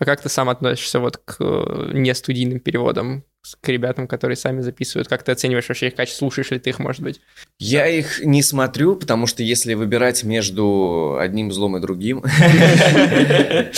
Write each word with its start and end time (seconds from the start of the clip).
А 0.00 0.04
как 0.06 0.22
ты 0.22 0.28
сам 0.30 0.48
относишься 0.48 0.98
вот 0.98 1.18
к 1.18 1.36
э, 1.40 1.90
нестудийным 1.92 2.58
переводам? 2.58 3.24
к 3.60 3.68
ребятам, 3.68 4.06
которые 4.06 4.36
сами 4.36 4.60
записывают? 4.60 5.08
Как 5.08 5.22
ты 5.22 5.32
оцениваешь 5.32 5.66
вообще 5.68 5.86
их 5.88 5.94
качество? 5.94 6.26
Слушаешь 6.26 6.50
ли 6.50 6.58
ты 6.58 6.68
их, 6.70 6.78
может 6.78 7.00
быть? 7.02 7.22
Я 7.58 7.86
их 7.86 8.22
не 8.22 8.42
смотрю, 8.42 8.96
потому 8.96 9.26
что 9.26 9.42
если 9.42 9.72
выбирать 9.72 10.24
между 10.24 11.16
одним 11.18 11.50
злом 11.50 11.78
и 11.78 11.80
другим, 11.80 12.22
э, 12.24 13.70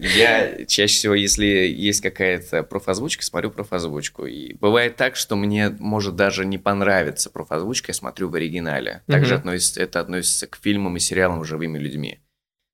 я 0.00 0.64
чаще 0.66 0.94
всего, 0.94 1.14
если 1.14 1.44
есть 1.44 2.00
какая-то 2.00 2.62
профозвучка, 2.62 3.22
смотрю 3.22 3.50
профозвучку. 3.50 4.24
И 4.24 4.54
бывает 4.54 4.96
так, 4.96 5.16
что 5.16 5.36
мне 5.36 5.68
может 5.78 6.16
даже 6.16 6.46
не 6.46 6.56
понравиться 6.56 7.28
профозвучка, 7.28 7.90
я 7.90 7.94
смотрю 7.94 8.30
в 8.30 8.34
оригинале. 8.36 9.02
Также 9.06 9.42
это 9.76 10.00
относится 10.00 10.46
к 10.46 10.56
фильмам 10.56 10.96
и 10.96 11.00
сериалам 11.00 11.44
живыми 11.44 11.78
людьми. 11.78 12.20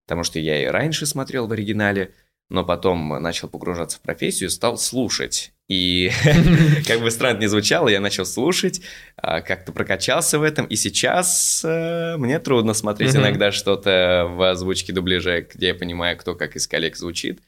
Потому 0.06 0.22
что 0.22 0.38
я 0.38 0.62
и 0.62 0.66
раньше 0.66 1.06
смотрел 1.06 1.46
в 1.46 1.52
оригинале, 1.52 2.12
но 2.54 2.64
потом 2.64 3.08
начал 3.20 3.48
погружаться 3.48 3.98
в 3.98 4.00
профессию, 4.00 4.48
стал 4.48 4.78
слушать. 4.78 5.52
И 5.68 6.10
как 6.86 7.00
бы 7.00 7.10
странно 7.10 7.40
не 7.40 7.48
звучало, 7.48 7.88
я 7.88 8.00
начал 8.00 8.24
слушать, 8.24 8.80
а, 9.16 9.40
как-то 9.40 9.72
прокачался 9.72 10.38
в 10.38 10.42
этом, 10.42 10.66
и 10.66 10.76
сейчас 10.76 11.62
э, 11.64 12.16
мне 12.16 12.38
трудно 12.38 12.74
смотреть 12.74 13.16
иногда 13.16 13.50
что-то 13.50 14.26
в 14.30 14.50
озвучке 14.50 14.92
дубляжа, 14.92 15.40
где 15.42 15.68
я 15.68 15.74
понимаю, 15.74 16.16
кто 16.16 16.34
как 16.34 16.54
из 16.54 16.66
коллег 16.66 16.96
звучит. 16.96 17.40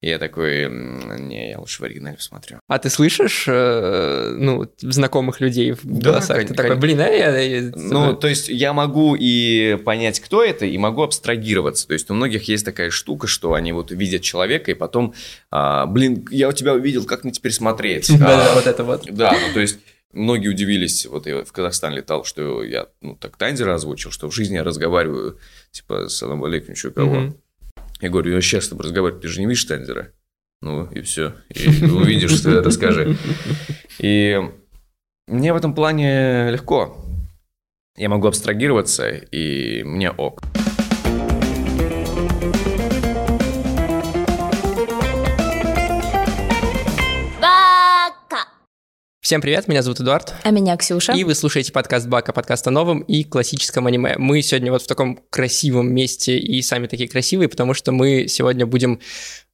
И 0.00 0.08
я 0.08 0.18
такой, 0.18 0.70
не, 0.70 1.50
я 1.50 1.58
лучше 1.58 1.82
в 1.82 1.84
оригинале 1.84 2.16
посмотрю. 2.16 2.58
А 2.68 2.78
ты 2.78 2.88
слышишь, 2.88 3.44
э, 3.46 4.34
ну, 4.34 4.66
знакомых 4.78 5.42
людей 5.42 5.72
в 5.72 5.84
голосах? 5.84 6.38
Да, 6.38 6.44
ты 6.44 6.54
такой, 6.54 6.76
блин, 6.76 7.00
а 7.00 7.08
я... 7.08 7.38
я... 7.38 7.70
Ну, 7.74 8.14
то 8.14 8.26
есть 8.26 8.48
я 8.48 8.72
могу 8.72 9.14
и 9.14 9.76
понять, 9.84 10.20
кто 10.20 10.42
это, 10.42 10.64
и 10.64 10.78
могу 10.78 11.02
абстрагироваться. 11.02 11.86
То 11.86 11.92
есть 11.92 12.10
у 12.10 12.14
многих 12.14 12.48
есть 12.48 12.64
такая 12.64 12.88
штука, 12.88 13.26
что 13.26 13.52
они 13.52 13.72
вот 13.72 13.90
видят 13.90 14.22
человека, 14.22 14.70
и 14.70 14.74
потом, 14.74 15.12
а, 15.50 15.84
блин, 15.84 16.26
я 16.30 16.48
у 16.48 16.52
тебя 16.52 16.72
увидел, 16.72 17.04
как 17.04 17.24
мне 17.24 17.32
теперь 17.32 17.52
смотреть? 17.52 18.10
Да, 18.20 18.54
вот 18.54 18.66
это 18.66 18.84
вот. 18.84 19.06
Да, 19.10 19.32
ну, 19.32 19.54
то 19.54 19.60
есть 19.60 19.78
Многие 20.12 20.48
удивились, 20.48 21.06
вот 21.06 21.26
я 21.28 21.44
в 21.44 21.52
Казахстан 21.52 21.94
летал, 21.94 22.24
что 22.24 22.64
я, 22.64 22.88
ну, 23.00 23.14
так 23.14 23.36
Танзера 23.36 23.74
озвучил, 23.74 24.10
что 24.10 24.28
в 24.28 24.34
жизни 24.34 24.56
я 24.56 24.64
разговариваю, 24.64 25.38
типа, 25.70 26.08
салам 26.08 26.42
алейкум, 26.42 26.74
что 26.74 26.90
кого. 26.90 27.32
Я 28.00 28.08
говорю, 28.08 28.34
я 28.34 28.40
сейчас 28.40 28.64
с 28.64 28.68
тобой 28.68 28.84
разговариваю, 28.84 29.20
ты 29.20 29.28
же 29.28 29.40
не 29.40 29.46
видишь 29.46 29.64
Танзера? 29.64 30.12
Ну, 30.62 30.86
и 30.86 31.00
все. 31.02 31.34
И 31.50 31.84
увидишь, 31.84 32.32
что 32.32 32.62
расскажи. 32.62 33.16
И 33.98 34.38
мне 35.26 35.52
в 35.52 35.56
этом 35.56 35.74
плане 35.74 36.50
легко. 36.50 36.96
Я 37.96 38.08
могу 38.08 38.28
абстрагироваться, 38.28 39.08
и 39.08 39.82
мне 39.84 40.10
ок. 40.10 40.42
Всем 49.30 49.40
привет, 49.40 49.68
меня 49.68 49.80
зовут 49.82 50.00
Эдуард. 50.00 50.34
А 50.42 50.50
меня 50.50 50.76
Ксюша. 50.76 51.12
И 51.12 51.22
вы 51.22 51.36
слушаете 51.36 51.70
подкаст 51.70 52.08
Бака, 52.08 52.32
подкаст 52.32 52.66
о 52.66 52.72
новом 52.72 52.98
и 53.02 53.22
классическом 53.22 53.86
аниме. 53.86 54.16
Мы 54.18 54.42
сегодня 54.42 54.72
вот 54.72 54.82
в 54.82 54.88
таком 54.88 55.20
красивом 55.30 55.94
месте 55.94 56.36
и 56.36 56.60
сами 56.62 56.88
такие 56.88 57.08
красивые, 57.08 57.48
потому 57.48 57.72
что 57.72 57.92
мы 57.92 58.26
сегодня 58.26 58.66
будем 58.66 58.98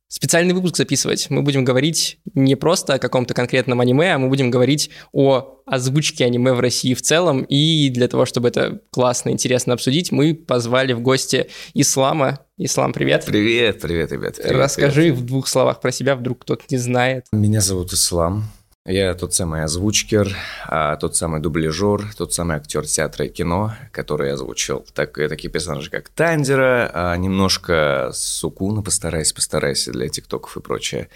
специальный 0.08 0.54
выпуск 0.54 0.78
записывать. 0.78 1.28
Мы 1.28 1.42
будем 1.42 1.62
говорить 1.62 2.20
не 2.32 2.54
просто 2.54 2.94
о 2.94 2.98
каком-то 2.98 3.34
конкретном 3.34 3.82
аниме, 3.82 4.14
а 4.14 4.19
мы 4.19 4.30
будем 4.30 4.50
говорить 4.50 4.88
о 5.12 5.60
озвучке 5.66 6.24
аниме 6.24 6.54
в 6.54 6.60
России 6.60 6.94
в 6.94 7.02
целом. 7.02 7.42
И 7.42 7.91
для 7.91 8.08
того, 8.08 8.24
чтобы 8.24 8.48
это 8.48 8.80
классно, 8.91 9.28
интересно 9.28 9.74
обсудить, 9.74 10.10
мы 10.10 10.34
позвали 10.34 10.94
в 10.94 11.02
гости 11.02 11.50
Ислама. 11.74 12.41
Ислам, 12.56 12.94
привет. 12.94 13.27
Привет, 13.27 13.82
привет, 13.82 14.10
ребят. 14.10 14.36
Привет, 14.36 14.52
Расскажи 14.52 15.02
привет. 15.02 15.19
в 15.19 15.27
двух 15.27 15.48
словах 15.48 15.82
про 15.82 15.92
себя, 15.92 16.16
вдруг 16.16 16.38
кто-то 16.38 16.64
не 16.70 16.78
знает. 16.78 17.27
Меня 17.30 17.60
зовут 17.60 17.92
Ислам. 17.92 18.44
Я 18.89 19.15
тот 19.15 19.34
самый 19.34 19.65
озвучкер, 19.65 20.37
а, 20.69 20.95
тот 20.95 21.17
самый 21.17 21.41
дубляжер, 21.41 22.05
тот 22.17 22.33
самый 22.33 22.59
актер 22.59 22.87
театра 22.87 23.27
и 23.27 23.28
кино, 23.28 23.75
который 23.91 24.33
озвучил 24.33 24.87
так, 24.94 25.12
такие 25.12 25.50
персонажи, 25.50 25.91
как 25.91 26.09
Тандера, 26.09 26.88
а, 26.94 27.16
немножко 27.16 28.10
Сукуна, 28.12 28.83
постарайся, 28.83 29.34
постарайся 29.34 29.91
для 29.91 30.09
тиктоков 30.09 30.56
и 30.56 30.60
прочее. 30.60 31.09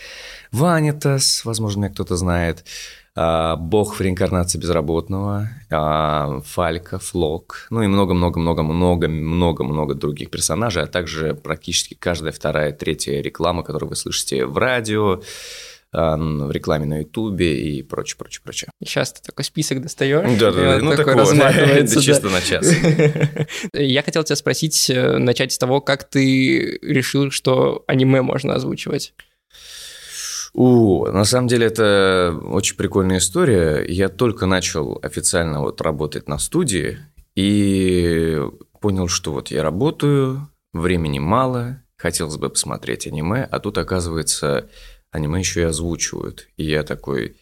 Ванитас, 0.51 1.45
возможно, 1.45 1.83
меня 1.83 1.91
кто-то 1.91 2.17
знает. 2.17 2.65
А, 3.15 3.55
Бог 3.55 3.95
в 3.95 4.01
реинкарнации 4.01 4.59
безработного, 4.59 5.51
Фалька, 5.69 6.99
Флок, 6.99 7.69
ну 7.71 7.83
и 7.83 7.87
много-много-много-много-много-много 7.87 9.95
других 9.95 10.31
персонажей, 10.31 10.83
а 10.83 10.89
также 10.89 11.35
практически 11.35 11.95
каждая 11.95 12.33
вторая, 12.33 12.73
третья 12.73 13.21
реклама, 13.21 13.63
которую 13.63 13.91
вы 13.91 13.97
слышите 13.97 14.45
в 14.45 14.59
радио, 14.59 15.23
в 15.93 16.51
рекламе 16.53 16.87
на 16.87 16.99
Ютубе 17.01 17.61
и 17.61 17.83
прочее, 17.83 18.17
прочее, 18.17 18.41
прочее. 18.45 18.71
Сейчас 18.83 19.13
ты 19.13 19.23
такой 19.23 19.45
список 19.45 19.83
достаешь. 19.83 20.39
Да, 20.39 20.53
да, 20.53 20.77
да. 20.77 20.79
Ну, 20.79 20.97
такой 20.97 21.15
разматывается. 21.17 21.97
Да, 21.97 22.03
чисто 22.03 22.29
на 22.29 22.41
час. 22.41 22.73
Я 23.73 24.03
хотел 24.03 24.23
тебя 24.23 24.37
спросить, 24.37 24.89
э, 24.89 25.19
начать 25.19 25.53
с 25.53 25.59
того, 25.59 25.81
как 25.81 26.09
ты 26.09 26.79
решил, 26.83 27.31
что 27.31 27.85
аниме 27.89 28.23
можно 28.23 28.55
озвучивать? 28.55 29.15
У, 30.53 31.07
на 31.07 31.25
самом 31.25 31.49
деле 31.49 31.67
это 31.67 32.39
очень 32.51 32.77
прикольная 32.77 33.19
история. 33.19 33.85
Я 33.87 34.09
только 34.09 34.47
начал 34.47 34.99
официально 35.03 35.61
вот 35.61 35.81
работать 35.81 36.29
на 36.29 36.39
студии 36.39 36.99
и 37.35 38.41
понял, 38.81 39.09
что 39.09 39.33
вот 39.33 39.51
я 39.51 39.63
работаю, 39.63 40.49
времени 40.73 41.19
мало, 41.19 41.83
хотелось 41.97 42.37
бы 42.37 42.51
посмотреть 42.51 43.07
аниме, 43.07 43.45
а 43.45 43.61
тут 43.61 43.79
оказывается 43.79 44.69
аниме 45.11 45.41
еще 45.41 45.61
и 45.61 45.65
озвучивают. 45.65 46.49
И 46.57 46.65
я 46.65 46.83
такой, 46.83 47.37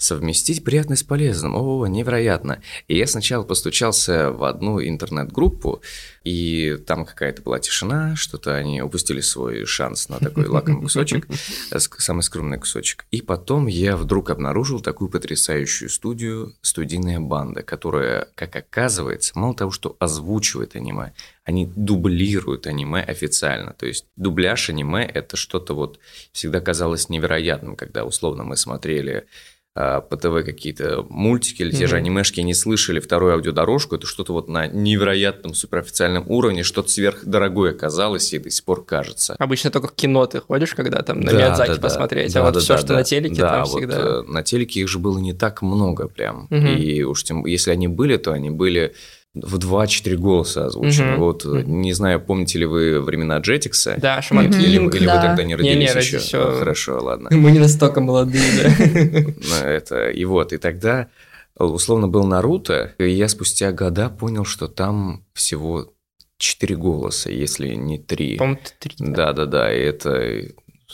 совместить 0.00 0.64
приятное 0.64 0.96
с 0.96 1.02
полезным, 1.02 1.54
о, 1.54 1.86
невероятно. 1.86 2.62
И 2.88 2.96
я 2.96 3.06
сначала 3.06 3.44
постучался 3.44 4.32
в 4.32 4.44
одну 4.44 4.82
интернет-группу, 4.82 5.82
и 6.24 6.78
там 6.86 7.04
какая-то 7.04 7.42
была 7.42 7.60
тишина, 7.60 8.16
что-то 8.16 8.56
они 8.56 8.80
упустили 8.80 9.20
свой 9.20 9.66
шанс 9.66 10.08
на 10.08 10.18
такой 10.18 10.46
лакомый 10.46 10.82
кусочек, 10.82 11.28
самый 11.98 12.22
скромный 12.22 12.58
кусочек. 12.58 13.04
И 13.10 13.20
потом 13.20 13.66
я 13.66 13.96
вдруг 13.96 14.30
обнаружил 14.30 14.80
такую 14.80 15.10
потрясающую 15.10 15.90
студию 15.90 16.54
«Студийная 16.62 17.20
банда», 17.20 17.62
которая, 17.62 18.28
как 18.34 18.56
оказывается, 18.56 19.38
мало 19.38 19.54
того, 19.54 19.70
что 19.70 19.96
озвучивает 19.98 20.76
аниме, 20.76 21.12
они 21.44 21.66
дублируют 21.66 22.66
аниме 22.66 23.02
официально. 23.02 23.74
То 23.74 23.84
есть 23.84 24.06
дубляж 24.16 24.70
аниме– 24.70 25.04
это 25.14 25.36
что-то 25.36 25.74
вот 25.74 25.98
всегда 26.32 26.60
казалось 26.60 27.10
невероятным, 27.10 27.76
когда 27.76 28.04
условно 28.04 28.44
мы 28.44 28.56
смотрели 28.56 29.26
по 29.74 30.16
ТВ 30.16 30.44
какие-то 30.44 31.06
мультики 31.08 31.62
или 31.62 31.70
те 31.70 31.86
же 31.86 31.96
анимешки 31.96 32.40
не 32.40 32.54
слышали 32.54 32.98
вторую 32.98 33.34
аудиодорожку, 33.34 33.94
это 33.94 34.06
что-то 34.06 34.32
вот 34.32 34.48
на 34.48 34.66
невероятном 34.66 35.54
суперофициальном 35.54 36.24
уровне, 36.26 36.64
что-то 36.64 36.88
сверхдорогое 36.88 37.70
оказалось 37.70 38.32
и 38.32 38.38
до 38.38 38.50
сих 38.50 38.64
пор 38.64 38.84
кажется. 38.84 39.36
Обычно 39.38 39.70
только 39.70 39.88
в 39.88 39.92
кино 39.92 40.26
ты 40.26 40.40
ходишь, 40.40 40.74
когда 40.74 41.02
там 41.02 41.20
на 41.20 41.30
да, 41.30 41.38
Миядзаки 41.38 41.74
да, 41.74 41.80
посмотреть, 41.80 42.34
да, 42.34 42.40
а 42.40 42.44
вот 42.44 42.54
да, 42.54 42.60
все, 42.60 42.74
да, 42.74 42.78
что 42.78 42.88
да, 42.88 42.94
на 42.94 43.04
телеке, 43.04 43.40
да, 43.40 43.50
там 43.50 43.64
вот 43.64 43.78
всегда... 43.78 43.98
Э, 43.98 44.22
на 44.22 44.42
телеке 44.42 44.80
их 44.80 44.88
же 44.88 44.98
было 44.98 45.18
не 45.18 45.34
так 45.34 45.62
много 45.62 46.08
прям, 46.08 46.48
mm-hmm. 46.50 46.74
и 46.74 47.02
уж 47.04 47.22
тем, 47.22 47.46
если 47.46 47.70
они 47.70 47.86
были, 47.86 48.16
то 48.16 48.32
они 48.32 48.50
были 48.50 48.94
в 49.34 49.56
2-4 49.58 50.16
голоса 50.16 50.66
озвучены. 50.66 51.14
Угу. 51.14 51.24
Вот, 51.24 51.44
угу. 51.44 51.58
не 51.58 51.92
знаю, 51.92 52.20
помните 52.20 52.58
ли 52.58 52.66
вы 52.66 53.00
времена 53.00 53.38
Джетикса? 53.38 53.96
Да, 53.98 54.20
Шаман 54.20 54.46
Или, 54.46 54.62
или, 54.62 54.96
или 54.96 55.06
да. 55.06 55.16
вы 55.16 55.22
тогда 55.22 55.42
не 55.44 55.54
родились 55.54 55.76
не, 55.76 55.94
не, 55.94 56.00
еще? 56.00 56.16
еще? 56.16 56.44
Ну, 56.44 56.58
хорошо, 56.58 57.02
ладно. 57.02 57.28
Мы 57.32 57.52
не 57.52 57.60
настолько 57.60 58.00
молодые, 58.00 58.42
да. 58.62 58.70
Ну, 59.50 59.66
это, 59.66 60.10
и 60.10 60.24
вот, 60.24 60.52
и 60.52 60.58
тогда 60.58 61.08
условно 61.56 62.08
был 62.08 62.24
Наруто, 62.24 62.94
и 62.98 63.08
я 63.10 63.28
спустя 63.28 63.72
года 63.72 64.08
понял, 64.08 64.44
что 64.44 64.66
там 64.66 65.24
всего 65.32 65.92
четыре 66.38 66.76
голоса, 66.76 67.30
если 67.30 67.74
не 67.74 67.98
три. 67.98 68.36
По-моему, 68.36 68.60
три. 68.78 68.94
Да-да-да, 68.98 69.72
и 69.72 69.78
это 69.78 70.42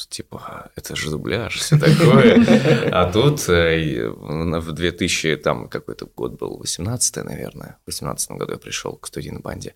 типа, 0.08 0.70
это 0.76 0.96
же 0.96 1.10
дубляж, 1.10 1.56
все 1.56 1.78
такое. 1.78 2.90
А 2.92 3.10
тут 3.10 3.48
э, 3.48 4.08
в 4.08 4.72
2000, 4.72 5.36
там 5.36 5.68
какой-то 5.68 6.06
год 6.06 6.38
был, 6.38 6.58
18 6.58 7.24
наверное, 7.24 7.78
в 7.84 7.86
18 7.86 8.32
году 8.32 8.52
я 8.52 8.58
пришел 8.58 8.96
к 8.96 9.06
студийной 9.06 9.40
банде. 9.40 9.74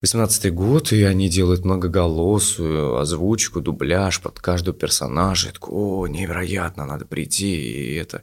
18 0.00 0.54
год, 0.54 0.92
и 0.92 1.02
они 1.02 1.28
делают 1.28 1.64
многоголосую 1.64 2.98
озвучку, 2.98 3.60
дубляж 3.60 4.20
под 4.22 4.38
каждого 4.38 4.76
персонажа. 4.76 5.48
Я 5.48 5.52
такой, 5.52 5.74
о, 5.74 6.06
невероятно, 6.06 6.86
надо 6.86 7.04
прийти, 7.04 7.56
и 7.56 7.94
это... 7.94 8.22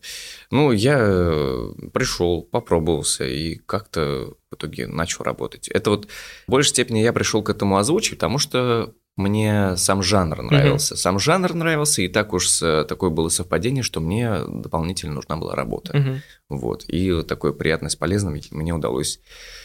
Ну, 0.52 0.72
я 0.72 0.98
э, 0.98 1.74
пришел, 1.92 2.44
попробовался, 2.44 3.26
и 3.26 3.56
как-то 3.56 4.36
в 4.50 4.56
итоге 4.56 4.88
начал 4.88 5.26
работать. 5.26 5.68
Это 5.68 5.90
вот 5.90 6.08
в 6.48 6.52
большей 6.52 6.70
степени 6.70 7.00
я 7.00 7.12
пришел 7.12 7.44
к 7.44 7.50
этому 7.50 7.78
озвучить, 7.78 8.14
потому 8.14 8.38
что 8.38 8.94
мне 9.16 9.78
сам 9.78 10.04
жанр 10.04 10.42
нравился. 10.42 10.94
Mm-hmm. 10.94 10.98
Сам 10.98 11.20
жанр 11.20 11.54
нравился, 11.54 12.02
и 12.02 12.08
так 12.08 12.34
уж 12.34 12.60
такое 12.60 13.10
было 13.10 13.30
совпадение, 13.30 13.84
что 13.84 14.02
мне 14.02 14.42
дополнительно 14.48 15.14
нужна 15.14 15.38
была 15.38 15.56
работа. 15.56 15.94
Mm-hmm. 15.94 16.20
Вот. 16.50 16.86
И 16.88 17.12
вот 17.12 17.28
такое 17.28 17.54
приятное 17.54 17.90
с 17.90 17.96
полезным 17.96 18.40
мне 18.52 18.74
удалось 18.74 19.20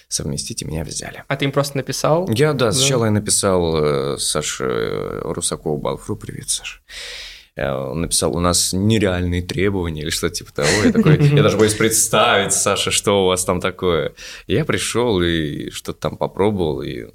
совместить, 0.09 0.63
и 0.63 0.65
меня 0.65 0.85
взяли. 0.85 1.25
А 1.27 1.37
ты 1.37 1.47
им 1.47 1.53
просто 1.53 1.77
написал? 1.77 2.29
Я, 2.31 2.53
да, 2.53 2.67
да. 2.67 2.73
сначала 2.73 3.07
я 3.07 3.11
написал 3.11 3.77
э, 3.77 4.19
Саше 4.19 5.21
Русакову 5.23 5.79
Балфру. 5.79 6.17
Привет, 6.17 6.49
Саша. 6.51 6.81
Э, 7.61 7.75
он 7.75 8.01
написал, 8.01 8.35
у 8.35 8.41
нас 8.41 8.73
нереальные 8.73 9.43
требования 9.43 10.01
или 10.03 10.11
что-то 10.11 10.35
типа 10.37 10.53
того. 10.53 10.69
Я 10.85 10.93
такой, 10.93 11.19
я 11.29 11.43
даже 11.43 11.59
боюсь 11.59 11.75
представить, 11.75 12.55
Саша, 12.55 12.91
что 12.91 13.25
у 13.25 13.27
вас 13.27 13.45
там 13.45 13.61
такое. 13.61 14.15
Я 14.47 14.65
пришел 14.65 15.21
и 15.21 15.71
что-то 15.71 16.01
там 16.01 16.17
попробовал, 16.17 16.81
и 16.81 17.09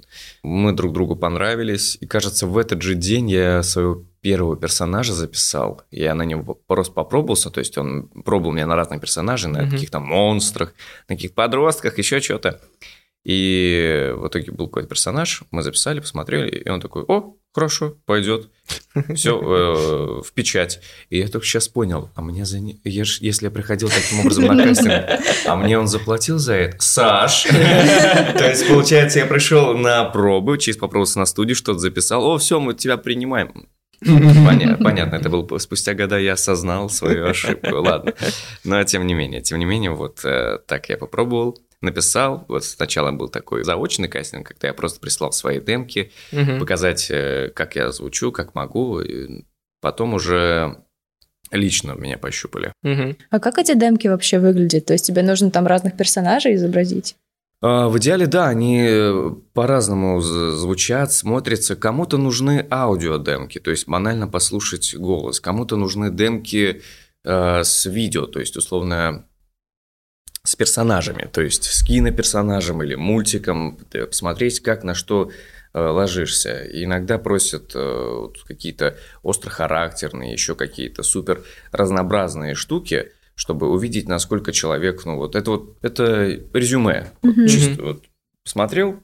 мы 0.44 0.72
друг 0.72 0.92
другу 0.92 1.16
понравились. 1.16 1.98
И 2.00 2.06
кажется, 2.06 2.46
в 2.46 2.56
этот 2.58 2.80
же 2.82 2.94
день 2.94 3.28
я 3.28 3.62
своего 3.64 4.04
первого 4.20 4.56
персонажа 4.56 5.14
записал. 5.14 5.82
Я 5.90 6.14
на 6.14 6.22
него 6.22 6.54
просто 6.66 6.92
попробовался, 6.92 7.50
то 7.50 7.58
есть 7.58 7.76
он 7.76 8.08
пробовал 8.24 8.52
меня 8.52 8.66
на 8.66 8.76
разных 8.76 9.00
персонажей, 9.00 9.50
на 9.50 9.68
каких-то 9.68 9.98
монстрах, 9.98 10.74
на 11.08 11.16
каких-то 11.16 11.34
подростках, 11.34 11.98
еще 11.98 12.20
что-то. 12.20 12.60
И 13.24 14.12
в 14.14 14.28
итоге 14.28 14.52
был 14.52 14.68
какой-то 14.68 14.88
персонаж, 14.88 15.42
мы 15.50 15.62
записали, 15.62 15.98
посмотрели, 15.98 16.58
и 16.58 16.68
он 16.68 16.80
такой, 16.80 17.02
о, 17.02 17.34
хорошо, 17.56 17.94
пойдет. 18.04 18.50
Все 19.14 19.40
э, 19.40 20.22
в 20.22 20.30
печать. 20.34 20.80
И 21.08 21.18
я 21.18 21.28
только 21.28 21.46
сейчас 21.46 21.68
понял, 21.68 22.10
а 22.14 22.20
мне 22.20 22.44
за... 22.44 22.58
Я 22.84 23.04
ж, 23.04 23.18
если 23.22 23.46
я 23.46 23.50
приходил 23.50 23.88
таким 23.88 24.20
образом 24.20 24.44
на 24.44 24.62
кастинг, 24.62 25.06
а 25.46 25.56
мне 25.56 25.78
он 25.78 25.86
заплатил 25.86 26.38
за 26.38 26.52
это? 26.52 26.76
Саш! 26.80 27.44
То 27.44 28.46
есть, 28.46 28.68
получается, 28.68 29.20
я 29.20 29.26
пришел 29.26 29.74
на 29.74 30.04
пробы, 30.04 30.58
через 30.58 30.76
попробовался 30.76 31.18
на 31.18 31.24
студии, 31.24 31.54
что-то 31.54 31.78
записал. 31.78 32.26
О, 32.26 32.36
все, 32.36 32.60
мы 32.60 32.74
тебя 32.74 32.98
принимаем. 32.98 33.68
Понятно, 34.04 34.84
понятно, 34.84 35.16
это 35.16 35.30
было 35.30 35.56
спустя 35.56 35.94
года 35.94 36.18
я 36.18 36.34
осознал 36.34 36.90
свою 36.90 37.26
ошибку, 37.28 37.76
ладно. 37.76 38.12
Но 38.64 38.84
тем 38.84 39.06
не 39.06 39.14
менее, 39.14 39.40
тем 39.40 39.58
не 39.58 39.64
менее, 39.64 39.92
вот 39.92 40.22
э, 40.22 40.58
так 40.66 40.90
я 40.90 40.98
попробовал 40.98 41.58
написал. 41.86 42.44
Вот 42.48 42.64
сначала 42.64 43.10
был 43.12 43.28
такой 43.28 43.64
заочный 43.64 44.08
кастинг, 44.08 44.46
когда 44.48 44.68
я 44.68 44.74
просто 44.74 45.00
прислал 45.00 45.32
свои 45.32 45.60
демки, 45.60 46.12
угу. 46.32 46.58
показать, 46.58 47.10
э, 47.10 47.50
как 47.54 47.76
я 47.76 47.90
звучу, 47.92 48.32
как 48.32 48.54
могу. 48.54 49.00
И 49.00 49.44
потом 49.80 50.14
уже 50.14 50.76
лично 51.50 51.92
меня 51.92 52.18
пощупали. 52.18 52.72
Угу. 52.82 53.16
А 53.30 53.38
как 53.38 53.58
эти 53.58 53.74
демки 53.74 54.08
вообще 54.08 54.38
выглядят? 54.38 54.86
То 54.86 54.92
есть 54.92 55.06
тебе 55.06 55.22
нужно 55.22 55.50
там 55.50 55.66
разных 55.66 55.96
персонажей 55.96 56.54
изобразить? 56.54 57.16
А, 57.62 57.88
в 57.88 57.98
идеале, 57.98 58.26
да, 58.26 58.48
они 58.48 58.88
по-разному 59.54 60.20
звучат, 60.20 61.12
смотрятся. 61.12 61.76
Кому-то 61.76 62.18
нужны 62.18 62.66
аудиодемки, 62.70 63.58
то 63.58 63.70
есть 63.70 63.88
банально 63.88 64.28
послушать 64.28 64.94
голос. 64.94 65.40
Кому-то 65.40 65.76
нужны 65.76 66.10
демки 66.10 66.82
э, 67.24 67.64
с 67.64 67.86
видео, 67.86 68.26
то 68.26 68.40
есть 68.40 68.56
условно 68.56 69.26
с 70.46 70.56
персонажами, 70.56 71.28
то 71.30 71.40
есть 71.40 71.64
с 71.64 71.82
киноперсонажем 71.82 72.82
или 72.82 72.94
мультиком, 72.94 73.78
посмотреть, 73.90 74.60
как 74.60 74.84
на 74.84 74.94
что 74.94 75.30
э, 75.74 75.80
ложишься. 75.80 76.62
И 76.62 76.84
иногда 76.84 77.18
просят 77.18 77.72
э, 77.74 78.28
какие-то 78.46 78.96
острохарактерные, 79.24 80.32
еще 80.32 80.54
какие-то 80.54 81.02
супер 81.02 81.42
разнообразные 81.72 82.54
штуки, 82.54 83.12
чтобы 83.34 83.68
увидеть, 83.68 84.08
насколько 84.08 84.52
человек, 84.52 85.04
ну 85.04 85.16
вот 85.16 85.34
это 85.34 85.50
вот, 85.50 85.76
это 85.82 86.40
резюме. 86.54 87.12
Mm-hmm. 87.22 87.48
Чисто 87.48 87.82
вот 87.82 88.04
посмотрел, 88.44 89.02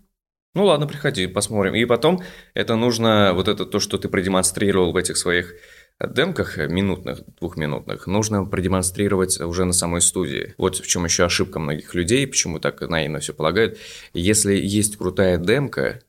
ну 0.54 0.64
ладно, 0.64 0.86
приходи, 0.86 1.26
посмотрим. 1.26 1.74
И 1.74 1.84
потом 1.86 2.22
это 2.54 2.76
нужно, 2.76 3.32
вот 3.34 3.48
это 3.48 3.66
то, 3.66 3.80
что 3.80 3.98
ты 3.98 4.08
продемонстрировал 4.08 4.92
в 4.92 4.96
этих 4.96 5.16
своих 5.16 5.54
демках 6.00 6.56
минутных, 6.56 7.20
двухминутных, 7.38 8.06
нужно 8.06 8.44
продемонстрировать 8.44 9.40
уже 9.40 9.64
на 9.64 9.72
самой 9.72 10.00
студии. 10.00 10.54
Вот 10.58 10.76
в 10.76 10.86
чем 10.86 11.04
еще 11.04 11.24
ошибка 11.24 11.58
многих 11.58 11.94
людей, 11.94 12.26
почему 12.26 12.58
так 12.58 12.80
наивно 12.80 13.20
все 13.20 13.32
полагают. 13.32 13.78
Если 14.12 14.54
есть 14.54 14.96
крутая 14.96 15.38
демка, 15.38 16.00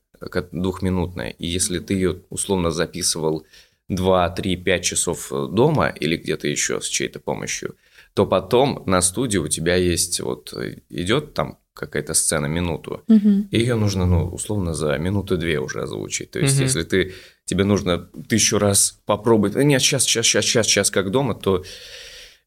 двухминутная, 0.52 1.30
и 1.32 1.48
если 1.48 1.80
ты 1.80 1.94
ее 1.94 2.22
условно 2.30 2.72
записывал 2.72 3.46
2, 3.90 4.30
3, 4.30 4.56
5 4.56 4.84
часов 4.84 5.30
дома 5.30 5.90
или 5.90 6.18
где-то 6.18 6.48
еще 6.48 6.82
с 6.82 6.88
чьей-то 6.88 7.20
помощью, 7.20 7.76
то 8.14 8.26
потом 8.26 8.84
на 8.86 9.02
студии 9.02 9.38
у 9.38 9.48
тебя 9.48 9.76
есть 9.76 10.20
вот 10.22 10.54
идет 10.90 11.34
там 11.34 11.58
какая-то 11.74 12.14
сцена 12.14 12.46
минуту, 12.46 13.04
угу. 13.08 13.48
и 13.50 13.60
ее 13.60 13.76
нужно, 13.76 14.06
ну, 14.06 14.28
условно, 14.28 14.74
за 14.74 14.98
минуту-две 14.98 15.60
уже 15.60 15.82
озвучить. 15.82 16.32
То 16.32 16.40
есть, 16.40 16.56
угу. 16.56 16.64
если 16.64 16.84
ты 16.84 17.14
тебе 17.46 17.64
нужно 17.64 18.10
тысячу 18.30 18.60
раз 18.60 19.00
попробовать, 19.06 19.56
нет, 19.56 19.82
сейчас, 19.82 20.04
сейчас, 20.04 20.26
сейчас, 20.26 20.46
сейчас, 20.46 20.68
сейчас, 20.68 20.92
как 20.92 21.12
дома, 21.12 21.36
то 21.36 21.64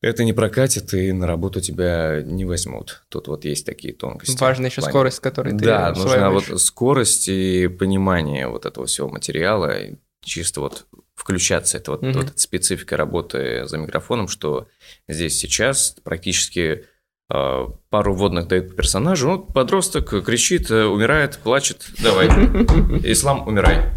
это 0.00 0.24
не 0.24 0.32
прокатит, 0.32 0.92
и 0.94 1.12
на 1.12 1.26
работу 1.26 1.60
тебя 1.60 2.22
не 2.22 2.44
возьмут. 2.44 3.04
Тут 3.08 3.28
вот 3.28 3.44
есть 3.44 3.66
такие 3.66 3.94
тонкости. 3.94 4.38
Важна 4.40 4.68
еще 4.68 4.82
скорость, 4.82 5.20
которой 5.20 5.50
ты 5.50 5.64
Да, 5.64 5.92
нужна 5.92 6.30
вот 6.30 6.60
скорость 6.60 7.28
и 7.28 7.66
понимание 7.68 8.46
вот 8.48 8.66
этого 8.66 8.86
всего 8.86 9.08
материала, 9.08 9.74
чисто 10.22 10.60
вот 10.60 10.86
включаться. 11.14 11.78
Это 11.78 11.92
вот, 11.92 12.02
угу. 12.02 12.12
вот 12.12 12.26
эта 12.26 12.38
специфика 12.38 12.96
работы 12.96 13.66
за 13.66 13.78
микрофоном, 13.78 14.28
что 14.28 14.68
здесь 15.08 15.38
сейчас 15.38 15.96
практически 16.04 16.60
э, 16.60 16.84
пару 17.28 18.14
вводных 18.14 18.46
дает 18.46 18.70
по 18.70 18.76
персонажу. 18.76 19.28
Ну, 19.28 19.38
подросток 19.38 20.24
кричит, 20.24 20.70
э, 20.70 20.84
умирает, 20.84 21.38
плачет, 21.42 21.86
давай, 22.02 22.28
ислам, 23.04 23.46
умирай. 23.48 23.90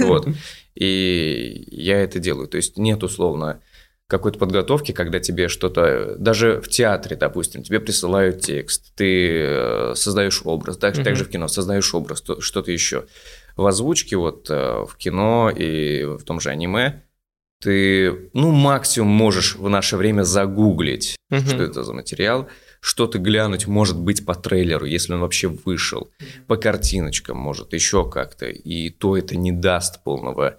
Вот. 0.00 0.28
И 0.74 1.64
я 1.70 1.98
это 1.98 2.20
делаю. 2.20 2.46
То 2.46 2.56
есть 2.56 2.78
нет 2.78 3.02
условно 3.02 3.60
какой-то 4.06 4.38
подготовки, 4.38 4.92
когда 4.92 5.20
тебе 5.20 5.48
что-то, 5.48 6.16
даже 6.18 6.62
в 6.62 6.68
театре, 6.68 7.14
допустим, 7.14 7.62
тебе 7.62 7.78
присылают 7.78 8.40
текст, 8.40 8.94
ты 8.94 9.42
э, 9.42 9.92
создаешь 9.96 10.40
образ, 10.44 10.78
так, 10.78 10.94
mm-hmm. 10.94 11.04
также 11.04 11.24
в 11.24 11.28
кино 11.28 11.46
создаешь 11.46 11.94
образ, 11.94 12.24
что-то 12.38 12.72
еще. 12.72 13.04
В 13.56 13.66
озвучке 13.66 14.16
вот 14.16 14.48
э, 14.48 14.86
в 14.88 14.96
кино 14.96 15.50
и 15.54 16.04
в 16.04 16.22
том 16.22 16.40
же 16.40 16.48
аниме 16.48 17.02
ты, 17.60 18.30
ну, 18.32 18.50
максимум 18.52 19.10
можешь 19.10 19.56
в 19.56 19.68
наше 19.68 19.96
время 19.96 20.22
загуглить, 20.22 21.16
mm-hmm. 21.30 21.46
что 21.46 21.62
это 21.62 21.84
за 21.84 21.92
материал, 21.92 22.48
что-то 22.80 23.18
глянуть, 23.18 23.66
может 23.66 23.98
быть, 23.98 24.24
по 24.24 24.34
трейлеру, 24.34 24.86
если 24.86 25.12
он 25.12 25.20
вообще 25.20 25.48
вышел, 25.48 26.10
по 26.46 26.56
картиночкам, 26.56 27.36
может, 27.36 27.72
еще 27.72 28.08
как-то, 28.08 28.46
и 28.46 28.90
то 28.90 29.16
это 29.16 29.36
не 29.36 29.52
даст 29.52 30.02
полного 30.02 30.58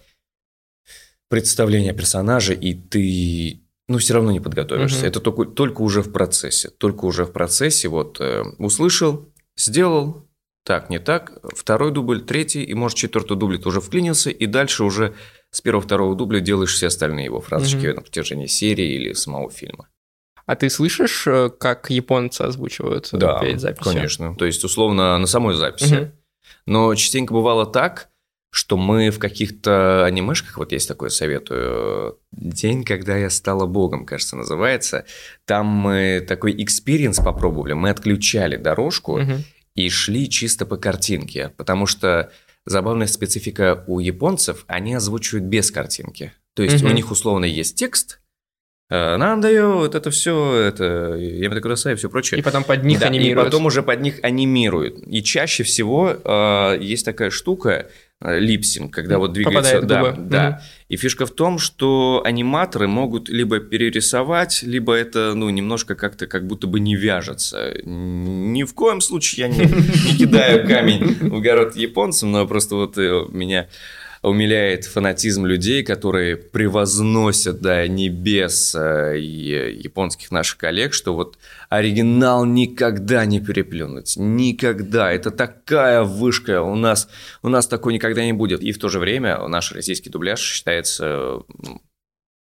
представления 1.30 1.94
персонажа, 1.94 2.54
и 2.54 2.74
ты, 2.74 3.62
ну, 3.88 4.00
все 4.00 4.16
равно 4.16 4.32
не 4.32 4.40
подготовишься. 4.40 5.06
Mm-hmm. 5.06 5.08
Это 5.08 5.20
только, 5.20 5.46
только 5.46 5.82
уже 5.82 6.02
в 6.02 6.12
процессе, 6.12 6.70
только 6.70 7.06
уже 7.06 7.26
в 7.26 7.32
процессе, 7.32 7.88
вот, 7.88 8.20
э, 8.20 8.44
услышал, 8.58 9.30
сделал, 9.56 10.26
так, 10.66 10.90
не 10.90 11.00
так, 11.00 11.40
второй 11.56 11.92
дубль, 11.92 12.22
третий, 12.22 12.64
и, 12.64 12.74
может, 12.74 12.98
четвертый 12.98 13.38
дубль 13.38 13.60
ты 13.60 13.70
уже 13.70 13.80
вклинился, 13.80 14.30
и 14.30 14.46
дальше 14.46 14.84
уже 14.84 15.14
с 15.52 15.62
первого-второго 15.62 16.16
дубля 16.16 16.40
делаешь 16.40 16.74
все 16.74 16.88
остальные 16.88 17.26
его 17.26 17.42
фразочки 17.42 17.86
mm-hmm. 17.86 17.94
на 17.94 18.02
протяжении 18.02 18.48
серии 18.48 18.96
или 18.96 19.14
самого 19.14 19.50
фильма. 19.50 19.88
А 20.50 20.56
ты 20.56 20.72
слышишь, 20.72 21.28
э, 21.28 21.52
как 21.52 21.92
японцы 21.92 22.42
озвучивают 22.42 23.10
да, 23.12 23.38
перед 23.38 23.60
записью? 23.60 23.94
конечно. 23.94 24.36
То 24.36 24.46
есть, 24.46 24.64
условно, 24.64 25.16
на 25.20 25.28
самой 25.28 25.54
записи. 25.54 25.94
Угу. 25.94 26.12
Но 26.66 26.96
частенько 26.96 27.34
бывало 27.34 27.68
так, 27.68 28.10
что 28.50 28.76
мы 28.76 29.12
в 29.12 29.20
каких-то 29.20 30.06
анимешках, 30.06 30.58
вот 30.58 30.72
есть 30.72 30.88
такое 30.88 31.12
советую, 31.12 32.18
«День, 32.32 32.84
когда 32.84 33.16
я 33.16 33.30
стала 33.30 33.68
богом», 33.68 34.08
кажется, 34.08 34.36
называется, 34.38 35.06
там 35.46 35.68
мы 35.68 36.26
такой 36.28 36.56
experience 36.64 37.18
попробовали, 37.18 37.74
мы 37.74 37.92
отключали 37.92 38.58
дорожку 38.58 39.22
угу. 39.22 39.34
и 39.76 39.88
шли 39.90 40.28
чисто 40.32 40.66
по 40.66 40.78
картинке, 40.78 41.54
потому 41.58 41.86
что 41.86 42.32
забавная 42.66 43.06
специфика 43.06 43.84
у 43.86 44.00
японцев, 44.00 44.64
они 44.66 44.96
озвучивают 44.96 45.46
без 45.46 45.70
картинки. 45.70 46.34
То 46.56 46.64
есть 46.64 46.82
угу. 46.82 46.90
у 46.90 46.96
них 46.96 47.12
условно 47.12 47.46
есть 47.46 47.78
текст, 47.78 48.20
Э, 48.20 48.29
нам 48.90 49.40
дает 49.40 49.94
это 49.94 50.10
все, 50.10 50.56
это 50.56 51.16
ямэтэ 51.16 51.62
кудасай 51.62 51.94
и 51.94 51.96
все 51.96 52.10
прочее. 52.10 52.40
И 52.40 52.44
потом 52.44 52.64
под 52.64 52.84
них 52.84 53.00
да, 53.00 53.08
анимируют. 53.08 53.48
И 53.48 53.52
потом 53.52 53.66
уже 53.68 53.84
под 53.84 54.02
них 54.02 54.20
анимируют. 54.24 54.98
И 55.06 55.22
чаще 55.22 55.64
всего 55.64 56.10
э, 56.12 56.78
есть 56.82 57.06
такая 57.06 57.30
штука, 57.30 57.88
э, 58.20 58.40
lip 58.40 58.59
sync, 58.59 58.92
когда 58.92 59.20
вот 59.20 59.34
двигается... 59.34 59.82
Да, 59.82 60.12
губы. 60.12 60.16
да. 60.18 60.48
Угу. 60.48 60.58
И 60.90 60.98
фишка 60.98 61.28
в 61.28 61.32
том, 61.32 61.60
что 61.60 62.24
аниматоры 62.26 62.88
могут 62.88 63.30
либо 63.30 63.60
перерисовать, 63.60 64.64
либо 64.64 64.96
это, 64.96 65.34
ну, 65.36 65.52
немножко 65.52 65.94
как-то 65.94 66.26
как 66.26 66.48
будто 66.48 66.66
бы 66.66 66.80
не 66.80 66.96
вяжется. 66.96 67.76
Ни 67.84 68.64
в 68.64 68.74
коем 68.74 69.02
случае 69.02 69.48
я 69.48 69.54
не, 69.54 69.66
не 69.66 70.18
кидаю 70.18 70.68
камень 70.68 71.30
в 71.30 71.36
огород 71.36 71.76
японцам, 71.76 72.32
но 72.32 72.48
просто 72.48 72.76
вот 72.76 72.98
э, 72.98 73.26
меня 73.30 73.68
умиляет 74.22 74.86
фанатизм 74.86 75.46
людей, 75.46 75.84
которые 75.84 76.36
превозносят 76.38 77.62
до 77.62 77.88
небес 77.88 78.76
э, 78.76 79.18
японских 79.20 80.32
наших 80.32 80.58
коллег, 80.58 80.94
что 80.94 81.14
вот 81.14 81.38
оригинал 81.70 82.46
никогда 82.46 83.26
не 83.26 83.40
переплюнуть, 83.40 84.16
никогда. 84.18 85.12
Это 85.12 85.32
такая 85.32 86.04
вышка, 86.04 86.62
у 86.62 86.76
нас, 86.76 87.08
у 87.42 87.50
нас 87.50 87.68
такой 87.68 87.94
никогда 87.94 88.26
не 88.26 88.34
будет. 88.34 88.62
И 88.62 88.72
в 88.72 88.80
то 88.80 88.90
же 88.90 89.00
время 89.00 89.48
наш 89.48 89.72
российский 89.72 90.10
дубляж 90.10 90.40
считается 90.42 91.42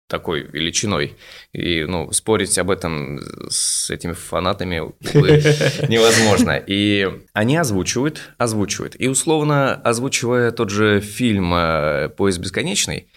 такой 0.08 0.44
величиной. 0.44 1.16
И, 1.54 1.84
ну, 1.84 2.12
спорить 2.12 2.58
об 2.58 2.72
этом 2.72 3.20
с 3.50 3.90
этими 3.90 4.14
фанатами 4.14 4.78
невозможно. 5.88 6.62
И 6.66 7.08
они 7.34 7.58
озвучивают, 7.58 8.22
озвучивают. 8.38 8.96
И, 9.00 9.08
условно, 9.08 9.76
озвучивая 9.76 10.52
тот 10.52 10.70
же 10.70 11.02
фильм 11.02 11.54
э, 11.54 12.10
«Поезд 12.10 12.40
бесконечный», 12.40 13.08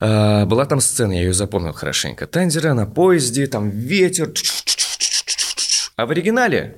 э, 0.00 0.44
была 0.46 0.66
там 0.66 0.80
сцена, 0.80 1.12
я 1.12 1.20
ее 1.20 1.32
запомнил 1.32 1.72
хорошенько. 1.72 2.26
Танзера 2.26 2.74
на 2.74 2.86
поезде, 2.86 3.46
там 3.46 3.70
ветер. 3.70 4.32
А 5.96 6.06
в 6.06 6.10
оригинале 6.10 6.76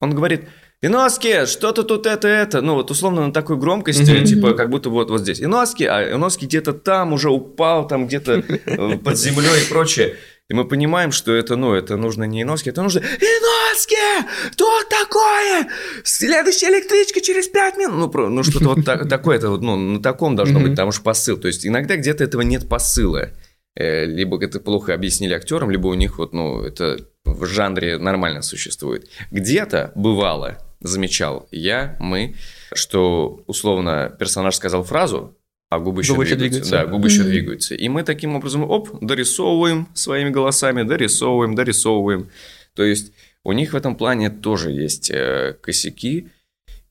он 0.00 0.14
говорит– 0.14 0.48
Иноски, 0.84 1.46
что-то 1.46 1.82
тут 1.82 2.06
это, 2.06 2.28
это. 2.28 2.60
Ну, 2.60 2.74
вот 2.74 2.90
условно 2.90 3.26
на 3.26 3.32
такой 3.32 3.56
громкости, 3.56 4.02
mm-hmm. 4.02 4.24
типа, 4.24 4.52
как 4.52 4.68
будто 4.68 4.90
вот, 4.90 5.10
вот 5.10 5.20
здесь. 5.22 5.40
Иноски, 5.40 5.84
а 5.84 6.14
Иноски 6.14 6.44
где-то 6.44 6.74
там 6.74 7.14
уже 7.14 7.30
упал, 7.30 7.88
там 7.88 8.06
где-то 8.06 8.44
э, 8.66 8.98
под 8.98 9.16
землей 9.16 9.62
и 9.64 9.68
прочее. 9.68 10.16
И 10.50 10.54
мы 10.54 10.66
понимаем, 10.66 11.10
что 11.10 11.32
это, 11.32 11.56
ну, 11.56 11.72
это 11.72 11.96
нужно 11.96 12.24
не 12.24 12.42
Иноски, 12.42 12.68
это 12.68 12.82
нужно 12.82 12.98
Иноски! 12.98 14.28
Тут 14.56 14.88
такое! 14.90 15.68
Следующая 16.04 16.68
электричка 16.68 17.22
через 17.22 17.48
пять 17.48 17.78
минут! 17.78 17.96
Ну, 17.96 18.08
про, 18.10 18.28
ну 18.28 18.42
что-то 18.42 18.74
вот 18.74 18.84
так, 18.84 19.08
такое, 19.08 19.38
это 19.38 19.48
вот, 19.48 19.62
ну, 19.62 19.76
на 19.76 20.02
таком 20.02 20.36
должно 20.36 20.60
быть, 20.60 20.72
потому 20.72 20.92
что 20.92 21.02
посыл. 21.02 21.38
То 21.38 21.48
есть 21.48 21.66
иногда 21.66 21.96
где-то 21.96 22.22
этого 22.22 22.42
нет 22.42 22.68
посыла. 22.68 23.30
Э, 23.74 24.04
либо 24.04 24.42
это 24.44 24.60
плохо 24.60 24.92
объяснили 24.92 25.32
актерам, 25.32 25.70
либо 25.70 25.86
у 25.86 25.94
них 25.94 26.18
вот, 26.18 26.34
ну, 26.34 26.62
это 26.62 26.98
в 27.24 27.46
жанре 27.46 27.96
нормально 27.96 28.42
существует. 28.42 29.08
Где-то 29.30 29.92
бывало, 29.94 30.58
замечал 30.84 31.48
я, 31.50 31.96
мы, 31.98 32.34
что 32.74 33.42
условно 33.46 34.14
персонаж 34.18 34.54
сказал 34.54 34.84
фразу, 34.84 35.36
а 35.70 35.80
губы 35.80 36.02
еще 36.02 36.12
губы 36.12 36.26
двигаются. 36.26 36.48
двигаются. 36.48 36.70
Да, 36.70 36.86
губы 36.86 37.08
mm-hmm. 37.08 37.10
еще 37.10 37.22
двигаются. 37.24 37.74
И 37.74 37.88
мы 37.88 38.04
таким 38.04 38.36
образом, 38.36 38.62
оп, 38.70 38.90
дорисовываем 39.00 39.88
своими 39.94 40.30
голосами, 40.30 40.82
дорисовываем, 40.82 41.54
дорисовываем. 41.54 42.28
То 42.74 42.84
есть 42.84 43.12
у 43.42 43.52
них 43.52 43.72
в 43.72 43.76
этом 43.76 43.96
плане 43.96 44.30
тоже 44.30 44.70
есть 44.70 45.10
э, 45.10 45.56
косяки. 45.60 46.28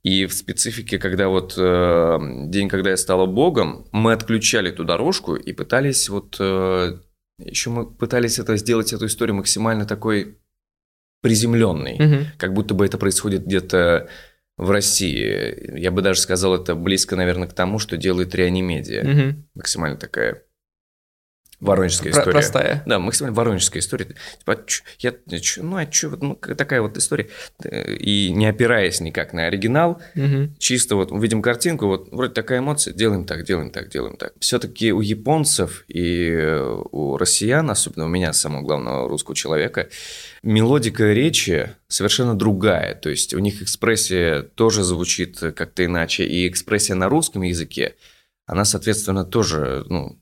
И 0.02 0.26
в 0.26 0.34
специфике, 0.34 1.00
когда 1.00 1.30
вот 1.30 1.54
э, 1.56 2.20
день, 2.48 2.68
когда 2.68 2.90
я 2.90 2.98
стала 2.98 3.26
богом, 3.26 3.88
мы 3.94 4.12
отключали 4.12 4.70
эту 4.70 4.84
дорожку 4.84 5.36
и 5.36 5.54
пытались 5.54 6.10
вот... 6.10 6.36
Э, 6.40 6.98
еще 7.40 7.70
мы 7.70 7.86
пытались 7.90 8.38
это 8.38 8.58
сделать, 8.58 8.94
эту 8.94 9.06
историю 9.06 9.36
максимально 9.36 9.86
такой 9.86 10.38
приземленный, 11.24 11.96
угу. 11.96 12.26
как 12.38 12.54
будто 12.54 12.74
бы 12.74 12.86
это 12.86 12.98
происходит 12.98 13.46
где-то 13.46 14.10
в 14.58 14.70
России. 14.70 15.80
Я 15.80 15.90
бы 15.90 16.02
даже 16.02 16.20
сказал, 16.20 16.54
это 16.54 16.76
близко, 16.76 17.16
наверное, 17.16 17.48
к 17.48 17.54
тому, 17.54 17.80
что 17.80 17.96
делает 17.96 18.36
реанимедия. 18.36 19.04
Угу. 19.04 19.44
Максимально 19.56 19.98
такая 19.98 20.44
Воронежская 21.64 22.12
Про- 22.12 22.22
история. 22.22 22.34
Простая. 22.34 22.84
Да, 22.86 23.00
максимально 23.00 23.36
воронежская 23.36 23.82
история. 23.82 24.08
Типа, 24.40 24.60
я, 25.00 25.14
ну, 25.58 25.78
а 25.78 25.90
что, 25.90 26.10
ну, 26.20 26.36
такая 26.36 26.82
вот 26.82 26.98
история. 26.98 27.30
И 27.64 28.32
не 28.32 28.46
опираясь 28.48 29.00
никак 29.00 29.34
на 29.34 29.48
оригинал, 29.48 30.02
угу. 30.16 30.50
чисто 30.60 30.96
вот 30.96 31.12
увидим 31.12 31.42
картинку, 31.42 31.88
вот 31.88 32.10
вроде 32.12 32.34
такая 32.34 32.60
эмоция, 32.60 32.94
делаем 32.94 33.26
так, 33.26 33.46
делаем 33.46 33.72
так, 33.72 33.90
делаем 33.90 34.18
так. 34.18 34.34
Все-таки 34.40 34.92
у 34.92 35.02
японцев 35.02 35.86
и 35.88 36.60
у 36.92 37.18
россиян, 37.18 37.70
особенно 37.70 38.06
у 38.06 38.10
меня, 38.10 38.34
самого 38.34 38.62
главного 38.62 39.08
русского 39.08 39.36
человека, 39.36 39.88
мелодика 40.44 41.14
речи 41.14 41.76
совершенно 41.88 42.36
другая. 42.36 42.96
То 42.96 43.10
есть 43.10 43.34
у 43.34 43.40
них 43.40 43.62
экспрессия 43.62 44.42
тоже 44.42 44.84
звучит 44.84 45.40
как-то 45.40 45.86
иначе, 45.86 46.26
и 46.26 46.48
экспрессия 46.48 46.96
на 46.96 47.08
русском 47.10 47.44
языке, 47.44 47.96
она, 48.46 48.66
соответственно, 48.66 49.24
тоже, 49.24 49.86
ну, 49.88 50.20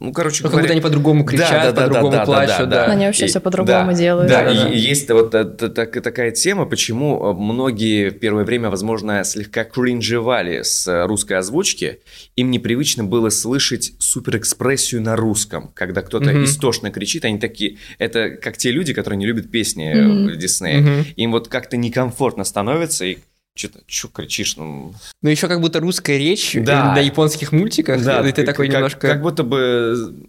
ну, 0.00 0.12
короче 0.12 0.42
ну, 0.42 0.50
говоря... 0.50 0.62
Как 0.62 0.62
будто 0.64 0.72
они 0.72 0.80
по-другому 0.80 1.24
кричат, 1.24 1.50
да, 1.50 1.72
да, 1.72 1.82
по-другому 1.82 2.10
да, 2.10 2.18
да, 2.18 2.24
плачут. 2.24 2.58
Да, 2.58 2.66
да, 2.66 2.86
да. 2.86 2.92
Они 2.92 3.06
вообще 3.06 3.26
и, 3.26 3.28
все 3.28 3.40
по-другому 3.40 3.92
да, 3.92 3.96
делают. 3.96 4.28
Да, 4.28 4.44
да, 4.44 4.50
и, 4.50 4.56
да. 4.56 4.68
есть 4.68 5.08
вот 5.08 5.30
так, 5.30 6.02
такая 6.02 6.32
тема, 6.32 6.66
почему 6.66 7.32
многие 7.32 8.10
в 8.10 8.18
первое 8.18 8.44
время, 8.44 8.70
возможно, 8.70 9.22
слегка 9.22 9.62
кринжевали 9.62 10.62
с 10.62 11.06
русской 11.06 11.34
озвучки. 11.34 12.00
Им 12.34 12.50
непривычно 12.50 13.04
было 13.04 13.28
слышать 13.28 13.92
суперэкспрессию 14.00 15.00
на 15.00 15.14
русском, 15.14 15.70
когда 15.74 16.02
кто-то 16.02 16.30
mm-hmm. 16.30 16.44
истошно 16.44 16.90
кричит, 16.90 17.24
они 17.24 17.38
такие... 17.38 17.78
Это 17.98 18.30
как 18.30 18.56
те 18.56 18.72
люди, 18.72 18.92
которые 18.92 19.16
не 19.16 19.26
любят 19.26 19.50
песни 19.50 19.94
mm-hmm. 19.94 20.36
Диснея. 20.36 20.80
Mm-hmm. 20.80 21.14
Им 21.14 21.30
вот 21.30 21.46
как-то 21.46 21.76
некомфортно 21.76 22.42
становится, 22.42 23.04
и 23.04 23.18
что-то, 23.56 23.80
что 23.86 24.08
кричишь? 24.08 24.56
Ну... 24.56 24.94
ну, 25.22 25.30
еще 25.30 25.48
как 25.48 25.60
будто 25.60 25.80
русская 25.80 26.18
речь 26.18 26.56
да. 26.58 26.94
на 26.94 26.98
японских 26.98 27.52
мультиках, 27.52 28.02
да, 28.02 28.22
ты 28.32 28.44
такой 28.44 28.66
как, 28.66 28.74
немножко... 28.76 29.08
Как 29.08 29.22
будто 29.22 29.44
бы 29.44 30.28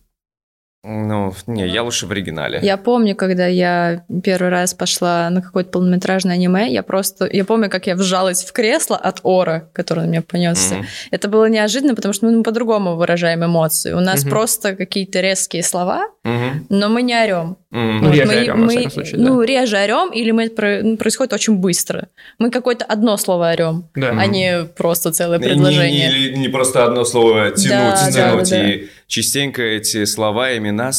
ну, 0.87 1.33
не, 1.47 1.67
я 1.67 1.81
лучше 1.81 2.05
в 2.05 2.11
оригинале. 2.11 2.59
Я 2.61 2.77
помню, 2.77 3.15
когда 3.15 3.47
я 3.47 4.03
первый 4.23 4.49
раз 4.49 4.75
пошла 4.75 5.29
на 5.31 5.41
какое-то 5.41 5.71
полнометражное 5.71 6.35
аниме, 6.35 6.71
я 6.71 6.83
просто... 6.83 7.27
Я 7.31 7.43
помню, 7.43 7.71
как 7.71 7.87
я 7.87 7.95
вжалась 7.95 8.43
в 8.43 8.53
кресло 8.53 8.95
от 8.95 9.19
ора, 9.23 9.67
который 9.73 10.05
на 10.05 10.09
меня 10.09 10.21
понесся. 10.21 10.75
Mm-hmm. 10.75 10.85
Это 11.09 11.27
было 11.27 11.49
неожиданно, 11.49 11.95
потому 11.95 12.13
что 12.13 12.27
мы 12.27 12.43
по-другому 12.43 12.95
выражаем 12.95 13.43
эмоции. 13.43 13.93
У 13.93 13.99
нас 13.99 14.23
mm-hmm. 14.23 14.29
просто 14.29 14.75
какие-то 14.75 15.21
резкие 15.21 15.63
слова, 15.63 16.07
mm-hmm. 16.23 16.65
но 16.69 16.89
мы 16.89 17.01
не 17.01 17.15
орем. 17.15 17.57
Mm-hmm. 17.73 17.99
Вот 17.99 18.13
реже 18.13 18.25
мы, 18.25 18.41
орем, 18.41 18.65
мы, 18.65 18.89
случае, 18.89 19.19
Ну, 19.19 19.41
реже 19.41 19.77
орем, 19.77 20.11
или 20.13 20.31
мы, 20.31 20.51
ну, 20.83 20.97
происходит 20.97 21.33
очень 21.33 21.55
быстро. 21.55 22.09
Мы 22.37 22.51
какое-то 22.51 22.85
одно 22.85 23.17
слово 23.17 23.49
орем, 23.49 23.89
да. 23.95 24.11
а 24.11 24.25
не 24.27 24.65
просто 24.77 25.11
целое 25.11 25.39
предложение. 25.39 26.11
Не, 26.11 26.29
не, 26.29 26.37
не 26.41 26.47
просто 26.49 26.85
одно 26.85 27.05
слово 27.05 27.51
тянуть, 27.51 27.95
да, 27.95 28.11
тянуть. 28.11 28.49
Да, 28.49 28.57
да, 28.57 28.69
и 28.69 28.81
да. 28.81 28.87
Частенько 29.07 29.61
эти 29.61 30.05
слова 30.05 30.57
имена 30.57 30.91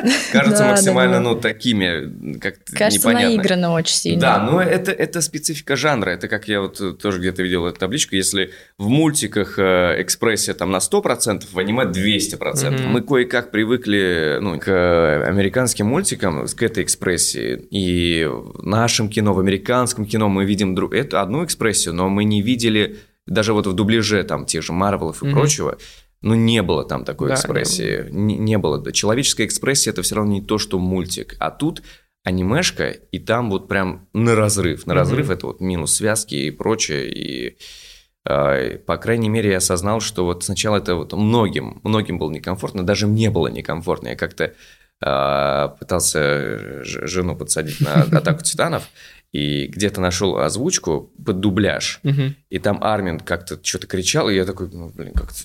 кажутся 0.32 0.64
максимально, 0.64 1.20
ну, 1.20 1.34
такими, 1.34 2.38
как 2.38 2.56
Кажется, 2.72 3.10
наиграно 3.10 3.72
очень 3.72 3.94
сильно. 3.94 4.20
Да, 4.20 4.38
но 4.38 4.60
это, 4.60 4.92
это 4.92 5.20
специфика 5.20 5.76
жанра. 5.76 6.10
Это 6.10 6.28
как 6.28 6.48
я 6.48 6.60
вот 6.60 6.98
тоже 6.98 7.18
где-то 7.18 7.42
видел 7.42 7.66
эту 7.66 7.78
табличку. 7.78 8.14
Если 8.14 8.52
в 8.78 8.88
мультиках 8.88 9.58
э, 9.58 9.96
экспрессия 9.98 10.54
там 10.54 10.70
на 10.70 10.78
100%, 10.78 11.44
в 11.52 11.58
аниме 11.58 11.84
200%. 11.84 12.86
Мы 12.86 13.02
кое-как 13.02 13.50
привыкли 13.50 14.38
ну, 14.40 14.58
к 14.58 15.26
американским 15.26 15.86
мультикам, 15.86 16.46
к 16.46 16.62
этой 16.62 16.82
экспрессии. 16.82 17.56
И 17.70 18.24
в 18.24 18.62
нашем 18.62 19.08
кино, 19.08 19.34
в 19.34 19.40
американском 19.40 20.06
кино 20.06 20.28
мы 20.28 20.44
видим 20.44 20.74
друг... 20.74 20.94
эту 20.94 21.18
одну 21.18 21.44
экспрессию, 21.44 21.94
но 21.94 22.08
мы 22.08 22.24
не 22.24 22.42
видели 22.42 22.98
даже 23.26 23.52
вот 23.52 23.66
в 23.66 23.72
дубляже 23.72 24.22
там 24.24 24.44
тех 24.44 24.62
же 24.62 24.72
Марвелов 24.72 25.22
и 25.22 25.26
mm-hmm. 25.26 25.32
прочего, 25.32 25.78
ну, 26.22 26.34
не 26.34 26.62
было 26.62 26.84
там 26.84 27.04
такой 27.04 27.28
да, 27.28 27.34
экспрессии. 27.34 28.06
Не, 28.10 28.36
не 28.36 28.58
было. 28.58 28.92
Человеческая 28.92 29.46
экспрессия– 29.46 29.92
это 29.92 30.02
все 30.02 30.16
равно 30.16 30.32
не 30.32 30.42
то, 30.42 30.58
что 30.58 30.78
мультик. 30.78 31.36
А 31.38 31.50
тут 31.50 31.82
анимешка, 32.24 32.90
и 32.90 33.18
там 33.18 33.50
вот 33.50 33.68
прям 33.68 34.08
на 34.12 34.34
разрыв. 34.34 34.86
На 34.86 34.94
разрыв 34.94 35.26
угу. 35.26 35.32
это 35.32 35.46
вот 35.46 35.60
минус 35.60 35.94
связки 35.94 36.34
и 36.34 36.50
прочее. 36.50 37.10
И, 37.10 37.58
э, 38.28 38.78
по 38.78 38.98
крайней 38.98 39.30
мере, 39.30 39.50
я 39.50 39.56
осознал, 39.58 40.00
что 40.00 40.26
вот 40.26 40.44
сначала 40.44 40.76
это 40.76 40.94
вот 40.94 41.14
многим, 41.14 41.80
многим 41.84 42.18
было 42.18 42.30
некомфортно. 42.30 42.84
Даже 42.84 43.06
мне 43.06 43.30
было 43.30 43.48
некомфортно. 43.48 44.08
Я 44.08 44.16
как-то 44.16 44.52
э, 45.02 45.68
пытался 45.78 46.84
жену 46.84 47.34
подсадить 47.34 47.80
на 47.80 48.02
«Атаку 48.02 48.42
титанов», 48.42 48.84
и 49.32 49.66
где-то 49.68 50.00
нашел 50.00 50.38
озвучку 50.38 51.12
под 51.24 51.38
дубляж, 51.38 52.00
угу. 52.02 52.34
и 52.48 52.58
там 52.58 52.82
Армин 52.82 53.20
как-то 53.20 53.60
что-то 53.62 53.86
кричал, 53.86 54.28
и 54.28 54.34
я 54.34 54.44
такой, 54.44 54.68
ну, 54.72 54.90
блин, 54.90 55.12
как-то... 55.14 55.44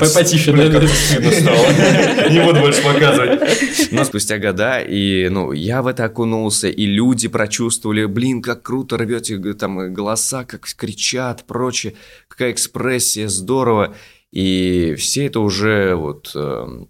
Потише, 0.14 0.52
да? 0.52 0.70
как-то 0.70 0.88
стыдно 0.88 1.32
стало. 1.32 2.30
Не 2.30 2.42
буду 2.44 2.60
больше 2.60 2.82
показывать. 2.82 3.92
Но 3.92 4.04
спустя 4.04 4.38
года, 4.38 4.80
и, 4.80 5.28
ну, 5.28 5.52
я 5.52 5.82
в 5.82 5.86
это 5.86 6.04
окунулся, 6.04 6.68
и 6.68 6.86
люди 6.86 7.28
прочувствовали, 7.28 8.06
блин, 8.06 8.40
как 8.40 8.62
круто 8.62 8.96
рвете 8.96 9.38
там 9.54 9.92
голоса, 9.92 10.44
как 10.44 10.66
кричат, 10.76 11.44
прочее, 11.46 11.94
какая 12.28 12.52
экспрессия, 12.52 13.28
здорово. 13.28 13.94
И 14.32 14.94
все 14.98 15.26
это 15.26 15.40
уже 15.40 15.94
вот 15.94 16.32
эм, 16.34 16.88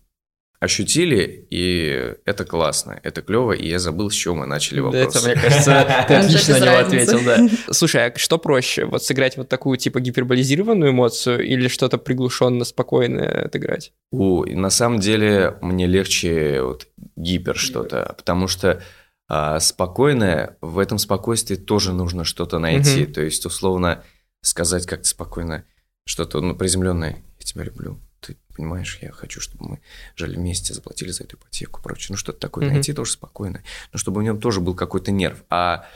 ощутили, 0.60 1.46
и 1.50 2.14
это 2.25 2.44
классно, 2.44 2.98
это 3.02 3.22
клево, 3.22 3.52
и 3.52 3.68
я 3.68 3.78
забыл, 3.78 4.10
с 4.10 4.14
чего 4.14 4.34
мы 4.34 4.46
начали 4.46 4.80
вопрос. 4.80 5.12
Да, 5.12 5.18
это, 5.18 5.28
мне 5.28 5.34
кажется, 5.34 6.04
ты 6.08 6.14
отлично 6.14 6.58
на 6.58 6.64
него 6.64 6.78
ответил, 6.78 7.20
да. 7.25 7.48
Слушай, 7.72 8.06
а 8.06 8.18
что 8.18 8.38
проще, 8.38 8.84
вот 8.84 9.02
сыграть 9.02 9.36
вот 9.36 9.48
такую 9.48 9.76
типа 9.76 10.00
гиперболизированную 10.00 10.92
эмоцию 10.92 11.46
или 11.46 11.68
что-то 11.68 11.98
приглушенно, 11.98 12.64
спокойное 12.64 13.46
отыграть? 13.46 13.92
У, 14.10 14.44
на 14.44 14.70
самом 14.70 15.00
деле 15.00 15.56
мне 15.60 15.86
легче 15.86 16.62
вот 16.62 16.88
гипер 17.16 17.56
что-то, 17.56 18.14
потому 18.16 18.48
что 18.48 18.82
а, 19.28 19.60
спокойное, 19.60 20.56
в 20.60 20.78
этом 20.78 20.98
спокойствии 20.98 21.56
тоже 21.56 21.92
нужно 21.92 22.25
что-то 22.25 22.58
найти, 22.58 23.06
то 23.06 23.20
есть 23.20 23.44
условно 23.44 24.04
сказать 24.42 24.86
как-то 24.86 25.08
спокойно– 25.08 25.64
что-то 26.06 26.40
ну, 26.40 26.56
приземленное. 26.56 27.22
Я 27.38 27.44
тебя 27.44 27.64
люблю. 27.64 28.00
Ты 28.26 28.37
понимаешь, 28.56 28.99
я 29.02 29.12
хочу, 29.12 29.40
чтобы 29.40 29.68
мы 29.68 29.80
жили 30.16 30.37
вместе, 30.37 30.75
заплатили 30.75 31.11
за 31.11 31.25
эту 31.25 31.37
ипотеку, 31.37 31.80
прочее. 31.80 32.09
Ну, 32.11 32.16
что-то 32.16 32.40
такое. 32.40 32.66
Mm-hmm. 32.66 32.73
Найти 32.73 32.92
тоже 32.92 33.12
спокойно. 33.12 33.62
Но 33.92 33.99
чтобы 33.99 34.21
у 34.21 34.23
него 34.23 34.37
тоже 34.37 34.61
был 34.61 34.75
какой-то 34.75 35.12
нерв. 35.12 35.45
А 35.49 35.87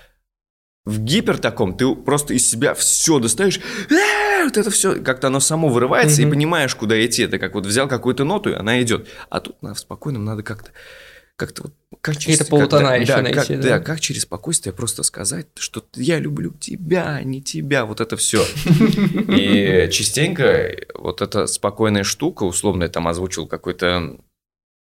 в 0.85 1.01
гипер 1.01 1.39
таком 1.39 1.77
ты 1.77 1.93
просто 1.95 2.35
из 2.35 2.49
себя 2.49 2.75
все 2.75 3.19
достаешь, 3.19 3.61
«Э, 3.91 4.45
вот 4.45 4.57
это 4.57 4.71
все, 4.71 5.03
как-то 5.03 5.27
оно 5.27 5.41
само 5.41 5.69
вырывается, 5.69 6.23
mm-hmm. 6.23 6.29
и 6.29 6.31
понимаешь, 6.31 6.75
куда 6.75 7.05
идти. 7.05 7.23
Это 7.23 7.39
как 7.39 7.55
вот 7.55 7.67
взял 7.67 7.89
какую-то 7.89 8.25
ноту, 8.25 8.51
и 8.51 8.55
она 8.55 8.81
идет. 8.81 9.09
А 9.29 9.41
тут 9.41 9.61
на, 9.63 9.75
в 9.75 9.79
спокойном 9.79 10.25
надо 10.25 10.43
как-то 10.43 10.71
как-то 11.41 11.63
вот 11.63 11.75
как 12.03 12.19
через, 12.19 12.39
Какие-то 12.39 12.51
полутона 12.51 12.91
как, 12.91 13.01
еще 13.01 13.17
да, 13.17 13.23
найти. 13.23 13.39
Как, 13.39 13.49
да. 13.49 13.69
да, 13.69 13.81
как 13.81 14.01
через 14.01 14.23
спокойствие 14.23 14.75
просто 14.75 15.03
сказать, 15.03 15.47
что 15.59 15.83
я 15.95 16.19
люблю 16.19 16.53
тебя, 16.53 17.17
а 17.17 17.23
не 17.23 17.41
тебя, 17.41 17.87
вот 17.87 18.03
это 18.03 18.19
все. 18.19 18.45
И 19.29 19.89
частенько 19.91 20.77
вот 20.95 21.23
эта 21.23 21.47
спокойная 21.47 22.05
штука, 22.05 22.45
условно 22.45 22.85
я 22.85 22.91
там 22.91 23.09
озвучил 23.09 23.47
какой-то 23.47 24.19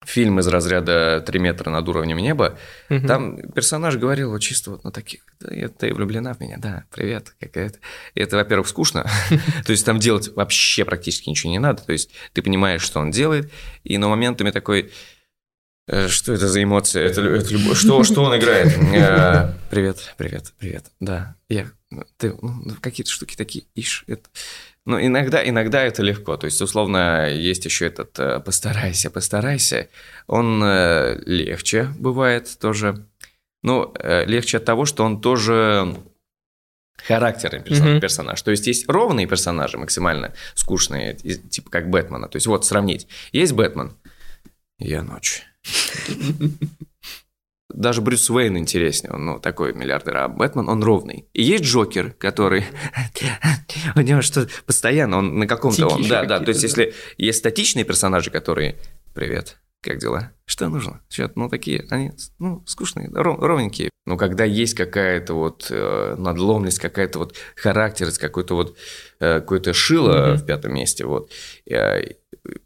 фильм 0.04 0.38
из 0.38 0.46
разряда 0.46 1.20
«Три 1.26 1.40
метра 1.40 1.68
над 1.70 1.88
уровнем 1.88 2.18
неба», 2.18 2.58
угу. 2.88 3.06
там 3.06 3.38
персонаж 3.52 3.96
говорил 3.96 4.30
вот 4.30 4.40
чисто 4.40 4.70
вот 4.70 4.84
на 4.84 4.92
таких, 4.92 5.22
да, 5.40 5.68
ты 5.68 5.92
влюблена 5.92 6.32
в 6.34 6.40
меня, 6.40 6.58
да, 6.58 6.84
привет, 6.94 7.34
какая-то. 7.40 7.78
Это, 8.14 8.36
во-первых, 8.36 8.68
скучно, 8.68 9.04
то 9.66 9.72
есть 9.72 9.84
там 9.84 9.98
делать 9.98 10.34
вообще 10.36 10.84
практически 10.84 11.28
ничего 11.28 11.50
не 11.50 11.58
надо, 11.58 11.82
то 11.82 11.92
есть 11.92 12.10
ты 12.34 12.42
понимаешь, 12.42 12.82
что 12.82 13.00
он 13.00 13.10
делает, 13.10 13.50
и 13.82 13.98
на 13.98 14.08
моментами 14.08 14.52
такой, 14.52 14.82
«Э, 14.82 14.88
что 15.88 16.32
это 16.32 16.48
за 16.48 16.62
эмоция? 16.62 17.04
Это, 17.04 17.20
это 17.22 17.50
любовь. 17.52 17.78
Что, 17.78 18.02
что 18.02 18.22
он 18.24 18.36
играет? 18.36 18.76
Э, 18.96 19.52
привет, 19.70 20.14
привет, 20.16 20.52
привет. 20.58 20.86
Да, 21.00 21.36
я. 21.48 21.66
Ты 22.16 22.34
ну, 22.40 22.74
какие-то 22.80 23.10
штуки 23.10 23.36
такие, 23.36 23.64
ишь, 23.74 24.04
это. 24.06 24.28
Ну, 24.86 25.00
иногда, 25.00 25.46
иногда 25.46 25.82
это 25.82 26.02
легко. 26.02 26.36
То 26.36 26.46
есть, 26.46 26.60
условно, 26.62 27.28
есть 27.28 27.64
еще 27.64 27.86
этот 27.86 28.18
э, 28.18 28.40
«постарайся, 28.40 29.10
постарайся». 29.10 29.88
Он 30.28 30.62
э, 30.62 31.20
легче 31.26 31.88
бывает 31.98 32.56
тоже. 32.60 33.04
Ну, 33.62 33.92
э, 33.98 34.24
легче 34.26 34.58
от 34.58 34.64
того, 34.64 34.84
что 34.84 35.04
он 35.04 35.20
тоже 35.20 35.96
характерный 36.96 37.62
персонаж, 37.62 37.96
mm-hmm. 37.96 38.00
персонаж. 38.00 38.42
То 38.42 38.52
есть, 38.52 38.66
есть 38.68 38.88
ровные 38.88 39.26
персонажи, 39.26 39.76
максимально 39.76 40.34
скучные, 40.54 41.14
типа 41.14 41.68
как 41.68 41.90
Бэтмена. 41.90 42.28
То 42.28 42.36
есть, 42.36 42.46
вот 42.46 42.64
сравнить. 42.64 43.08
Есть 43.32 43.52
Бэтмен. 43.52 43.96
Я 44.78 45.02
ночь. 45.02 45.44
Даже 47.76 48.00
Брюс 48.00 48.30
Уэйн 48.30 48.56
интереснее, 48.56 49.12
он 49.12 49.26
ну, 49.26 49.38
такой 49.38 49.74
миллиардер, 49.74 50.16
а 50.16 50.28
Бэтмен, 50.28 50.68
он 50.68 50.82
ровный. 50.82 51.28
И 51.34 51.42
есть 51.42 51.64
Джокер, 51.64 52.12
который... 52.12 52.64
У 53.94 54.00
него 54.00 54.22
что 54.22 54.48
постоянно, 54.64 55.18
он 55.18 55.38
на 55.38 55.46
каком-то... 55.46 55.86
Он, 55.86 56.08
да, 56.08 56.24
да, 56.24 56.40
то 56.40 56.48
есть 56.48 56.62
если 56.62 56.94
есть 57.18 57.38
статичные 57.38 57.84
персонажи, 57.84 58.30
которые... 58.30 58.76
Привет, 59.14 59.58
как 59.82 59.98
дела? 59.98 60.32
Что 60.46 60.68
нужно? 60.68 61.00
Что, 61.08 61.30
ну, 61.34 61.48
такие, 61.48 61.86
они, 61.90 62.12
ну, 62.38 62.62
скучные, 62.66 63.10
ров, 63.12 63.38
ровненькие. 63.40 63.90
Но 64.06 64.16
когда 64.16 64.44
есть 64.44 64.74
какая-то 64.74 65.34
вот 65.34 65.66
э, 65.70 66.14
надломленность, 66.16 66.78
какая-то 66.78 67.18
вот 67.18 67.34
характерность, 67.56 68.18
какой-то 68.18 68.54
вот 68.54 68.76
э, 69.20 69.40
какое-то 69.40 69.72
шило 69.72 70.12
mm-hmm. 70.12 70.36
в 70.36 70.46
пятом 70.46 70.74
месте, 70.74 71.04
вот, 71.04 71.30
э, 71.68 72.14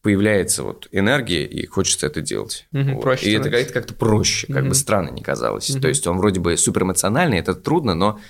появляется 0.03 0.63
вот 0.63 0.89
энергия, 0.93 1.45
и 1.45 1.67
хочется 1.67 2.07
это 2.07 2.21
делать. 2.21 2.67
Mm-hmm, 2.73 2.95
вот. 2.95 3.03
проще 3.03 3.31
и 3.31 3.33
это, 3.35 3.49
это 3.49 3.73
как-то 3.73 3.95
проще, 3.95 4.47
как 4.47 4.65
mm-hmm. 4.65 4.69
бы 4.69 4.75
странно 4.75 5.11
не 5.11 5.23
казалось. 5.23 5.71
Mm-hmm. 5.71 5.81
То 5.81 5.89
есть 5.89 6.07
он 6.07 6.19
вроде 6.19 6.41
бы 6.41 6.57
суперэмоциональный, 6.57 7.39
это 7.39 7.55
трудно, 7.55 7.95
но 7.95 8.21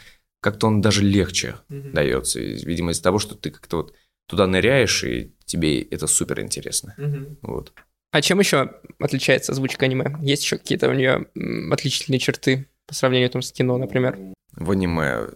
как-то 0.41 0.67
он 0.67 0.81
даже 0.81 1.03
легче 1.03 1.57
mm-hmm. 1.69 1.93
дается. 1.93 2.41
Видимо, 2.41 2.93
из-за 2.93 3.03
того, 3.03 3.19
что 3.19 3.35
ты 3.35 3.51
как-то 3.51 3.79
вот 3.79 3.95
туда 4.29 4.47
ныряешь, 4.47 5.05
и 5.05 5.35
тебе 5.45 5.83
это 5.83 6.07
супер 6.07 6.41
интересно. 6.41 6.95
Mm-hmm. 6.99 7.37
Вот. 7.43 7.73
А 8.13 8.23
чем 8.23 8.41
еще 8.41 8.73
отличается 8.99 9.53
озвучка 9.53 9.87
аниме? 9.87 10.17
Есть 10.21 10.43
еще 10.43 10.59
какие-то 10.59 10.89
у 10.89 10.95
нее 10.95 11.27
отличительные 11.73 12.19
черты 12.19 12.67
по 12.87 12.95
сравнению 12.95 13.31
там, 13.31 13.43
с 13.43 13.53
кино, 13.53 13.79
например? 13.79 14.19
В 14.53 14.73
аниме 14.73 15.29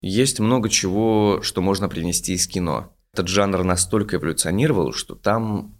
есть 0.00 0.38
много 0.38 0.68
чего, 0.68 1.40
что 1.42 1.60
можно 1.60 1.88
принести 1.88 2.34
из 2.34 2.46
кино. 2.46 2.93
Этот 3.14 3.28
жанр 3.28 3.62
настолько 3.62 4.16
эволюционировал, 4.16 4.92
что 4.92 5.14
там 5.14 5.78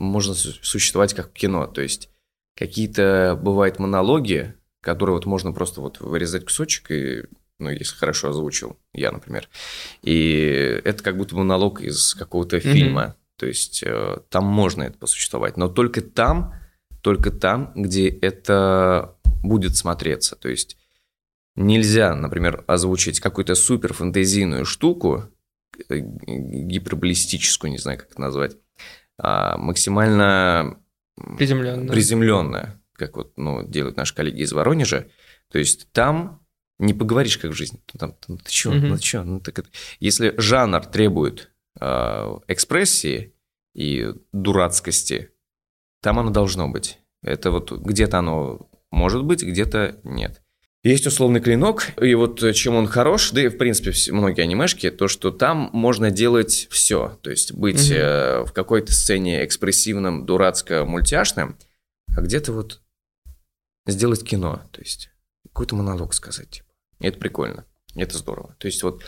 можно 0.00 0.34
существовать 0.34 1.14
как 1.14 1.32
кино. 1.32 1.68
То 1.68 1.80
есть 1.80 2.10
какие-то 2.56 3.38
бывают 3.40 3.78
монологи, 3.78 4.56
которые 4.80 5.14
вот 5.14 5.24
можно 5.24 5.52
просто 5.52 5.80
вот 5.80 6.00
вырезать 6.00 6.44
кусочек 6.44 6.90
и 6.90 7.22
ну, 7.60 7.70
если 7.70 7.94
хорошо 7.94 8.30
озвучил, 8.30 8.80
я, 8.92 9.12
например. 9.12 9.48
И 10.02 10.80
это 10.82 11.04
как 11.04 11.16
будто 11.16 11.36
монолог 11.36 11.82
из 11.82 12.14
какого-то 12.14 12.58
фильма. 12.58 13.02
Mm-hmm. 13.02 13.38
То 13.38 13.46
есть 13.46 13.84
э, 13.86 14.18
там 14.28 14.44
можно 14.44 14.82
это 14.82 14.98
посуществовать, 14.98 15.56
но 15.56 15.68
только 15.68 16.00
там, 16.00 16.56
только 17.00 17.30
там, 17.30 17.70
где 17.76 18.08
это 18.08 19.14
будет 19.44 19.76
смотреться. 19.76 20.34
То 20.34 20.48
есть 20.48 20.76
нельзя, 21.54 22.16
например, 22.16 22.64
озвучить 22.66 23.20
какую-то 23.20 23.54
супер 23.54 23.92
фантазийную 23.92 24.64
штуку, 24.64 25.28
гиперболистическую, 25.88 27.70
не 27.70 27.78
знаю, 27.78 27.98
как 27.98 28.10
это 28.10 28.20
назвать, 28.20 28.56
а 29.18 29.56
максимально 29.56 30.78
приземленная. 31.38 31.88
приземленная, 31.88 32.82
как 32.94 33.16
вот 33.16 33.32
ну, 33.36 33.66
делают 33.66 33.96
наши 33.96 34.14
коллеги 34.14 34.42
из 34.42 34.52
Воронежа. 34.52 35.08
То 35.50 35.58
есть 35.58 35.90
там 35.92 36.44
не 36.78 36.94
поговоришь, 36.94 37.38
как 37.38 37.52
в 37.52 37.54
жизни. 37.54 37.80
Там, 37.98 38.14
там, 38.14 38.38
ты 38.38 38.50
что, 38.50 38.70
угу. 38.70 38.78
ну 38.78 38.98
что? 38.98 39.22
Ну, 39.24 39.40
так 39.40 39.58
это... 39.58 39.68
Если 40.00 40.34
жанр 40.38 40.84
требует 40.86 41.52
э, 41.80 41.84
экспрессии, 42.48 43.34
и 43.74 44.12
дурацкости, 44.32 45.30
там 46.02 46.18
оно 46.18 46.30
должно 46.30 46.68
быть. 46.68 46.98
Это 47.22 47.50
вот 47.50 47.72
где-то 47.72 48.18
оно 48.18 48.68
может 48.92 49.24
быть, 49.24 49.42
где-то 49.42 49.98
нет. 50.04 50.41
Есть 50.84 51.06
условный 51.06 51.40
клинок, 51.40 51.92
и 52.00 52.12
вот 52.14 52.42
чем 52.54 52.74
он 52.74 52.88
хорош, 52.88 53.30
да 53.30 53.42
и 53.42 53.48
в 53.48 53.56
принципе 53.56 53.92
многие 54.12 54.42
анимешки, 54.42 54.90
то 54.90 55.06
что 55.06 55.30
там 55.30 55.70
можно 55.72 56.10
делать 56.10 56.66
все, 56.70 57.18
то 57.22 57.30
есть 57.30 57.52
быть 57.52 57.88
угу. 57.88 57.98
э, 57.98 58.44
в 58.44 58.52
какой-то 58.52 58.92
сцене 58.92 59.44
экспрессивным, 59.44 60.26
дурацко-мультяшным, 60.26 61.56
а 62.16 62.20
где-то 62.20 62.52
вот 62.52 62.80
сделать 63.86 64.24
кино, 64.24 64.60
то 64.72 64.80
есть 64.80 65.10
какой-то 65.44 65.76
монолог 65.76 66.14
сказать, 66.14 66.50
типа. 66.50 66.68
И 66.98 67.06
это 67.06 67.18
прикольно, 67.18 67.64
это 67.94 68.18
здорово. 68.18 68.56
То 68.58 68.66
есть 68.66 68.82
вот 68.82 69.04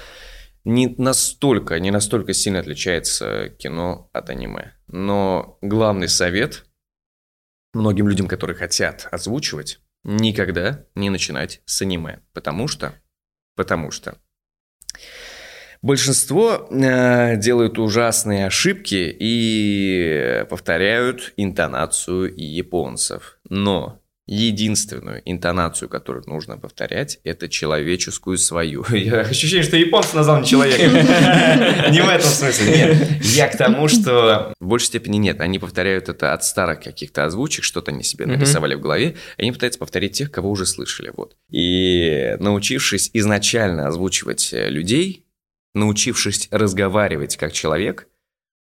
не 0.65 0.95
настолько, 0.97 1.79
не 1.81 1.91
настолько 1.91 2.35
сильно 2.35 2.61
отличается 2.61 3.49
кино 3.59 4.09
от 4.13 4.31
аниме. 4.31 4.75
Но 4.87 5.59
главный 5.61 6.09
совет 6.09 6.67
многим 7.73 8.09
людям, 8.09 8.29
которые 8.29 8.57
хотят 8.57 9.09
озвучивать, 9.11 9.81
никогда 10.05 10.85
не 10.95 11.11
начинать 11.11 11.63
с 11.65 11.83
аниме. 11.83 12.21
Потому 12.33 12.69
что, 12.69 12.95
потому 13.57 13.91
что 13.91 14.19
большинство 15.83 16.69
э, 16.71 17.37
делают 17.37 17.79
ужасные 17.79 18.47
ошибки 18.47 19.17
и 19.19 20.47
повторяют 20.49 21.33
интонацию 21.37 22.33
японцев. 22.37 23.39
Но 23.49 24.04
единственную 24.27 25.21
интонацию, 25.25 25.89
которую 25.89 26.25
нужно 26.27 26.57
повторять, 26.57 27.21
это 27.25 27.49
человеческую 27.49 28.39
свою. 28.39 28.85
Я 28.91 29.21
ощущение, 29.21 29.63
что 29.63 29.77
японцы 29.77 30.17
назвал 30.17 30.41
не 30.41 30.47
человеком. 30.47 30.95
Не 31.93 32.03
в 32.03 32.09
этом 32.09 32.29
смысле, 32.29 32.67
нет. 32.67 33.25
Я 33.25 33.49
к 33.49 33.57
тому, 33.57 33.89
что 33.89 34.55
в 34.59 34.67
большей 34.67 34.87
степени 34.87 35.19
нет. 35.19 35.41
Они 35.41 35.59
повторяют 35.59 36.09
это 36.09 36.33
от 36.33 36.45
старых 36.45 36.81
каких-то 36.81 37.25
озвучек, 37.25 37.65
что-то 37.65 37.91
они 37.91 38.03
себе 38.03 38.27
нарисовали 38.27 38.75
в 38.75 38.81
голове, 38.81 39.17
они 39.37 39.53
пытаются 39.53 39.79
повторить 39.79 40.13
тех, 40.13 40.31
кого 40.31 40.51
уже 40.51 40.67
слышали. 40.67 41.13
Вот. 41.15 41.37
И 41.51 42.37
научившись 42.41 43.11
изначально 43.13 43.87
озвучивать 43.89 44.51
людей, 44.53 45.27
научившись 45.75 46.49
разговаривать 46.51 47.37
как 47.37 47.53
человек– 47.53 48.09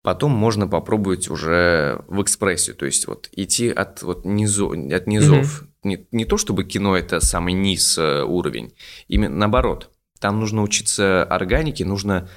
Потом 0.03 0.33
можно 0.33 0.67
попробовать 0.67 1.29
уже 1.29 2.03
в 2.09 2.23
экспрессию, 2.23 2.75
то 2.75 2.87
есть 2.87 3.07
вот 3.07 3.29
идти 3.33 3.69
от, 3.69 4.03
вот 4.03 4.25
низу, 4.25 4.71
от 4.71 5.07
низов. 5.07 5.63
Mm-hmm. 5.63 5.67
Не, 5.83 6.07
не 6.11 6.25
то, 6.25 6.39
чтобы 6.39 6.65
кино 6.65 6.97
это 6.97 7.21
самый 7.21 7.53
низ 7.53 7.99
э, 7.99 8.23
уровень, 8.23 8.73
именно 9.09 9.37
наоборот. 9.37 9.91
Там 10.19 10.41
нужно 10.41 10.63
учиться 10.63 11.25
органике, 11.25 11.85
нужно 11.85 12.29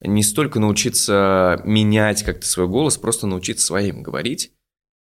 не 0.00 0.22
столько 0.22 0.60
научиться 0.60 1.60
менять 1.64 2.22
как-то 2.22 2.46
свой 2.46 2.68
голос, 2.68 2.98
просто 2.98 3.26
научиться 3.26 3.66
своим 3.66 4.02
говорить. 4.02 4.52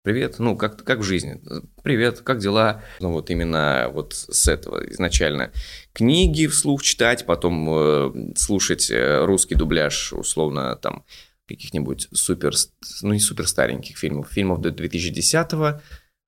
Привет, 0.03 0.35
ну 0.37 0.55
как, 0.55 0.83
как 0.83 0.99
в 0.99 1.03
жизни. 1.03 1.41
Привет, 1.81 2.19
как 2.21 2.39
дела? 2.39 2.83
Ну 2.99 3.11
вот 3.11 3.29
именно 3.29 3.89
вот 3.91 4.13
с 4.13 4.47
этого 4.47 4.87
изначально. 4.91 5.51
Книги 5.93 6.45
вслух 6.47 6.83
читать, 6.83 7.25
потом 7.25 7.67
э, 7.69 8.33
слушать 8.35 8.91
э, 8.91 9.25
русский 9.25 9.55
дубляж, 9.55 10.13
условно 10.13 10.75
там 10.75 11.05
каких-нибудь 11.47 12.07
супер, 12.13 12.53
ну 13.01 13.13
не 13.13 13.19
супер 13.19 13.47
стареньких 13.47 13.97
фильмов, 13.97 14.31
фильмов 14.31 14.61
до 14.61 14.69
2010-го, 14.69 15.81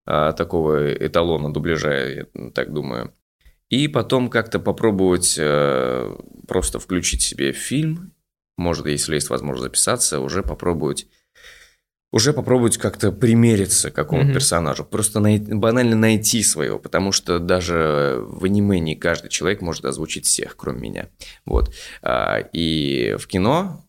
а, 0.06 0.34
такого 0.34 0.94
эталона 0.94 1.54
дубляжа, 1.54 1.94
я 1.94 2.26
так 2.54 2.74
думаю. 2.74 3.14
И 3.70 3.88
потом 3.88 4.30
как-то 4.30 4.60
попробовать 4.60 5.36
э, 5.38 6.16
просто 6.48 6.80
включить 6.80 7.22
себе 7.22 7.52
фильм 7.52 8.14
может, 8.58 8.88
если 8.88 9.16
есть 9.16 9.30
возможность 9.30 9.64
записаться, 9.64 10.20
уже 10.20 10.44
попробовать 10.44 11.08
уже 12.14 12.32
попробовать 12.32 12.78
как-то 12.78 13.12
примериться 13.12 13.92
к 13.92 13.94
какому-то 13.94 14.30
mm-hmm. 14.30 14.34
персонажу. 14.34 14.86
Просто 14.86 15.20
най- 15.20 15.40
банально 15.40 15.98
найти 15.98 16.42
своего, 16.42 16.80
потому 16.80 17.12
что 17.12 17.38
даже 17.38 18.20
в 18.22 18.46
аниме 18.46 18.80
не 18.80 18.96
каждый 18.96 19.28
человек 19.28 19.62
может 19.62 19.84
озвучить 19.84 20.26
всех, 20.26 20.56
кроме 20.56 20.80
меня. 20.80 21.10
Вот. 21.46 21.76
А, 22.02 22.40
и 22.54 23.18
в 23.20 23.28
кино, 23.28 23.86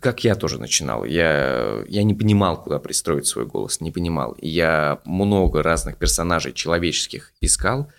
как 0.00 0.24
я 0.24 0.34
тоже 0.34 0.58
начинал, 0.58 1.04
я, 1.04 1.82
я 1.88 2.02
не 2.02 2.14
понимал, 2.14 2.62
куда 2.62 2.78
пристроить 2.78 3.26
свой 3.26 3.46
голос, 3.46 3.80
не 3.80 3.90
понимал. 3.90 4.36
Я 4.40 5.00
много 5.04 5.62
разных 5.62 5.96
персонажей 5.96 6.52
человеческих 6.52 7.32
искал, 7.40 7.90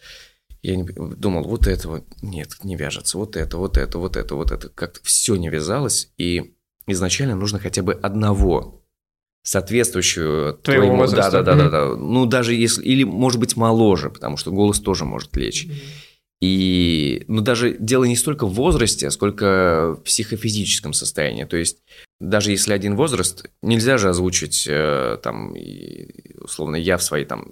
я 0.62 0.76
не, 0.76 0.84
думал, 0.84 1.44
вот 1.44 1.68
этого 1.68 2.04
нет, 2.22 2.58
не 2.64 2.76
вяжется, 2.76 3.18
вот 3.18 3.36
это, 3.36 3.58
вот 3.58 3.78
это, 3.78 3.98
вот 3.98 4.16
это, 4.16 4.36
вот 4.36 4.52
это. 4.52 4.70
Как-то 4.70 5.00
все 5.04 5.36
не 5.36 5.50
вязалось, 5.50 6.12
и 6.18 6.54
изначально 6.88 7.36
нужно 7.36 7.60
хотя 7.60 7.82
бы 7.82 7.94
одного 7.94 8.84
соответствующую 9.44 10.54
твоему, 10.54 10.84
твоему 10.84 10.98
возрасту. 11.02 11.32
Да, 11.32 11.42
да, 11.42 11.56
да, 11.56 11.64
да, 11.64 11.70
да. 11.70 11.96
Ну, 11.96 12.26
даже 12.26 12.54
если... 12.54 12.84
Или, 12.84 13.04
может 13.04 13.40
быть, 13.40 13.56
моложе, 13.56 14.10
потому 14.10 14.38
что 14.38 14.52
голос 14.52 14.80
тоже 14.80 15.04
может 15.06 15.36
лечь. 15.36 15.68
И, 16.42 17.24
ну, 17.28 17.42
даже 17.42 17.78
дело 17.78 18.06
не 18.06 18.16
столько 18.16 18.48
в 18.48 18.54
возрасте, 18.54 19.12
сколько 19.12 19.96
в 20.00 20.04
психофизическом 20.04 20.92
состоянии. 20.92 21.44
То 21.44 21.56
есть, 21.56 21.78
даже 22.20 22.50
если 22.50 22.74
один 22.74 22.96
возраст, 22.96 23.46
нельзя 23.62 24.00
же 24.00 24.10
озвучить, 24.10 24.66
э, 24.68 25.20
там, 25.22 25.56
условно, 26.40 26.78
я 26.78 26.98
в 26.98 27.04
свои, 27.04 27.26
там, 27.26 27.50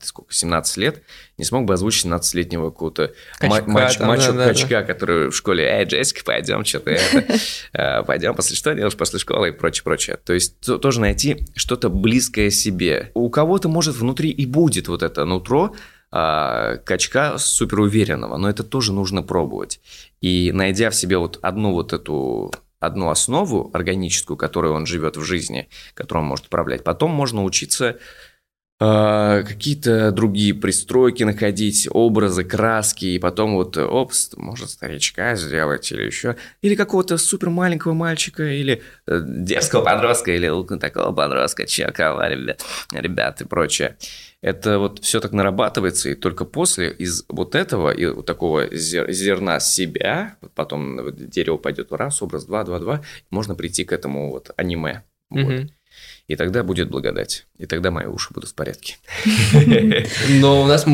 сколько, 0.00 0.32
17 0.32 0.76
лет, 0.78 1.02
не 1.36 1.44
смог 1.44 1.66
бы 1.66 1.74
озвучить 1.74 2.06
17-летнего 2.06 2.70
какого-то 2.70 3.12
качка, 3.38 3.70
мач, 3.70 3.96
там, 3.98 4.08
мачо 4.08 4.32
да, 4.32 4.48
качка, 4.48 4.80
да. 4.80 4.82
который 4.82 5.28
в 5.30 5.36
школе, 5.36 5.64
эй, 5.64 5.84
Джессика, 5.84 6.24
пойдем, 6.24 6.64
что-то 6.64 6.92
это, 6.92 7.38
э, 7.72 8.02
пойдем, 8.04 8.34
после 8.34 8.56
что 8.56 8.74
делаешь 8.74 8.96
после 8.96 9.18
школы 9.18 9.48
и 9.48 9.52
прочее, 9.52 9.84
прочее. 9.84 10.16
То 10.24 10.32
есть 10.32 10.60
тоже 10.60 11.00
найти 11.00 11.44
что-то 11.56 11.90
близкое 11.90 12.50
себе. 12.50 13.10
У 13.12 13.28
кого-то, 13.28 13.68
может, 13.68 13.96
внутри 13.96 14.30
и 14.30 14.46
будет 14.46 14.88
вот 14.88 15.02
это 15.02 15.26
нутро, 15.26 15.74
а, 16.16 16.76
качка 16.76 17.38
супер 17.38 17.80
уверенного, 17.80 18.36
но 18.36 18.48
это 18.48 18.62
тоже 18.62 18.92
нужно 18.92 19.24
пробовать. 19.24 19.80
И 20.20 20.52
найдя 20.52 20.90
в 20.90 20.94
себе 20.94 21.18
вот 21.18 21.40
одну 21.42 21.72
вот 21.72 21.92
эту 21.92 22.52
одну 22.78 23.10
основу 23.10 23.70
органическую, 23.74 24.36
которую 24.36 24.74
он 24.74 24.86
живет 24.86 25.16
в 25.16 25.22
жизни, 25.22 25.68
которую 25.94 26.22
он 26.22 26.28
может 26.28 26.46
управлять, 26.46 26.84
потом 26.84 27.10
можно 27.10 27.42
учиться 27.42 27.98
а, 28.80 29.42
какие-то 29.42 30.12
другие 30.12 30.54
пристройки 30.54 31.24
находить, 31.24 31.88
образы, 31.90 32.44
краски, 32.44 33.06
и 33.06 33.18
потом 33.18 33.54
вот, 33.54 33.76
опс, 33.76 34.30
может 34.36 34.70
старичка 34.70 35.34
сделать 35.34 35.90
или 35.90 36.02
еще, 36.02 36.36
или 36.62 36.76
какого-то 36.76 37.16
супер 37.16 37.50
маленького 37.50 37.92
мальчика, 37.94 38.44
или 38.44 38.82
э, 39.08 39.20
детского 39.24 39.82
подростка, 39.82 40.30
или 40.32 40.48
такого 40.78 41.12
подростка, 41.12 41.66
чекова, 41.66 42.28
ребят, 42.28 42.64
ребят 42.92 43.40
и 43.40 43.44
прочее. 43.44 43.96
Это 44.44 44.78
вот 44.78 45.02
все 45.02 45.20
так 45.20 45.32
нарабатывается, 45.32 46.10
и 46.10 46.14
только 46.14 46.44
после 46.44 46.90
из 46.92 47.24
вот 47.28 47.54
этого, 47.54 47.90
и 47.90 48.04
вот 48.04 48.26
такого 48.26 48.68
зерна 48.76 49.58
себя, 49.58 50.36
потом 50.54 51.14
дерево 51.14 51.56
пойдет 51.56 51.90
раз, 51.92 52.20
образ 52.20 52.44
два, 52.44 52.62
два, 52.62 52.78
два, 52.78 53.00
можно 53.30 53.54
прийти 53.54 53.84
к 53.84 53.92
этому 53.92 54.30
вот 54.30 54.50
аниме. 54.58 55.02
Mm-hmm. 55.32 55.60
Вот. 55.62 55.70
И 56.26 56.36
тогда 56.36 56.62
будет 56.62 56.88
благодать. 56.88 57.46
И 57.58 57.66
тогда 57.66 57.90
мои 57.90 58.06
уши 58.06 58.32
будут 58.32 58.50
в 58.50 58.54
порядке. 58.54 58.96
Но 60.40 60.62
у 60.62 60.66
нас, 60.66 60.86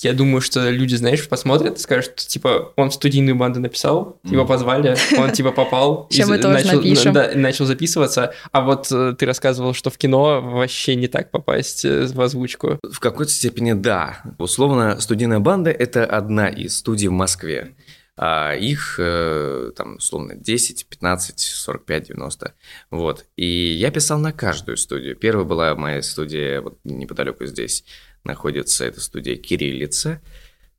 я 0.00 0.14
думаю, 0.14 0.40
что 0.40 0.70
люди, 0.70 0.94
знаешь, 0.94 1.28
посмотрят, 1.28 1.78
скажут, 1.78 2.16
типа, 2.16 2.72
он 2.76 2.90
студийную 2.90 3.36
банду 3.36 3.60
написал, 3.60 4.18
его 4.24 4.46
позвали, 4.46 4.96
он 5.18 5.32
типа 5.32 5.52
попал. 5.52 6.08
Чем 6.10 6.30
мы 6.30 6.38
тоже 6.38 6.64
напишем. 6.74 7.14
начал 7.34 7.66
записываться. 7.66 8.32
А 8.50 8.62
вот 8.62 8.90
э, 8.90 9.14
ты 9.18 9.26
рассказывал, 9.26 9.74
что 9.74 9.90
в 9.90 9.98
кино 9.98 10.40
вообще 10.40 10.94
не 10.94 11.08
так 11.08 11.30
попасть 11.30 11.84
э, 11.84 12.06
в 12.06 12.20
озвучку. 12.20 12.78
В 12.82 13.00
какой-то 13.00 13.30
степени 13.30 13.74
да. 13.74 14.22
Условно, 14.38 14.98
студийная 15.00 15.40
банда– 15.40 15.70
это 15.78 16.06
одна 16.06 16.48
из 16.48 16.78
студий 16.78 17.08
в 17.08 17.12
Москве 17.12 17.74
а 18.20 18.52
их 18.54 18.96
э, 18.98 19.70
там, 19.76 19.96
условно, 19.96 20.34
10, 20.34 20.88
15, 20.88 21.38
45, 21.38 22.08
90. 22.08 22.54
Вот. 22.90 23.26
И 23.36 23.46
я 23.46 23.92
писал 23.92 24.18
на 24.18 24.32
каждую 24.32 24.76
студию. 24.76 25.14
Первая 25.14 25.44
была 25.44 25.76
моя 25.76 26.02
студия, 26.02 26.60
вот 26.60 26.80
неподалеку 26.82 27.46
здесь 27.46 27.84
находится 28.24 28.84
эта 28.84 29.00
студия 29.00 29.36
Кириллица. 29.36 30.20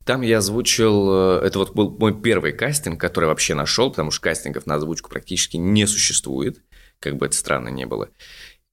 Там 0.04 0.20
я 0.20 0.38
озвучил, 0.38 1.38
э, 1.40 1.46
это 1.46 1.60
вот 1.60 1.74
был 1.74 1.96
мой 1.98 2.20
первый 2.20 2.52
кастинг, 2.52 3.00
который 3.00 3.24
вообще 3.24 3.54
нашел, 3.54 3.88
потому 3.90 4.10
что 4.10 4.20
кастингов 4.20 4.66
на 4.66 4.74
озвучку 4.74 5.08
практически 5.08 5.56
не 5.56 5.86
существует, 5.86 6.60
как 6.98 7.16
бы 7.16 7.24
это 7.24 7.34
странно 7.34 7.70
не 7.70 7.86
было. 7.86 8.10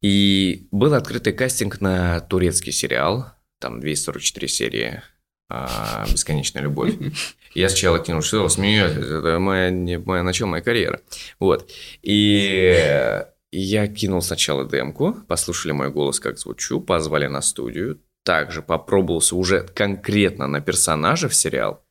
И 0.01 0.67
был 0.71 0.93
открытый 0.93 1.32
кастинг 1.32 1.80
на 1.80 2.19
турецкий 2.19 2.73
сериал, 2.73 3.32
там 3.60 3.80
244 3.80 4.47
серии, 4.49 5.01
а, 5.49 6.06
«Бесконечная 6.12 6.63
любовь». 6.63 6.95
Я 7.53 7.69
сначала 7.69 7.99
кинул, 7.99 8.21
что 8.21 8.47
смеетесь, 8.49 8.97
это 8.97 9.39
моя, 9.39 9.69
не, 9.69 9.97
моя 9.97 10.23
начало 10.23 10.49
моей 10.49 10.63
карьеры. 10.63 11.01
Вот. 11.39 11.69
И 12.01 13.25
я 13.51 13.88
кинул 13.88 14.21
сначала 14.21 14.65
демку, 14.65 15.15
послушали 15.27 15.71
мой 15.71 15.89
голос, 15.89 16.19
как 16.19 16.38
звучу, 16.38 16.81
позвали 16.81 17.27
на 17.27 17.41
студию, 17.41 18.01
также 18.23 18.62
попробовался 18.62 19.36
уже 19.36 19.62
конкретно 19.62 20.47
на 20.47 20.60
персонажа 20.60 21.29
в 21.29 21.36
сериал, 21.36 21.83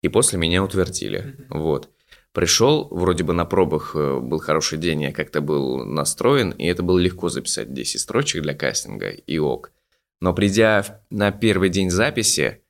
и 0.00 0.08
после 0.08 0.38
меня 0.38 0.62
утвердили. 0.62 1.36
Вот. 1.50 1.90
Пришел, 2.32 2.88
вроде 2.90 3.24
бы 3.24 3.34
на 3.34 3.44
пробах 3.44 3.94
э, 3.94 4.18
был 4.18 4.38
хороший 4.38 4.78
день, 4.78 5.02
я 5.02 5.12
как-то 5.12 5.42
был 5.42 5.84
настроен, 5.84 6.50
и 6.52 6.64
это 6.64 6.82
было 6.82 6.98
легко 6.98 7.28
записать 7.28 7.74
10 7.74 8.00
строчек 8.00 8.42
для 8.42 8.54
кастинга, 8.54 9.10
и 9.10 9.38
ок. 9.38 9.72
Но 10.20 10.32
придя 10.32 11.02
на 11.10 11.30
первый 11.30 11.68
день 11.68 11.90
записи, 11.90 12.61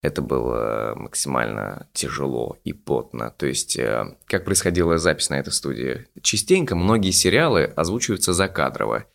это 0.00 0.22
было 0.22 0.94
максимально 0.96 1.88
тяжело 1.92 2.56
и 2.64 2.72
потно. 2.72 3.34
То 3.36 3.46
есть, 3.46 3.76
э, 3.76 4.16
как 4.26 4.44
происходила 4.44 4.98
запись 4.98 5.28
на 5.28 5.38
этой 5.40 5.52
студии? 5.52 6.06
Частенько 6.22 6.76
многие 6.76 7.10
сериалы 7.10 7.64
озвучиваются 7.64 8.32
закадрово. 8.32 9.06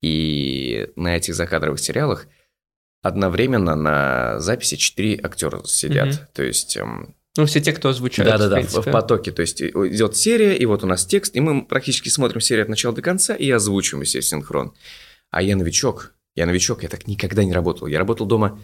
И 0.00 0.88
на 0.96 1.14
этих 1.16 1.34
закадровых 1.34 1.78
сериалах 1.78 2.26
одновременно 3.02 3.74
на 3.74 4.40
записи 4.40 4.76
четыре 4.76 5.20
актера 5.22 5.62
сидят. 5.64 6.08
Mm-hmm. 6.08 6.26
То 6.32 6.42
есть... 6.42 6.76
Эм, 6.78 7.14
ну, 7.36 7.44
все 7.44 7.60
те, 7.60 7.72
кто 7.72 7.90
озвучивает. 7.90 8.30
Да-да-да, 8.30 8.62
в, 8.62 8.86
в 8.86 8.90
потоке. 8.90 9.32
То 9.32 9.42
есть, 9.42 9.60
идет 9.60 10.16
серия, 10.16 10.56
и 10.56 10.64
вот 10.64 10.82
у 10.82 10.86
нас 10.86 11.04
текст, 11.04 11.36
и 11.36 11.40
мы 11.40 11.64
практически 11.66 12.08
смотрим 12.08 12.40
серию 12.40 12.62
от 12.62 12.70
начала 12.70 12.94
до 12.94 13.02
конца 13.02 13.34
и 13.34 13.50
озвучиваем 13.50 14.04
все 14.04 14.22
синхрон. 14.22 14.72
А 15.30 15.42
я 15.42 15.54
новичок. 15.54 16.14
Я 16.34 16.46
новичок, 16.46 16.82
я 16.82 16.88
так 16.88 17.06
никогда 17.06 17.44
не 17.44 17.52
работал. 17.52 17.86
Я 17.86 17.98
работал 17.98 18.26
дома 18.26 18.58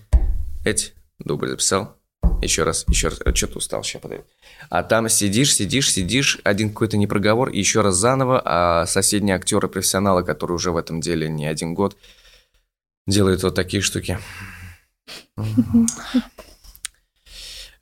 эти 0.65 0.95
Дубль 1.19 1.49
записал. 1.51 1.97
Еще 2.43 2.65
раз, 2.65 2.85
еще 2.89 3.09
раз. 3.09 3.21
Что-то 3.35 3.59
устал, 3.59 3.83
сейчас 3.83 4.03
подойду. 4.03 4.25
А 4.69 4.83
там 4.83 5.09
сидишь, 5.09 5.55
сидишь, 5.55 5.91
сидишь, 5.93 6.41
один 6.45 6.71
какой-то 6.71 6.97
непроговор, 6.97 7.49
и 7.49 7.59
еще 7.59 7.81
раз 7.81 7.95
заново, 7.95 8.43
а 8.45 8.87
соседние 8.87 9.37
актеры-профессионалы, 9.37 10.25
которые 10.25 10.57
уже 10.57 10.71
в 10.71 10.77
этом 10.77 11.01
деле 11.01 11.29
не 11.29 11.47
один 11.47 11.75
год, 11.75 11.97
делают 13.07 13.43
вот 13.43 13.55
такие 13.55 13.83
штуки. 13.83 14.19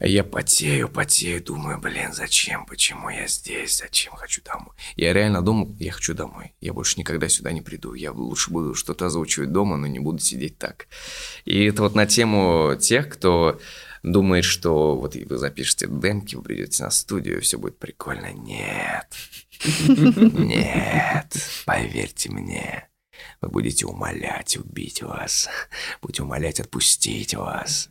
Я 0.07 0.23
потею, 0.23 0.91
потею, 0.91 1.43
думаю, 1.43 1.79
блин, 1.79 2.13
зачем, 2.13 2.67
почему 2.67 3.09
я 3.09 3.27
здесь, 3.27 3.79
зачем 3.79 4.13
хочу 4.15 4.43
домой. 4.43 4.75
Я 4.97 5.15
реально 5.15 5.41
думал, 5.41 5.75
я 5.79 5.93
хочу 5.93 6.13
домой. 6.13 6.53
Я 6.61 6.75
больше 6.75 6.99
никогда 6.99 7.27
сюда 7.31 7.53
не 7.53 7.63
приду. 7.63 7.95
Я 7.95 8.13
лучше 8.13 8.51
буду 8.51 8.75
что-то 8.75 9.07
озвучивать 9.07 9.51
дома, 9.51 9.79
но 9.79 9.87
не 9.87 10.01
буду 10.01 10.19
сидеть 10.19 10.59
так. 10.59 10.89
И 11.47 11.65
это 11.65 11.83
вот 11.83 11.95
на 11.95 12.05
тему 12.05 12.77
тех, 12.79 13.09
кто 13.09 13.59
думает, 14.03 14.45
что 14.45 14.95
вот 14.95 15.17
вы 15.17 15.39
запишете 15.39 15.87
демки, 15.89 16.35
вы 16.37 16.43
придете 16.43 16.83
на 16.83 16.91
студию, 16.91 17.41
все 17.41 17.59
будет 17.59 17.79
прикольно. 17.79 18.31
Нет. 18.31 19.09
Нет. 19.89 21.35
Поверьте 21.65 22.31
мне. 22.31 22.91
Вы 23.41 23.49
будете 23.49 23.87
умолять 23.87 24.59
убить 24.59 25.03
вас. 25.03 25.49
Будете 26.03 26.25
умолять 26.25 26.61
отпустить 26.61 27.33
вас. 27.35 27.89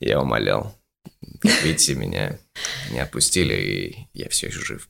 Я 0.00 0.22
умолял. 0.22 0.74
Видите, 1.62 1.94
меня 1.94 2.38
не 2.90 3.00
отпустили, 3.00 3.54
и 3.54 4.08
я 4.12 4.28
все 4.28 4.48
еще 4.48 4.60
жив. 4.60 4.88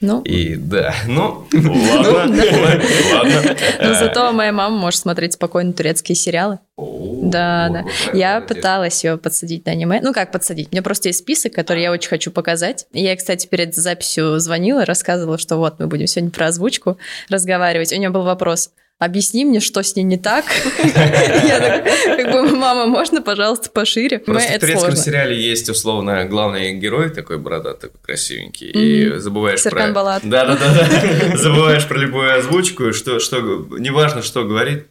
Ну. 0.00 0.22
И 0.22 0.56
да, 0.56 0.94
ну, 1.06 1.46
ладно, 1.52 2.26
ну, 2.26 2.62
ладно. 2.62 3.56
Но 3.82 3.94
зато 3.94 4.32
моя 4.32 4.50
мама 4.50 4.74
может 4.78 5.00
смотреть 5.00 5.34
спокойно 5.34 5.74
турецкие 5.74 6.16
сериалы. 6.16 6.58
Да, 6.78 7.68
да. 7.68 7.84
Я 8.14 8.40
пыталась 8.40 9.04
ее 9.04 9.18
подсадить 9.18 9.66
на 9.66 9.72
аниме. 9.72 10.00
Ну, 10.02 10.14
как 10.14 10.32
подсадить? 10.32 10.68
У 10.68 10.74
меня 10.74 10.82
просто 10.82 11.08
есть 11.08 11.18
список, 11.18 11.52
который 11.52 11.82
я 11.82 11.92
очень 11.92 12.08
хочу 12.08 12.30
показать. 12.30 12.86
Я, 12.94 13.14
кстати, 13.14 13.46
перед 13.46 13.74
записью 13.74 14.40
звонила, 14.40 14.86
рассказывала, 14.86 15.36
что 15.36 15.56
вот 15.56 15.78
мы 15.78 15.86
будем 15.86 16.06
сегодня 16.06 16.30
про 16.30 16.46
озвучку 16.46 16.96
разговаривать. 17.28 17.92
У 17.92 17.96
нее 17.96 18.08
был 18.08 18.22
вопрос, 18.22 18.70
объясни 19.00 19.44
мне, 19.44 19.60
что 19.60 19.82
с 19.82 19.96
ней 19.96 20.04
не 20.04 20.18
так. 20.18 20.44
Я 20.84 21.58
так, 21.58 21.84
как 22.16 22.32
бы, 22.32 22.56
мама, 22.56 22.86
можно, 22.86 23.22
пожалуйста, 23.22 23.70
пошире? 23.70 24.20
Просто 24.20 24.52
в 24.52 24.60
турецком 24.60 24.94
сериале 24.94 25.40
есть, 25.42 25.68
условно, 25.68 26.24
главный 26.26 26.74
герой 26.74 27.10
такой 27.10 27.38
бородатый, 27.38 27.88
такой 27.88 28.00
красивенький, 28.02 28.68
и 28.68 29.18
забываешь 29.18 29.62
Серкан 29.62 29.86
про... 29.86 29.94
Балат. 29.94 30.22
Да-да-да, 30.24 31.36
забываешь 31.36 31.88
про 31.88 31.98
любую 31.98 32.38
озвучку, 32.38 32.92
что, 32.92 33.18
что, 33.18 33.40
неважно, 33.78 34.22
что 34.22 34.44
говорит, 34.44 34.86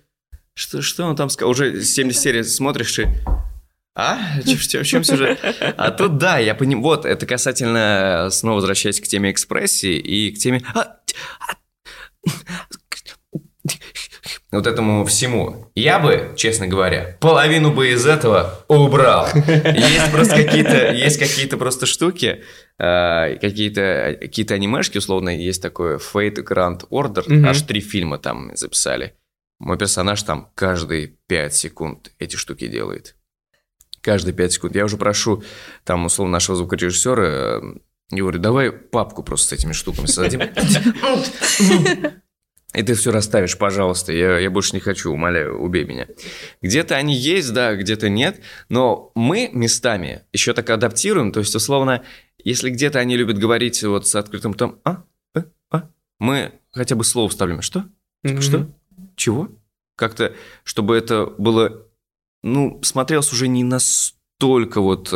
что, 0.56 0.82
что 0.82 1.06
он 1.06 1.16
там 1.16 1.30
сказал, 1.30 1.52
уже 1.52 1.82
70 1.82 2.20
серий 2.20 2.44
смотришь 2.44 3.00
и... 3.00 3.06
А? 3.96 4.18
В 4.44 4.68
чем, 4.68 4.84
в 4.84 4.88
чем 4.88 5.04
сюжет? 5.04 5.40
А 5.78 5.92
тут 5.92 6.18
да, 6.18 6.40
я 6.40 6.56
понимаю. 6.56 6.84
Вот, 6.84 7.06
это 7.06 7.26
касательно, 7.26 8.30
снова 8.32 8.56
возвращаясь 8.56 9.00
к 9.02 9.08
теме 9.08 9.30
экспрессии 9.32 9.98
и 9.98 10.32
к 10.32 10.40
теме... 10.40 10.64
Вот 14.52 14.66
этому 14.66 15.06
всему. 15.06 15.72
Я 15.76 16.00
бы, 16.00 16.34
честно 16.36 16.66
говоря, 16.68 17.18
половину 17.20 17.72
бы 17.72 17.90
из 17.92 18.06
этого 18.08 18.66
убрал. 18.68 19.28
Есть 19.36 20.12
просто 20.12 20.44
какие-то, 20.44 20.92
есть 20.92 21.20
какие-то 21.20 21.58
просто 21.58 21.86
штуки, 21.86 22.44
э, 22.80 23.36
какие-то 23.40 24.18
какие 24.20 24.52
анимешки, 24.52 24.98
условно, 24.98 25.30
есть 25.30 25.62
такое 25.62 26.00
Fate 26.00 26.44
Grand 26.44 26.82
Order, 26.90 27.26
Мгм. 27.28 27.48
аж 27.48 27.62
три 27.62 27.80
фильма 27.80 28.18
там 28.18 28.56
записали. 28.56 29.14
Мой 29.60 29.78
персонаж 29.78 30.24
там 30.24 30.50
каждые 30.56 31.08
5 31.28 31.54
секунд 31.54 32.12
эти 32.18 32.36
штуки 32.36 32.68
делает. 32.68 33.16
Каждые 34.02 34.34
5 34.34 34.54
секунд. 34.54 34.76
Я 34.76 34.86
уже 34.86 34.98
прошу, 34.98 35.44
там, 35.84 36.06
условно, 36.06 36.32
нашего 36.34 36.56
звукорежиссера, 36.58 37.24
э, 37.24 37.62
я 38.12 38.18
говорю, 38.22 38.40
давай 38.40 38.72
папку 38.72 39.22
просто 39.22 39.50
с 39.50 39.60
этими 39.60 39.74
штуками 39.74 40.08
создадим. 40.08 40.42
И 42.76 42.84
ты 42.84 42.94
все 42.94 43.12
расставишь, 43.12 43.58
пожалуйста. 43.58 44.14
Я, 44.14 44.38
я 44.38 44.52
больше 44.52 44.74
не 44.74 44.80
хочу, 44.80 45.12
умоляю, 45.12 45.60
убей 45.60 45.86
меня. 45.86 46.08
Где-то 46.62 46.96
они 46.96 47.16
есть, 47.16 47.52
да, 47.52 47.76
где-то 47.76 48.10
нет. 48.10 48.42
Но 48.70 49.12
мы 49.16 49.50
местами 49.52 50.22
еще 50.32 50.54
так 50.54 50.70
адаптируем. 50.70 51.32
То 51.32 51.40
есть, 51.40 51.56
условно, 51.56 52.04
если 52.44 52.70
где-то 52.70 53.00
они 53.00 53.18
любят 53.18 53.40
говорить 53.40 53.82
вот 53.84 54.08
с 54.08 54.14
открытым 54.14 54.54
том, 54.54 54.80
а, 54.84 55.04
а, 55.34 55.46
а, 55.72 55.90
мы 56.20 56.52
хотя 56.72 56.96
бы 56.96 57.04
слово 57.04 57.30
вставляем. 57.30 57.64
Что? 57.64 57.86
Мгм. 58.24 58.42
Что? 58.42 58.68
Чего? 59.16 59.50
Как-то, 59.96 60.36
чтобы 60.64 60.96
это 60.96 61.26
было, 61.26 61.88
ну, 62.44 62.80
смотрелось 62.84 63.34
уже 63.34 63.48
не 63.48 63.64
настолько 63.64 64.80
вот 64.80 65.10
э, 65.12 65.16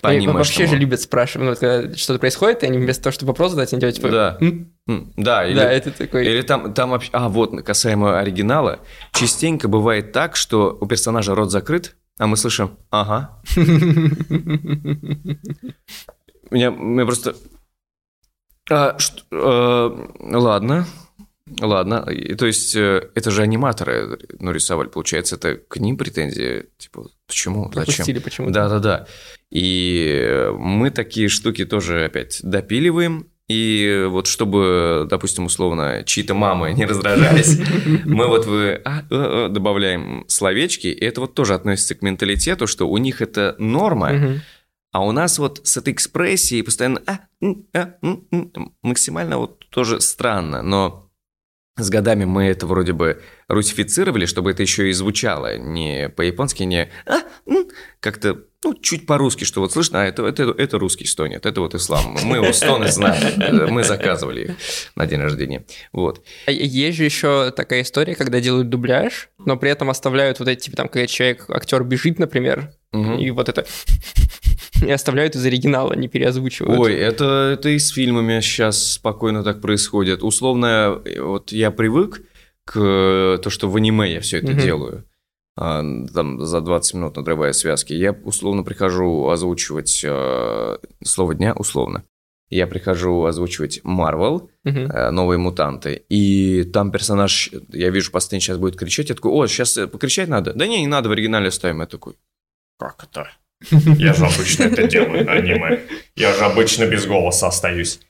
по 0.00 0.14
И 0.14 0.26
Вообще 0.26 0.66
же 0.66 0.76
любят 0.76 1.00
спрашивать, 1.00 1.44
ну, 1.44 1.50
вот 1.50 1.58
когда 1.58 1.94
что-то 1.94 2.18
происходит, 2.18 2.62
и 2.62 2.66
они 2.66 2.78
вместо 2.78 3.04
того, 3.04 3.12
чтобы 3.12 3.30
вопрос 3.30 3.50
задать, 3.52 3.72
они 3.72 3.80
делают 3.80 3.96
типа... 3.96 4.10
Да. 4.10 4.38
«М?» 4.40 4.73
Да, 4.86 5.46
или, 5.46 5.54
Да, 5.54 5.72
это 5.72 5.90
такой... 5.90 6.26
или 6.26 6.42
там, 6.42 6.74
там 6.74 6.90
вообще... 6.90 7.08
А, 7.12 7.28
вот, 7.28 7.62
касаемо 7.62 8.18
оригинала. 8.18 8.80
Частенько 9.12 9.66
бывает 9.68 10.12
так, 10.12 10.36
что 10.36 10.76
у 10.78 10.86
персонажа 10.86 11.34
рот 11.34 11.50
закрыт, 11.50 11.96
а 12.18 12.26
мы 12.26 12.36
слышим 12.36 12.76
«ага». 12.90 13.40
Меня, 16.50 16.70
меня 16.70 17.04
просто... 17.06 17.34
А, 18.70 18.98
что- 18.98 19.22
э, 19.30 20.36
ладно, 20.36 20.86
ладно. 21.60 22.06
И, 22.10 22.34
то 22.34 22.46
есть, 22.46 22.76
э, 22.76 23.10
это 23.14 23.30
же 23.30 23.42
аниматоры, 23.42 24.18
ну, 24.38 24.52
рисовали. 24.52 24.88
Получается, 24.88 25.36
это 25.36 25.56
к 25.56 25.76
ним 25.78 25.96
претензии? 25.98 26.66
Типа, 26.78 27.08
почему? 27.26 27.64
Зачем? 27.64 27.84
Пропустили 27.84 28.18
почему-то. 28.20 28.54
Да-да-да. 28.54 29.06
И 29.50 30.18
э, 30.22 30.50
мы 30.52 30.90
такие 30.90 31.28
штуки 31.28 31.64
тоже 31.64 32.04
опять 32.04 32.40
допиливаем. 32.42 33.30
И 33.48 34.06
вот 34.08 34.26
чтобы, 34.26 35.06
допустим, 35.08 35.44
условно, 35.44 36.02
чьи-то 36.06 36.32
мамы 36.32 36.72
не 36.72 36.86
раздражались, 36.86 37.58
мы 38.06 38.26
вот 38.26 38.46
вы 38.46 38.80
а, 38.84 39.00
э, 39.00 39.04
э, 39.10 39.48
добавляем 39.50 40.24
словечки, 40.28 40.86
и 40.86 41.04
это 41.04 41.20
вот 41.20 41.34
тоже 41.34 41.52
относится 41.52 41.94
к 41.94 42.00
менталитету, 42.00 42.66
что 42.66 42.88
у 42.88 42.96
них 42.96 43.20
это 43.20 43.54
норма, 43.58 44.40
а 44.92 45.04
у 45.04 45.12
нас 45.12 45.38
вот 45.38 45.60
с 45.64 45.76
этой 45.76 45.92
экспрессией 45.92 46.62
постоянно 46.62 47.02
а, 47.06 47.20
а, 47.74 47.94
максимально 48.80 49.36
вот 49.36 49.68
тоже 49.68 50.00
странно, 50.00 50.62
но 50.62 51.10
с 51.76 51.90
годами 51.90 52.24
мы 52.24 52.44
это 52.44 52.66
вроде 52.66 52.92
бы 52.92 53.20
русифицировали, 53.48 54.24
чтобы 54.24 54.52
это 54.52 54.62
еще 54.62 54.88
и 54.88 54.92
звучало 54.92 55.58
не 55.58 56.08
по-японски, 56.08 56.62
не 56.62 56.88
как-то 58.00 58.44
ну, 58.64 58.74
чуть 58.74 59.06
по-русски, 59.06 59.44
что 59.44 59.60
вот 59.60 59.72
слышно, 59.72 60.02
а 60.02 60.06
это, 60.06 60.26
это, 60.26 60.54
это 60.56 60.78
русский 60.78 61.04
стонет, 61.06 61.46
это 61.46 61.60
вот 61.60 61.74
ислам. 61.74 62.16
Мы 62.24 62.38
его 62.38 62.52
стоны 62.52 62.88
знаем, 62.88 63.72
мы 63.72 63.84
заказывали 63.84 64.44
их 64.44 64.50
на 64.96 65.06
день 65.06 65.20
рождения. 65.20 65.64
Вот. 65.92 66.24
А 66.46 66.50
Есть 66.50 66.98
же 66.98 67.04
еще 67.04 67.50
такая 67.50 67.82
история, 67.82 68.14
когда 68.14 68.40
делают 68.40 68.70
дубляж, 68.70 69.28
но 69.38 69.56
при 69.56 69.70
этом 69.70 69.90
оставляют 69.90 70.38
вот 70.38 70.48
эти, 70.48 70.64
типа, 70.64 70.76
там, 70.76 70.88
когда 70.88 71.06
человек, 71.06 71.44
актер 71.48 71.84
бежит, 71.84 72.18
например, 72.18 72.72
и 72.92 73.30
вот 73.30 73.48
это... 73.48 73.66
И 74.84 74.90
оставляют 74.90 75.34
из 75.34 75.46
оригинала, 75.46 75.94
не 75.94 76.08
переозвучивают. 76.08 76.78
Ой, 76.78 76.94
это, 76.94 77.52
это 77.54 77.70
и 77.70 77.78
с 77.78 77.88
фильмами 77.90 78.40
сейчас 78.40 78.94
спокойно 78.94 79.42
так 79.42 79.62
происходит. 79.62 80.22
Условно, 80.22 81.00
э, 81.04 81.22
вот 81.22 81.52
я 81.52 81.70
привык 81.70 82.20
к 82.64 83.38
то, 83.42 83.50
что 83.50 83.70
в 83.70 83.76
аниме 83.76 84.12
я 84.12 84.20
все 84.20 84.38
это 84.38 84.52
делаю. 84.52 85.04
А, 85.56 85.82
там 86.12 86.44
за 86.44 86.60
20 86.60 86.94
минут 86.94 87.16
надрывая 87.16 87.52
связки. 87.52 87.92
Я 87.92 88.12
условно 88.12 88.62
прихожу 88.64 89.28
озвучивать 89.28 90.02
э, 90.04 90.76
слово 91.04 91.34
дня, 91.34 91.52
условно. 91.54 92.02
Я 92.50 92.66
прихожу 92.66 93.24
озвучивать 93.24 93.80
Марвел, 93.84 94.50
Мгм. 94.64 94.90
э, 94.90 95.10
новые 95.10 95.38
мутанты, 95.38 96.04
и 96.08 96.62
там 96.64 96.90
персонаж, 96.90 97.50
я 97.72 97.90
вижу, 97.90 98.10
постоянно 98.10 98.40
сейчас 98.42 98.58
будет 98.58 98.76
кричать, 98.76 99.08
я 99.08 99.14
такой, 99.14 99.32
о, 99.32 99.46
сейчас 99.46 99.74
покричать 99.90 100.28
надо? 100.28 100.52
Да 100.54 100.66
не, 100.66 100.80
не 100.80 100.86
надо, 100.86 101.08
в 101.08 101.12
оригинале 101.12 101.50
ставим. 101.50 101.80
Я 101.80 101.86
такой, 101.86 102.14
Как 102.78 103.04
это? 103.04 103.28
Я 103.98 104.12
же 104.12 104.26
обычно 104.26 104.64
это 104.64 104.86
делаю 104.86 105.30
аниме. 105.30 105.80
Я 106.16 106.34
же 106.34 106.40
обычно 106.44 106.86
без 106.86 107.06
голоса 107.06 107.46
остаюсь. 107.48 108.00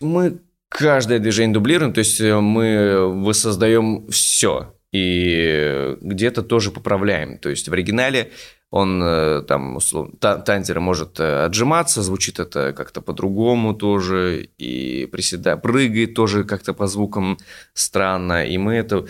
Мы 0.00 0.38
каждое 0.68 1.18
движение 1.18 1.54
дублируем, 1.54 1.92
то 1.92 1.98
есть 2.00 2.20
э, 2.20 2.38
мы 2.40 2.98
воссоздаем 3.24 4.06
все. 4.08 4.72
И 4.94 5.96
где-то 6.00 6.42
тоже 6.42 6.70
поправляем. 6.70 7.38
То 7.38 7.48
есть 7.50 7.68
в 7.68 7.72
оригинале 7.72 8.30
он 8.70 9.02
э, 9.02 9.42
там, 9.42 9.76
условно, 9.76 10.14
та- 10.20 10.38
Танзер 10.38 10.80
может 10.80 11.20
э, 11.20 11.44
отжиматься, 11.44 12.02
звучит 12.02 12.38
это 12.40 12.72
как-то 12.72 13.00
по-другому 13.00 13.74
тоже, 13.74 14.48
и 14.58 15.06
приседа 15.10 15.56
прыгает 15.56 16.14
тоже 16.14 16.44
как-то 16.44 16.74
по 16.74 16.86
звукам 16.86 17.38
странно, 17.72 18.44
и 18.44 18.58
мы 18.58 18.74
это, 18.74 19.06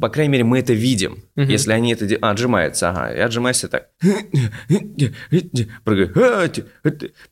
по 0.00 0.08
крайней 0.10 0.32
мере, 0.32 0.44
мы 0.44 0.58
это 0.58 0.74
видим. 0.74 1.24
Мгм. 1.34 1.48
Если 1.48 1.72
они 1.72 1.92
это 1.92 2.04
делают, 2.06 2.22
а, 2.24 2.30
отжимается, 2.30 2.90
ага, 2.90 3.12
и 3.14 3.18
отжимайся 3.18 3.68
так, 3.68 3.88
прыгай, 5.84 6.64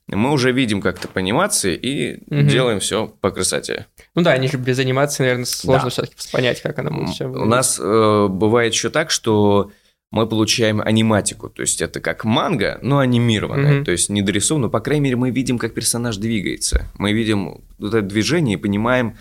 мы 0.09 0.33
уже 0.33 0.53
видим 0.53 0.81
как-то 0.81 1.09
по 1.09 1.21
анимации 1.21 1.75
и 1.75 2.23
Мгм. 2.35 2.49
делаем 2.49 2.81
все 2.81 3.09
по 3.21 3.31
красоте. 3.31 3.87
Ну 4.15 4.23
да, 4.23 4.33
они 4.33 4.49
же 4.49 4.57
без 4.57 4.79
анимации, 4.79 5.23
наверное, 5.25 5.45
сложно 5.45 5.85
Да. 5.85 5.91
все-таки 5.91 6.15
понять, 6.33 6.63
как 6.63 6.79
она 6.79 6.91
будет 6.91 7.21
У 7.21 7.45
нас 7.45 7.79
э, 7.83 8.27
бывает 8.31 8.73
еще 8.73 8.91
так, 8.91 9.11
что 9.11 9.71
мы 10.13 10.27
получаем 10.27 10.81
аниматику, 10.81 11.49
то 11.51 11.63
есть 11.63 11.83
это 11.83 12.01
как 12.01 12.25
манга, 12.25 12.79
но 12.81 12.99
анимированная, 12.99 13.75
Мгм. 13.77 13.85
то 13.85 13.91
есть 13.91 14.09
не 14.09 14.23
дорисовано, 14.23 14.67
но, 14.67 14.71
по 14.71 14.81
крайней 14.81 15.03
мере, 15.05 15.17
мы 15.17 15.31
видим, 15.31 15.59
как 15.59 15.75
персонаж 15.75 16.17
двигается, 16.17 16.89
мы 16.97 17.13
видим 17.13 17.65
вот 17.79 17.89
это 17.93 18.03
движение 18.03 18.57
и 18.57 18.61
понимаем, 18.61 19.17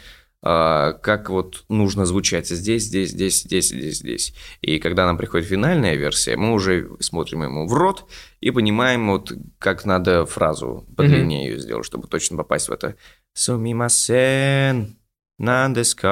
как 0.45 1.29
вот 1.31 1.63
нужно 1.69 2.05
звучать 2.05 2.47
здесь, 2.47 2.83
здесь, 2.83 3.09
здесь, 3.09 3.41
здесь, 3.41 3.69
здесь, 3.69 3.97
здесь. 3.97 4.35
И 4.61 4.77
когда 4.77 5.05
нам 5.07 5.17
приходит 5.17 5.47
финальная 5.47 5.95
версия, 5.95 6.37
мы 6.37 6.53
уже 6.53 6.87
смотрим 6.99 7.41
ему 7.41 7.65
в 7.67 7.73
рот 7.73 8.05
и 8.41 8.51
понимаем, 8.51 9.09
вот 9.09 9.31
как 9.57 9.85
надо 9.85 10.25
фразу 10.27 10.85
подлиннее 10.95 11.49
ее 11.49 11.59
сделать, 11.59 11.85
чтобы 11.85 12.07
точно 12.07 12.37
попасть 12.37 12.69
в 12.69 12.71
это. 12.71 12.95
Сумимасен, 13.33 14.97
нандеска. 15.37 16.09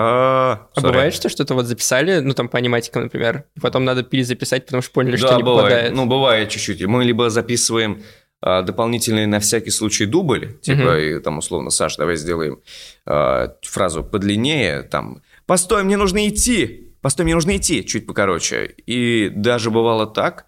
А 0.75 0.81
бывает, 0.81 1.13
что 1.13 1.29
что-то 1.29 1.53
вот 1.53 1.65
записали, 1.65 2.19
ну 2.19 2.33
там 2.33 2.49
по 2.49 2.57
аниматикам, 2.57 3.03
например, 3.03 3.45
и 3.55 3.59
потом 3.59 3.85
надо 3.85 4.03
перезаписать, 4.03 4.65
потому 4.65 4.81
что 4.81 4.91
поняли, 4.93 5.15
что 5.15 5.29
Да, 5.29 5.37
не 5.37 5.43
бывает. 5.43 5.63
попадает. 5.69 5.93
Ну, 5.93 6.05
бывает 6.07 6.49
чуть-чуть. 6.49 6.83
Мы 6.85 7.03
либо 7.03 7.29
записываем 7.29 8.01
а, 8.01 8.03
дополнительный 8.43 9.25
на 9.25 9.39
всякий 9.39 9.71
случай 9.71 10.05
дубль, 10.05 10.59
типа, 10.61 10.81
Мгм. 10.81 10.97
и 10.97 11.19
там, 11.19 11.37
условно, 11.37 11.69
Саш, 11.69 11.95
давай 11.97 12.17
сделаем 12.17 12.59
а, 13.05 13.55
фразу 13.61 14.03
подлиннее, 14.03 14.81
там, 14.83 15.21
«Постой, 15.45 15.83
мне 15.83 15.97
нужно 15.97 16.27
идти! 16.27 16.93
Постой, 17.01 17.25
мне 17.25 17.35
нужно 17.35 17.55
идти!» 17.57 17.83
Чуть 17.85 18.05
покороче. 18.07 18.65
И 18.85 19.29
даже 19.33 19.71
бывало 19.71 20.07
так, 20.07 20.45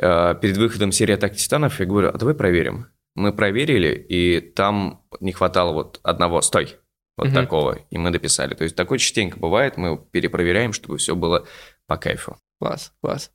а, 0.00 0.34
перед 0.34 0.56
выходом 0.56 0.92
серии 0.92 1.14
«Атаки 1.14 1.36
Титанов» 1.36 1.80
я 1.80 1.86
говорю, 1.86 2.08
а 2.08 2.12
давай 2.18 2.34
проверим. 2.34 2.86
Мы 3.14 3.32
проверили, 3.32 3.94
и 3.94 4.40
там 4.40 5.02
не 5.20 5.32
хватало 5.32 5.72
вот 5.72 6.00
одного 6.02 6.40
«стой!» 6.42 6.76
Вот 7.16 7.28
Мгм. 7.28 7.34
такого. 7.34 7.78
И 7.90 7.98
мы 7.98 8.10
дописали. 8.10 8.54
То 8.54 8.62
есть 8.64 8.76
такое 8.76 8.98
частенько 8.98 9.38
бывает, 9.40 9.76
мы 9.76 9.98
перепроверяем, 9.98 10.72
чтобы 10.72 10.98
все 10.98 11.16
было 11.16 11.46
по 11.86 11.96
кайфу. 11.96 12.36
Класс, 12.60 12.92
класс. 13.02 13.32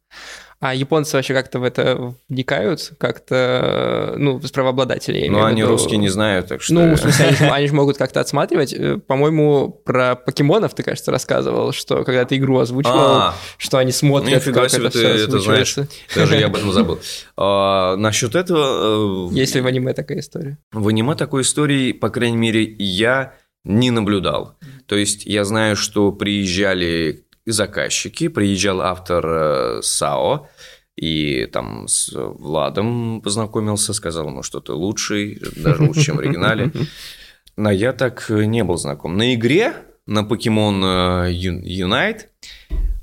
А 0.63 0.73
японцы 0.73 1.17
вообще 1.17 1.33
как-то 1.33 1.59
в 1.59 1.63
это 1.63 2.15
вникают? 2.29 2.93
Как-то, 2.97 4.13
ну, 4.15 4.41
с 4.41 4.49
правообладателей? 4.49 5.27
Ну, 5.27 5.43
они 5.43 5.59
виду... 5.59 5.71
русские 5.71 5.97
не 5.97 6.07
знают, 6.07 6.47
так 6.47 6.61
что... 6.61 6.73
Ну, 6.73 6.95
в 6.95 6.97
смысле, 6.97 7.25
они, 7.25 7.49
они 7.51 7.67
же 7.67 7.73
могут 7.73 7.97
как-то 7.97 8.21
отсматривать. 8.21 8.71
Э, 8.71 8.97
по-моему, 8.97 9.67
про 9.69 10.15
покемонов 10.15 10.73
ты, 10.73 10.83
кажется, 10.83 11.11
рассказывал, 11.11 11.73
что 11.73 12.05
когда 12.05 12.23
ты 12.23 12.37
игру 12.37 12.59
озвучивал, 12.59 12.95
а, 12.95 13.35
что 13.57 13.77
они 13.77 13.91
смотрят, 13.91 14.45
ну, 14.45 14.53
как 14.53 14.69
себе 14.69 14.87
это 14.87 14.97
ты 14.97 15.05
это 15.05 15.39
знаешь. 15.39 15.75
Даже 16.15 16.37
я 16.37 16.45
об 16.45 16.55
этом 16.55 16.71
забыл. 16.71 16.97
А, 17.35 17.97
насчет 17.97 18.33
этого... 18.33 19.31
Э, 19.31 19.33
Есть 19.33 19.55
ли 19.55 19.59
в 19.61 19.67
аниме 19.67 19.93
такая 19.93 20.19
история? 20.19 20.59
В 20.71 20.87
аниме 20.87 21.15
такой 21.15 21.41
истории, 21.41 21.91
по 21.91 22.09
крайней 22.09 22.37
мере, 22.37 22.63
я 22.79 23.33
не 23.65 23.91
наблюдал. 23.91 24.55
То 24.85 24.95
есть 24.95 25.25
я 25.25 25.43
знаю, 25.43 25.75
что 25.75 26.13
приезжали 26.13 27.25
заказчики, 27.45 28.27
приезжал 28.27 28.81
автор 28.81 29.25
э, 29.27 29.79
САО, 29.81 30.47
и 30.95 31.45
там 31.47 31.87
с 31.87 32.11
Владом 32.13 33.21
познакомился, 33.21 33.93
сказал 33.93 34.27
ему, 34.27 34.43
что 34.43 34.59
ты 34.59 34.73
лучший, 34.73 35.41
даже 35.55 35.83
лучше, 35.83 36.01
чем 36.01 36.17
в 36.17 36.19
оригинале. 36.19 36.71
Но 37.55 37.71
я 37.71 37.93
так 37.93 38.29
не 38.29 38.63
был 38.63 38.77
знаком. 38.77 39.15
На 39.17 39.33
игре, 39.33 39.73
на 40.05 40.21
Pokemon 40.21 41.27
э, 41.27 41.33
Unite, 41.33 42.27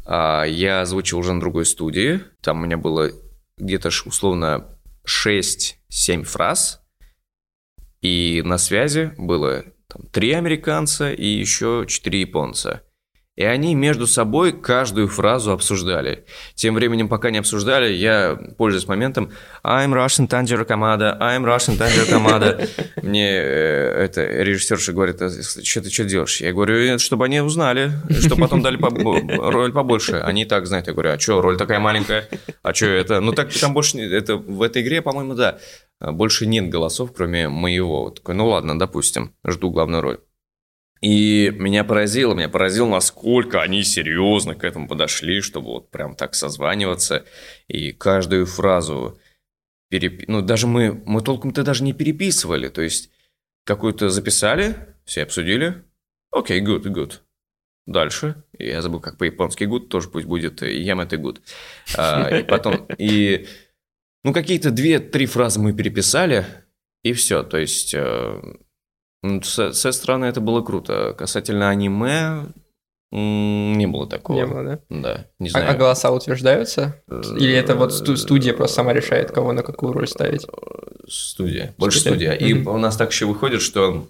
а, 0.05 0.45
я 0.45 0.81
озвучил 0.81 1.19
уже 1.19 1.33
на 1.33 1.41
другой 1.41 1.67
студии. 1.67 2.21
Там 2.41 2.61
у 2.61 2.67
меня 2.67 2.77
было 2.77 3.11
где-то 3.57 3.89
условно 4.07 4.67
6-7 5.07 6.25
фраз. 6.25 6.83
И 8.01 8.43
на 8.45 8.59
связи 8.59 9.13
было 9.19 9.65
там, 9.89 10.07
3 10.11 10.33
американца 10.33 11.13
и 11.13 11.27
еще 11.27 11.85
4 11.87 12.21
японца. 12.21 12.83
И 13.41 13.43
они 13.43 13.75
между 13.75 14.07
собой 14.07 14.53
каждую 14.53 15.09
фразу 15.09 15.53
обсуждали. 15.53 16.27
Тем 16.55 16.75
временем, 16.75 17.09
пока 17.09 17.31
не 17.31 17.39
обсуждали, 17.39 17.91
я, 17.91 18.39
пользуясь 18.59 18.87
моментом, 18.87 19.31
I'm 19.65 19.95
Russian 19.95 20.29
Tanjiro 20.29 20.67
Kamada, 20.67 21.19
I'm 21.19 21.47
Russian 21.47 21.79
Tanjiro 21.79 22.07
Kamada. 22.07 22.69
Мне 23.03 23.31
э, 23.31 24.05
это 24.05 24.27
режиссерша 24.27 24.93
говорит, 24.93 25.23
«А 25.23 25.31
что 25.31 25.81
ты 25.81 25.89
что 25.89 26.05
делаешь? 26.05 26.43
Я 26.43 26.53
говорю, 26.53 26.99
чтобы 26.99 27.25
они 27.25 27.41
узнали, 27.41 27.93
что 28.21 28.37
потом 28.37 28.61
дали 28.61 28.77
роль 29.39 29.73
побольше. 29.73 30.17
Они 30.17 30.45
так 30.45 30.67
знают. 30.67 30.89
Я 30.89 30.93
говорю, 30.93 31.13
а 31.13 31.19
что, 31.19 31.41
роль 31.41 31.57
такая 31.57 31.79
маленькая? 31.81 32.29
А 32.63 32.75
что 32.75 32.89
это? 32.89 33.21
Ну, 33.21 33.33
так 33.33 33.51
там 33.55 33.73
больше, 33.73 34.01
это 34.01 34.37
в 34.37 34.61
этой 34.61 34.83
игре, 34.83 35.01
по-моему, 35.01 35.33
да, 35.33 35.59
больше 35.99 36.45
нет 36.45 36.69
голосов, 36.69 37.15
кроме 37.17 37.49
моего. 37.49 38.03
Вот 38.03 38.17
такой, 38.17 38.35
ну 38.35 38.49
ладно, 38.49 38.79
допустим, 38.79 39.35
жду 39.47 39.71
главную 39.71 40.03
роль. 40.03 40.19
И 41.01 41.51
меня 41.57 41.83
поразило, 41.83 42.35
меня 42.35 42.51
поразило, 42.51 42.89
насколько 42.89 43.63
они 43.63 43.83
серьезно 43.83 44.55
к 44.55 44.65
этому 44.65 44.87
подошли, 44.87 45.41
чтобы 45.41 45.69
вот 45.69 45.91
прям 45.91 46.15
так 46.15 46.35
созваниваться 46.35 47.25
и 47.69 47.93
каждую 47.93 48.45
фразу 48.45 49.19
переп... 49.89 50.29
Ну, 50.29 50.43
даже 50.43 50.67
мы, 50.67 51.03
мы 51.07 51.23
толком-то 51.23 51.63
даже 51.63 51.85
не 51.85 51.95
переписывали, 51.95 52.69
то 52.69 52.83
есть 52.83 53.11
какую-то 53.65 54.11
записали, 54.11 54.77
все 55.07 55.23
обсудили, 55.23 55.85
окей, 56.31 56.63
good, 56.63 56.83
good. 56.83 57.21
Дальше, 57.87 58.45
я 58.59 58.83
забыл, 58.83 59.01
как 59.01 59.17
по-японски 59.17 59.65
good, 59.65 59.87
тоже 59.89 60.11
пусть 60.11 60.27
будет 60.27 60.61
ямете 60.61 61.17
good. 61.17 61.41
А, 61.97 62.29
и 62.29 62.43
потом, 62.47 62.87
и, 62.99 63.47
ну, 64.23 64.35
какие-то 64.35 64.71
две-три 64.71 65.25
фразы 65.25 65.61
мы 65.61 65.73
переписали, 65.73 66.45
и 67.03 67.15
все, 67.15 67.43
то 67.43 67.57
есть 67.57 67.95
э, 67.95 68.43
с, 69.23 69.73
с 69.73 69.85
этой 69.85 69.93
стороны 69.93 70.27
это 70.27 70.41
было 70.41 70.63
круто. 70.63 71.15
Касательно 71.17 71.69
аниме, 71.69 72.47
не 73.13 73.87
было 73.87 74.07
такого. 74.09 74.37
Не 74.37 74.47
было, 74.47 74.63
да? 74.65 74.81
Да, 74.89 75.27
не 75.39 75.49
а, 75.49 75.51
знаю. 75.51 75.69
А, 75.69 75.73
а 75.73 75.77
голоса 75.77 76.11
утверждаются? 76.13 77.03
Или 77.09 77.55
это 77.55 77.75
вот 77.75 77.93
студия 77.93 78.55
просто 78.55 78.77
сама 78.77 78.93
решает, 78.93 79.33
кого 79.33 79.53
на 79.53 79.63
какую 79.63 79.93
роль 79.93 80.07
ставить? 80.07 80.47
Студия, 81.09 81.75
больше 81.77 82.01
студия. 82.01 82.35
студия. 82.35 82.49
И 82.49 82.65
у 82.65 82.79
нас 82.79 82.97
так 82.97 83.11
еще 83.11 83.27
выходит, 83.27 83.63
что 83.63 84.09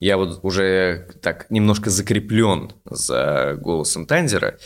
я 0.00 0.18
вот 0.18 0.40
уже 0.42 1.08
так 1.22 1.50
немножко 1.50 1.88
закреплен 1.88 2.72
за 2.84 3.56
голосом 3.58 4.06
Танзера, 4.06 4.58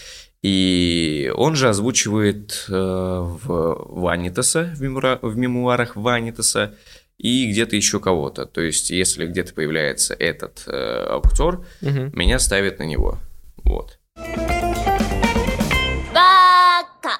и 0.43 1.33
он 1.37 1.55
же 1.55 1.69
озвучивает 1.69 2.67
э, 2.69 2.73
в 2.73 3.87
Ванитаса, 4.01 4.73
в, 4.75 4.81
мемура... 4.81 5.19
в 5.23 5.37
мемуарах 5.37 5.97
Ванитаса, 5.97 6.75
и 7.21 7.51
где-то 7.51 7.77
еще 7.77 8.01
кого-то. 8.01 8.47
То 8.47 8.63
есть, 8.63 8.91
если 8.91 9.27
где-то 9.27 9.53
появляется 9.53 10.15
этот 10.15 10.63
э, 10.67 11.07
актер, 11.07 11.59
угу. 11.83 12.17
меня 12.17 12.39
ставят 12.39 12.79
на 12.79 12.85
него. 12.85 13.19
Вот. 13.63 13.99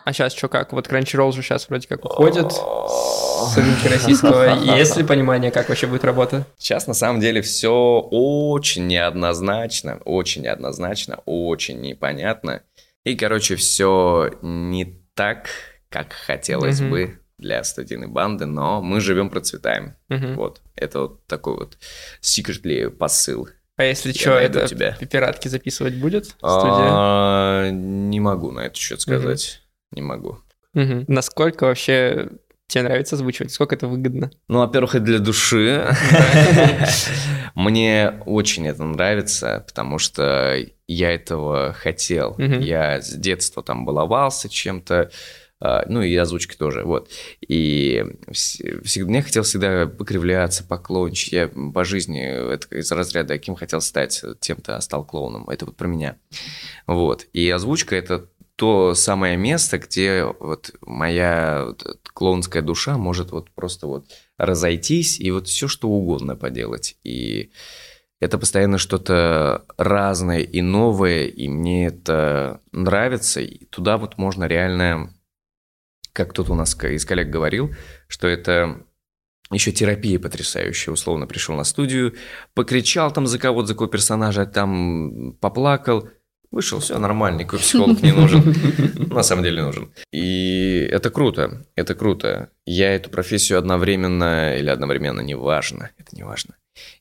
А 0.03 0.13
сейчас 0.13 0.33
что 0.35 0.49
как? 0.49 0.73
Вот 0.73 0.89
Crunchyroll 0.89 1.33
же 1.33 1.43
сейчас 1.43 1.69
вроде 1.69 1.87
как 1.87 2.05
уходит 2.05 2.51
с 2.53 3.57
рынка 3.57 3.89
российского. 3.91 4.59
Есть 4.77 4.97
ли 4.97 5.05
понимание, 5.05 5.51
как 5.51 5.69
вообще 5.69 5.87
будет 5.87 6.05
работа? 6.05 6.47
Сейчас 6.57 6.87
на 6.87 6.95
самом 6.95 7.21
деле 7.21 7.43
все 7.43 8.01
очень 8.11 8.87
неоднозначно, 8.87 9.99
очень 10.07 10.43
неоднозначно, 10.43 11.21
очень 11.27 11.81
непонятно. 11.81 12.63
И, 13.05 13.15
короче, 13.15 13.57
все 13.57 14.31
не 14.41 15.01
так, 15.15 15.49
как 15.91 16.13
хотелось 16.15 16.81
бы 16.81 17.20
для 17.41 17.65
студийной 17.65 18.09
банды, 18.09 18.47
но 18.47 18.83
мы 18.83 19.01
живем, 19.01 19.31
процветаем. 19.31 19.97
Угу. 20.09 20.35
Вот. 20.35 20.61
Это 20.77 21.01
вот 21.01 21.27
такой 21.27 21.57
вот 21.57 21.79
secretly 22.23 22.91
посыл. 22.91 23.49
А 23.77 23.85
если 23.85 24.13
что, 24.13 24.33
это 24.33 24.69
тебя. 24.69 24.93
пиратки 24.93 25.49
записывать 25.49 25.95
будет 25.95 26.37
А, 26.43 27.71
не 27.71 28.21
могу 28.21 28.51
на 28.51 28.61
этот 28.61 28.77
счет 28.77 29.01
сказать. 29.01 29.63
Угу. 29.91 29.97
Не 29.97 30.03
могу. 30.03 30.39
Угу. 30.75 31.05
Насколько 31.09 31.65
вообще 31.65 32.29
тебе 32.67 32.85
нравится 32.85 33.17
озвучивать? 33.17 33.53
Сколько 33.53 33.75
это 33.75 33.89
выгодно? 33.89 34.31
Ну, 34.49 34.61
во-первых, 34.61 34.95
и 34.95 35.01
для 35.01 35.19
души. 35.19 35.87
Мне 37.55 38.21
очень 38.27 38.69
это 38.69 38.85
нравится, 38.85 39.65
потому 39.67 39.99
что 39.99 40.57
я 40.87 41.15
этого 41.15 41.73
хотел. 41.73 42.37
Я 42.39 43.01
с 43.01 43.11
детства 43.11 43.63
там 43.63 43.85
баловался 43.85 44.49
чем-то, 44.49 45.11
ну 45.61 46.03
и 46.03 46.15
озвучки 46.17 46.57
тоже, 46.57 46.85
вот. 46.85 47.11
И 47.41 48.05
всегда, 48.33 49.09
мне 49.11 49.23
хотел 49.23 49.43
всегда 49.43 49.87
покривляться, 49.87 50.65
поклончить. 50.65 51.33
Я 51.33 51.49
по 51.49 51.85
жизни 51.85 52.23
это 52.23 52.75
из 52.75 52.91
разряда, 52.91 53.39
кем 53.39 53.57
хотел 53.57 53.81
стать, 53.81 54.25
тем-то 54.41 54.81
стал 54.81 55.05
клоуном. 55.05 55.49
Это 55.51 55.67
вот 55.67 55.77
про 55.77 55.87
меня. 55.87 56.17
Вот. 56.87 57.27
И 57.33 57.49
озвучка– 57.51 57.95
это 57.97 58.29
то 58.57 58.95
самое 58.95 59.37
место, 59.39 59.79
где 59.79 60.25
вот 60.39 60.73
моя 60.83 61.65
вот 61.69 61.99
клоунская 62.13 62.63
душа 62.63 62.99
может 62.99 63.31
вот 63.31 63.51
просто 63.51 63.87
вот 63.87 64.07
разойтись 64.37 65.19
и 65.19 65.31
вот 65.31 65.49
все 65.49 65.67
что 65.67 65.89
угодно 65.89 66.37
поделать. 66.37 66.97
И 67.03 67.53
это 68.21 68.37
постоянно 68.37 68.77
что-то 68.77 69.65
разное 69.79 70.41
и 70.41 70.61
новое, 70.61 71.25
и 71.25 71.49
мне 71.49 71.87
это 71.87 72.61
нравится. 72.71 73.41
И 73.41 73.65
туда 73.65 73.97
вот 73.97 74.19
можно 74.19 74.45
реально 74.45 75.15
как 76.25 76.35
тут 76.35 76.51
у 76.51 76.55
нас 76.55 76.77
из 76.85 77.07
коллег 77.07 77.31
говорил, 77.31 77.75
что 78.07 78.29
это 78.29 78.85
еще 79.51 79.73
терапия 79.73 80.19
потрясающая. 80.19 80.93
Условно 80.93 81.27
пришел 81.27 81.57
на 81.57 81.65
студию, 81.65 82.15
покричал 82.55 83.11
там 83.11 83.27
за 83.27 83.39
кого-то, 83.39 83.69
за 83.69 83.75
какого 83.75 83.91
персонажа, 83.91 84.45
там 84.45 85.33
поплакал, 85.41 86.11
вышел, 86.51 86.81
все 86.81 86.99
нормально, 86.99 87.39
никакой 87.39 87.61
психолог 87.61 88.03
не 88.03 88.13
нужен. 88.13 88.55
На 89.15 89.23
самом 89.23 89.45
деле 89.45 89.63
нужен. 89.63 89.95
И 90.13 90.87
это 90.93 91.09
круто, 91.11 91.65
это 91.75 91.95
круто. 91.95 92.51
Я 92.67 92.95
эту 92.95 93.09
профессию 93.09 93.59
одновременно 93.59 94.59
или 94.59 94.69
одновременно, 94.69 95.23
неважно, 95.23 95.91
это 95.97 96.15
не 96.15 96.23
важно. 96.23 96.57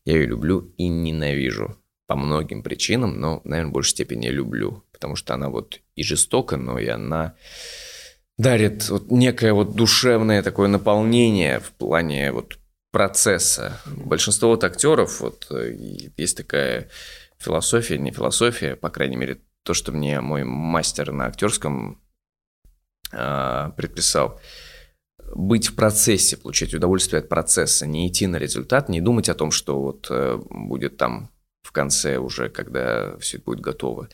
Я 0.06 0.14
ее 0.14 0.28
люблю 0.28 0.74
и 0.78 0.88
ненавижу 0.88 1.78
по 2.08 2.16
многим 2.16 2.64
причинам, 2.64 3.20
но, 3.20 3.42
наверное, 3.44 3.70
в 3.70 3.74
большей 3.74 3.92
степени 3.92 4.30
люблю, 4.30 4.86
потому 4.94 5.18
что 5.18 5.34
она 5.34 5.50
вот 5.50 5.82
и 5.96 6.04
жестока, 6.04 6.56
но 6.56 6.80
и 6.80 6.88
она 6.88 7.36
дарит 8.40 8.90
вот 8.90 9.12
некое 9.12 9.54
вот 9.54 9.76
душевное 9.76 10.42
такое 10.42 10.70
наполнение 10.70 11.60
в 11.60 11.72
плане 11.74 12.32
вот 12.32 12.58
процесса. 12.92 13.80
Большинство 13.86 14.50
вот 14.50 14.64
актеров, 14.64 15.20
вот 15.20 15.48
э, 15.52 15.76
есть 16.18 16.38
такая 16.38 16.90
философия, 17.38 17.98
не 17.98 18.12
философия, 18.12 18.76
по 18.76 18.90
крайней 18.90 19.18
мере, 19.18 19.42
то, 19.64 19.74
что 19.74 19.92
мне 19.92 20.22
мой 20.22 20.46
мастер 20.46 21.12
на 21.12 21.26
актерском 21.26 22.02
э, 23.12 23.72
предписал, 23.76 24.40
быть 25.36 25.68
в 25.68 25.76
процессе, 25.76 26.38
получать 26.38 26.74
удовольствие 26.74 27.20
от 27.20 27.28
процесса, 27.28 27.86
не 27.86 28.08
идти 28.08 28.26
на 28.26 28.38
результат, 28.38 28.88
не 28.88 29.02
думать 29.02 29.28
о 29.28 29.36
том, 29.36 29.52
что 29.52 29.82
вот 29.82 30.08
э, 30.10 30.40
будет 30.50 30.96
там 30.96 31.30
в 31.62 31.74
конце 31.74 32.18
уже, 32.18 32.48
когда 32.48 33.18
все 33.18 33.38
будет 33.38 33.60
готово. 33.60 34.08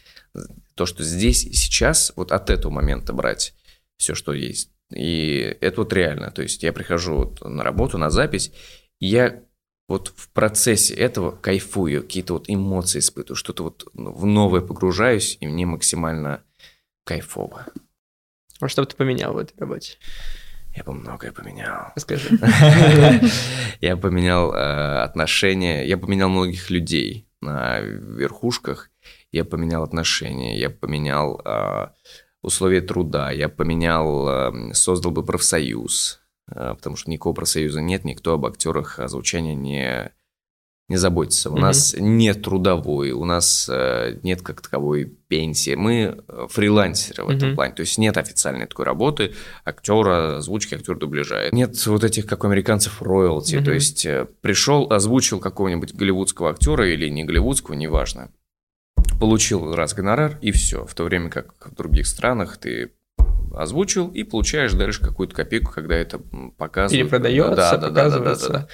То, 0.74 0.88
что 0.88 1.04
здесь 1.04 1.46
и 1.46 1.54
сейчас, 1.54 2.12
вот 2.16 2.32
от 2.32 2.50
этого 2.50 2.72
момента 2.72 3.14
брать 3.14 3.54
все, 3.98 4.16
что 4.16 4.34
есть. 4.34 4.72
И 4.92 5.58
это 5.62 5.82
вот 5.82 5.94
реально. 5.94 6.32
То 6.32 6.42
есть 6.42 6.64
я 6.64 6.74
прихожу 6.74 7.16
вот 7.16 7.42
на 7.44 7.64
работу, 7.64 7.98
на 7.98 8.10
запись, 8.10 8.52
и 9.00 9.08
я 9.08 9.42
вот 9.88 10.14
в 10.16 10.30
процессе 10.30 10.94
этого 10.94 11.32
кайфую, 11.32 12.02
какие-то 12.02 12.34
вот 12.34 12.46
эмоции 12.48 13.00
испытываю, 13.00 13.36
что-то 13.36 13.64
вот 13.64 13.88
в 13.94 14.26
новое 14.26 14.62
погружаюсь, 14.62 15.38
и 15.40 15.48
мне 15.48 15.66
максимально 15.66 16.44
кайфово. 17.04 17.68
А 18.60 18.68
что 18.68 18.82
бы 18.82 18.88
ты 18.88 18.96
поменял 18.96 19.34
в 19.34 19.38
этой 19.38 19.58
работе? 19.60 19.98
Я 20.76 20.84
бы 20.84 20.94
многое 20.94 21.32
поменял. 21.32 21.94
Расскажи. 21.96 22.30
Я 23.82 23.96
поменял 23.96 24.54
э, 24.54 25.04
отношения, 25.04 25.86
я 25.86 25.98
поменял 25.98 26.30
многих 26.30 26.70
людей 26.70 27.28
на 27.41 27.80
верхушках, 27.80 28.89
я 29.32 29.46
поменял 29.46 29.84
отношения, 29.84 30.58
я 30.58 30.70
поменял 30.70 31.41
э, 31.46 31.88
условия 32.46 32.82
труда, 32.82 33.32
я 33.32 33.50
поменял, 33.50 34.28
э, 34.30 34.74
создал 34.74 35.12
бы 35.12 35.24
профсоюз, 35.24 36.22
э, 36.50 36.74
потому 36.76 36.96
что 36.96 37.10
никакого 37.12 37.34
профсоюза 37.34 37.82
нет, 37.82 38.06
никто 38.06 38.34
об 38.34 38.46
актерах 38.46 39.00
озвучания 39.00 39.56
не 39.56 40.12
не 40.88 40.98
заботиться. 40.98 41.50
У 41.50 41.54
Мгм. 41.54 41.62
нас 41.62 41.96
нет 41.98 42.43
трудовой, 42.43 43.10
у 43.10 43.26
нас 43.26 43.68
э, 43.72 44.20
нет 44.22 44.43
как 44.43 44.62
таковой 44.62 45.06
пенсии. 45.06 45.74
Мы 45.74 46.16
э, 46.28 46.48
фрилансеры 46.48 47.24
в 47.24 47.30
этом 47.30 47.56
плане. 47.56 47.74
То 47.74 47.80
есть 47.80 47.98
нет 47.98 48.18
официальной 48.18 48.68
такой 48.68 48.86
работы 48.86 49.34
актера, 49.64 50.38
озвучки, 50.38 50.76
актер 50.76 50.96
дубляжа. 50.96 51.50
Нет 51.52 51.84
вот 51.88 52.04
этих, 52.04 52.28
как 52.28 52.43
у 52.43 52.48
американцев, 52.48 53.02
роялти. 53.02 53.56
Мгм. 53.56 53.66
То 53.66 53.72
есть 53.72 54.06
пришел, 54.41 54.86
озвучил 54.91 55.39
какого-нибудь 55.39 55.96
голливудского 55.96 56.52
актера 56.52 56.88
или 56.88 57.10
не 57.10 57.24
голливудского, 57.24 57.74
неважно. 57.74 58.30
Получил 59.20 59.74
раз 59.76 59.93
гонорар 59.93 60.38
и 60.41 60.51
все. 60.51 60.86
В 60.86 60.93
то 60.93 61.03
время 61.03 61.30
как 61.30 61.53
в 61.72 61.76
других 61.76 62.06
странах 62.08 62.58
ты 62.58 62.91
озвучил 63.53 64.10
и 64.10 64.24
получаешь 64.24 64.74
дальше 64.74 65.01
какую-то 65.01 65.36
копейку, 65.36 65.72
когда 65.72 65.95
это 65.95 66.20
показывают. 66.58 67.10
Перепродается, 67.10 67.56
Да, 67.56 67.78
да, 67.78 67.78
да, 67.78 67.89
да, 67.89 67.89
да, 67.89 68.03
показывается. 68.03 68.49
да. 68.49 68.68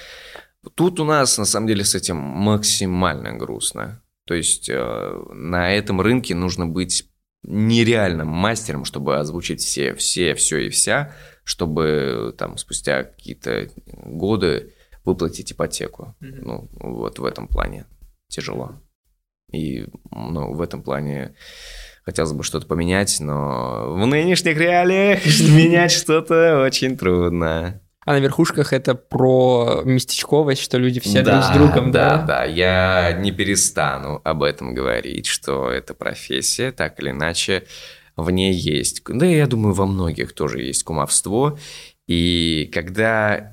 Тут 0.74 1.00
у 1.00 1.04
нас 1.04 1.38
на 1.38 1.44
самом 1.44 1.66
деле 1.66 1.84
с 1.84 1.94
этим 1.94 2.16
максимально 2.16 3.32
грустно. 3.36 4.02
То 4.26 4.34
есть 4.34 4.68
э, 4.68 5.22
на 5.32 5.72
этом 5.74 6.00
рынке 6.00 6.34
нужно 6.34 6.66
быть 6.66 7.08
нереальным 7.42 8.28
мастером, 8.28 8.84
чтобы 8.84 9.18
озвучить 9.18 9.60
все, 9.60 9.94
все, 9.94 10.34
все 10.34 10.58
и 10.58 10.68
вся, 10.68 11.12
чтобы 11.44 12.34
там 12.38 12.56
спустя 12.56 13.04
какие-то 13.04 13.68
годы 13.86 14.74
выплатить 15.04 15.52
ипотеку. 15.52 16.14
Мгм. 16.20 16.38
Ну, 16.42 16.68
вот 16.74 17.18
в 17.18 17.24
этом 17.24 17.48
плане 17.48 17.86
тяжело. 18.28 18.80
И 19.52 19.86
ну, 20.10 20.52
в 20.54 20.60
этом 20.60 20.82
плане 20.82 21.34
хотелось 22.04 22.32
бы 22.32 22.42
что-то 22.42 22.66
поменять, 22.66 23.18
но 23.20 23.94
в 23.94 24.06
нынешних 24.06 24.56
реалиях 24.56 25.24
менять 25.40 25.92
что-то 25.92 26.62
очень 26.64 26.96
трудно. 26.96 27.80
А 28.04 28.14
на 28.14 28.18
верхушках 28.18 28.72
это 28.72 28.96
про 28.96 29.82
местечковость, 29.84 30.60
что 30.60 30.76
люди 30.76 30.98
все 30.98 31.22
друг 31.22 31.42
с 31.44 31.48
Да, 31.48 31.54
другом, 31.54 31.92
да, 31.92 32.16
да? 32.16 32.22
да, 32.26 32.44
я 32.44 33.12
не 33.12 33.30
перестану 33.30 34.20
об 34.24 34.42
этом 34.42 34.74
говорить, 34.74 35.26
что 35.26 35.70
это 35.70 35.94
профессия, 35.94 36.72
так 36.72 36.98
или 37.00 37.10
иначе, 37.10 37.64
в 38.16 38.28
ней 38.30 38.52
есть, 38.52 39.02
да, 39.06 39.24
я 39.24 39.46
думаю, 39.46 39.72
во 39.72 39.86
многих 39.86 40.32
тоже 40.32 40.62
есть 40.62 40.82
кумовство, 40.82 41.56
и 42.08 42.68
когда 42.74 43.51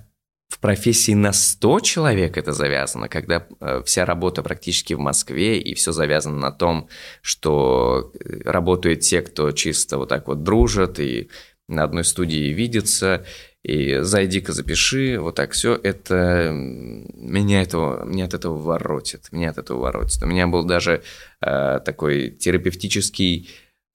в 0.50 0.60
профессии 0.60 1.14
на 1.14 1.32
100 1.32 1.80
человек 1.82 2.38
это 2.38 2.54
завязано, 2.54 3.08
когда 3.08 3.46
э, 3.60 3.82
вся 3.86 4.06
работа 4.06 4.42
практически 4.42 4.94
в 4.94 5.00
Москве, 5.00 5.60
и 5.60 5.76
все 5.76 5.92
завязано 5.92 6.38
на 6.38 6.52
том, 6.52 6.90
что 7.22 8.12
э, 8.14 8.42
работают 8.44 9.02
те, 9.02 9.22
кто 9.22 9.52
чисто 9.52 10.00
вот 10.00 10.10
так 10.10 10.28
вот 10.28 10.44
дружат, 10.44 11.00
и 11.00 11.30
на 11.68 11.84
одной 11.84 12.04
студии 12.04 12.52
видятся, 12.52 13.26
и 13.64 14.00
зайди-ка 14.02 14.52
запиши, 14.52 15.20
вот 15.20 15.36
так 15.36 15.52
все, 15.52 15.76
это 15.76 16.52
меня, 16.52 17.62
этого, 17.62 18.04
меня 18.04 18.26
от 18.26 18.34
этого 18.34 18.58
воротит, 18.58 19.32
меня 19.32 19.52
от 19.52 19.60
этого 19.60 19.80
воротит. 19.80 20.24
У 20.24 20.26
меня 20.26 20.48
был 20.48 20.64
даже 20.64 21.04
э, 21.42 21.80
такой 21.86 22.32
терапевтический 22.32 23.50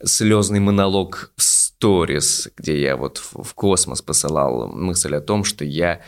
слезный 0.05 0.61
монолог 0.61 1.32
в 1.36 1.42
сторис, 1.42 2.48
где 2.57 2.80
я 2.80 2.96
вот 2.96 3.18
в 3.18 3.55
космос 3.55 4.02
посылал 4.02 4.68
мысль 4.68 5.16
о 5.16 5.20
том, 5.20 5.44
что 5.44 5.64
я 5.64 6.00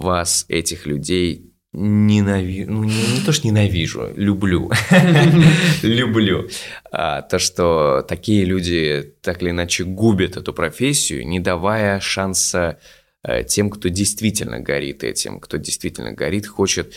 вас, 0.00 0.46
этих 0.48 0.86
людей, 0.86 1.54
ненавижу, 1.74 2.70
ну 2.70 2.84
не, 2.84 3.14
не 3.14 3.20
то, 3.24 3.32
что 3.32 3.46
ненавижу, 3.48 4.12
люблю, 4.16 4.70
люблю. 5.82 6.48
А, 6.92 7.22
то, 7.22 7.38
что 7.38 8.04
такие 8.08 8.44
люди 8.44 9.14
так 9.20 9.42
или 9.42 9.50
иначе 9.50 9.84
губят 9.84 10.36
эту 10.36 10.52
профессию, 10.52 11.26
не 11.26 11.40
давая 11.40 11.98
шанса 12.00 12.78
э, 13.24 13.42
тем, 13.44 13.70
кто 13.70 13.88
действительно 13.88 14.60
горит 14.60 15.02
этим, 15.02 15.40
кто 15.40 15.56
действительно 15.56 16.12
горит, 16.12 16.46
хочет 16.46 16.94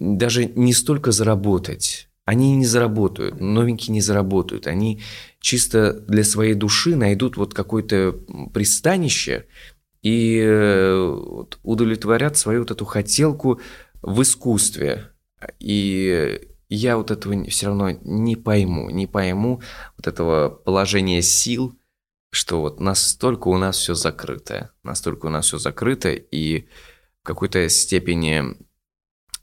даже 0.00 0.46
не 0.46 0.72
столько 0.72 1.12
заработать. 1.12 2.08
Они 2.24 2.56
не 2.56 2.66
заработают, 2.66 3.40
новенькие 3.40 3.94
не 3.94 4.00
заработают. 4.02 4.66
Они 4.66 5.00
чисто 5.40 5.92
для 5.92 6.24
своей 6.24 6.54
души 6.54 6.94
найдут 6.94 7.36
вот 7.36 7.54
какое-то 7.54 8.18
пристанище 8.52 9.46
и 10.02 10.40
э, 10.40 11.44
удовлетворят 11.62 12.36
свою 12.36 12.60
вот 12.60 12.70
эту 12.70 12.84
хотелку 12.84 13.60
в 14.02 14.22
искусстве. 14.22 15.10
И 15.58 16.48
я 16.68 16.96
вот 16.96 17.10
этого 17.10 17.44
все 17.44 17.66
равно 17.66 17.90
не 17.90 18.36
пойму, 18.36 18.90
не 18.90 19.06
пойму 19.06 19.62
вот 19.96 20.06
этого 20.06 20.50
положения 20.50 21.22
сил, 21.22 21.78
что 22.30 22.60
вот 22.60 22.80
настолько 22.80 23.48
у 23.48 23.56
нас 23.56 23.78
все 23.78 23.94
закрыто, 23.94 24.72
настолько 24.82 25.26
у 25.26 25.30
нас 25.30 25.46
все 25.46 25.58
закрыто 25.58 26.10
и 26.10 26.68
в 27.22 27.26
какой-то 27.26 27.68
степени 27.68 28.56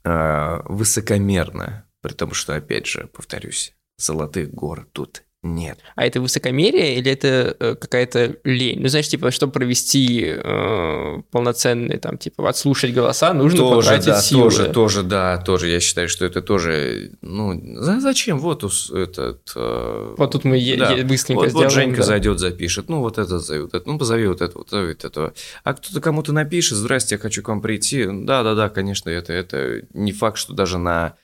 э, 0.04 0.60
высокомерно, 0.64 1.88
при 2.00 2.12
том, 2.12 2.32
что, 2.32 2.54
опять 2.54 2.86
же, 2.86 3.08
повторюсь, 3.12 3.76
золотых 3.98 4.52
гор 4.52 4.88
тут 4.92 5.25
нет. 5.54 5.78
А 5.94 6.04
это 6.04 6.20
высокомерие 6.20 6.96
или 6.96 7.10
это 7.10 7.56
э, 7.58 7.74
какая-то 7.74 8.36
лень? 8.44 8.80
Ну, 8.80 8.88
знаешь, 8.88 9.08
типа, 9.08 9.30
чтобы 9.30 9.52
провести 9.52 10.24
э, 10.26 11.22
полноценный, 11.30 11.98
там, 11.98 12.18
типа, 12.18 12.48
отслушать 12.48 12.92
голоса, 12.92 13.32
нужно 13.32 13.58
тоже, 13.58 13.76
потратить 13.88 14.06
да, 14.06 14.20
силы. 14.20 14.42
тоже, 14.42 14.68
тоже, 14.68 15.02
да, 15.02 15.38
тоже. 15.38 15.68
Я 15.68 15.80
считаю, 15.80 16.08
что 16.08 16.24
это 16.24 16.42
тоже, 16.42 17.12
ну, 17.22 17.60
за- 17.82 18.00
зачем? 18.00 18.38
Вот 18.38 18.64
этот... 18.64 19.52
э, 19.54 20.14
Вот 20.18 20.32
тут 20.32 20.44
мы 20.44 20.56
е- 20.58 20.76
да. 20.76 20.92
е- 20.92 21.04
быстренько 21.04 21.40
вот, 21.40 21.48
сделаем. 21.50 21.68
вот 21.68 21.74
Женька 21.74 21.96
да. 21.98 22.02
зайдет, 22.04 22.38
запишет. 22.38 22.88
Ну, 22.88 23.00
вот 23.00 23.18
это 23.18 23.38
зовет. 23.38 23.74
это, 23.74 23.88
ну, 23.88 23.98
позови 23.98 24.26
вот 24.26 24.40
это, 24.40 24.58
вот 24.58 24.70
зовет 24.70 25.04
этого. 25.04 25.32
А 25.64 25.74
кто-то 25.74 26.00
кому-то 26.00 26.32
напишет, 26.32 26.78
здрасте, 26.78 27.14
я 27.14 27.18
хочу 27.18 27.42
к 27.42 27.48
вам 27.48 27.60
прийти. 27.60 28.06
Да-да-да, 28.10 28.68
конечно, 28.68 29.10
это, 29.10 29.32
это 29.32 29.82
не 29.94 30.12
факт, 30.12 30.38
что 30.38 30.52
даже 30.52 30.78
на 30.78 31.14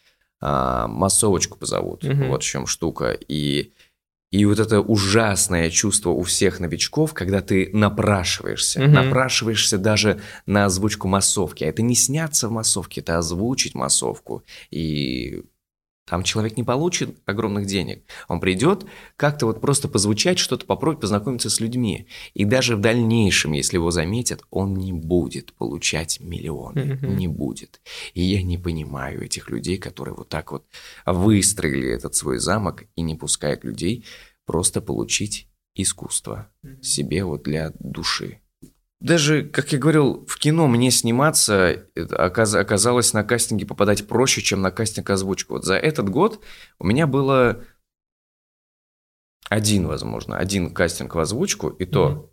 а, 0.44 0.88
массовочку 0.88 1.56
позовут. 1.56 2.02
Мгм. 2.02 2.28
Вот 2.28 2.42
в 2.42 2.46
чем 2.46 2.66
штука. 2.66 3.16
И, 3.28 3.72
и 4.32 4.46
вот 4.46 4.58
это 4.58 4.80
ужасное 4.80 5.68
чувство 5.68 6.10
у 6.10 6.22
всех 6.22 6.58
новичков, 6.58 7.12
когда 7.12 7.42
ты 7.42 7.68
напрашиваешься. 7.74 8.80
Мгм. 8.80 8.92
Напрашиваешься 8.94 9.76
даже 9.76 10.20
на 10.46 10.64
озвучку 10.64 11.06
массовки. 11.06 11.64
А 11.64 11.68
это 11.68 11.82
не 11.82 11.94
сняться 11.94 12.48
в 12.48 12.50
массовке, 12.50 13.02
это 13.02 13.18
озвучить 13.18 13.74
массовку. 13.74 14.42
И 14.70 15.44
там 16.05 16.24
человек 16.24 16.57
не 16.57 16.64
получит 16.64 17.16
огромных 17.26 17.66
денег. 17.66 18.05
Он 18.28 18.40
придет 18.40 18.84
как-то 19.16 19.46
вот 19.46 19.61
просто 19.61 19.88
позвучать, 19.88 20.38
что-то 20.38 20.66
попробовать, 20.66 21.00
познакомиться 21.00 21.48
с 21.48 21.61
людьми. 21.61 22.09
И 22.34 22.44
даже 22.44 22.76
в 22.76 22.80
дальнейшем, 22.80 23.53
если 23.53 23.76
его 23.76 23.90
заметят, 23.90 24.42
он 24.50 24.74
не 24.74 24.92
будет 24.92 25.53
получать 25.55 26.20
миллионы. 26.20 26.98
Не 27.03 27.28
будет. 27.28 27.80
И 28.14 28.22
я 28.22 28.42
не 28.42 28.59
понимаю 28.59 29.24
этих 29.24 29.48
людей, 29.48 29.78
которые 29.78 30.14
вот 30.14 30.28
так 30.28 30.50
вот 30.50 30.66
выстроили 31.07 31.88
этот 31.88 32.14
свой 32.14 32.38
замок 32.38 32.84
и 32.96 33.03
не 33.03 33.14
пускают 33.14 33.64
людей 33.64 34.05
просто 34.44 34.80
получить 34.80 35.48
искусство 35.74 36.50
себе 36.82 37.24
вот 37.24 37.44
для 37.44 37.72
души. 37.78 38.41
Даже, 39.03 39.42
как 39.42 39.72
я 39.72 39.80
говорил, 39.80 40.24
в 40.28 40.38
кино 40.38 40.68
мне 40.68 40.92
сниматься 40.92 41.88
оказ- 41.96 42.55
оказалось 42.55 43.12
на 43.12 43.24
кастинге 43.24 43.66
попадать 43.66 44.07
проще, 44.07 44.42
чем 44.42 44.62
на 44.62 44.70
кастинг 44.70 45.11
озвучку. 45.11 45.55
Вот 45.55 45.64
за 45.64 45.74
этот 45.74 46.09
год 46.09 46.40
у 46.78 46.86
меня 46.86 47.09
было 47.09 47.64
один, 49.48 49.88
возможно, 49.88 50.38
один 50.38 50.72
кастинг 50.72 51.16
в 51.16 51.18
озвучку, 51.18 51.70
и 51.70 51.84
то. 51.84 52.09
Мгм. 52.11 52.30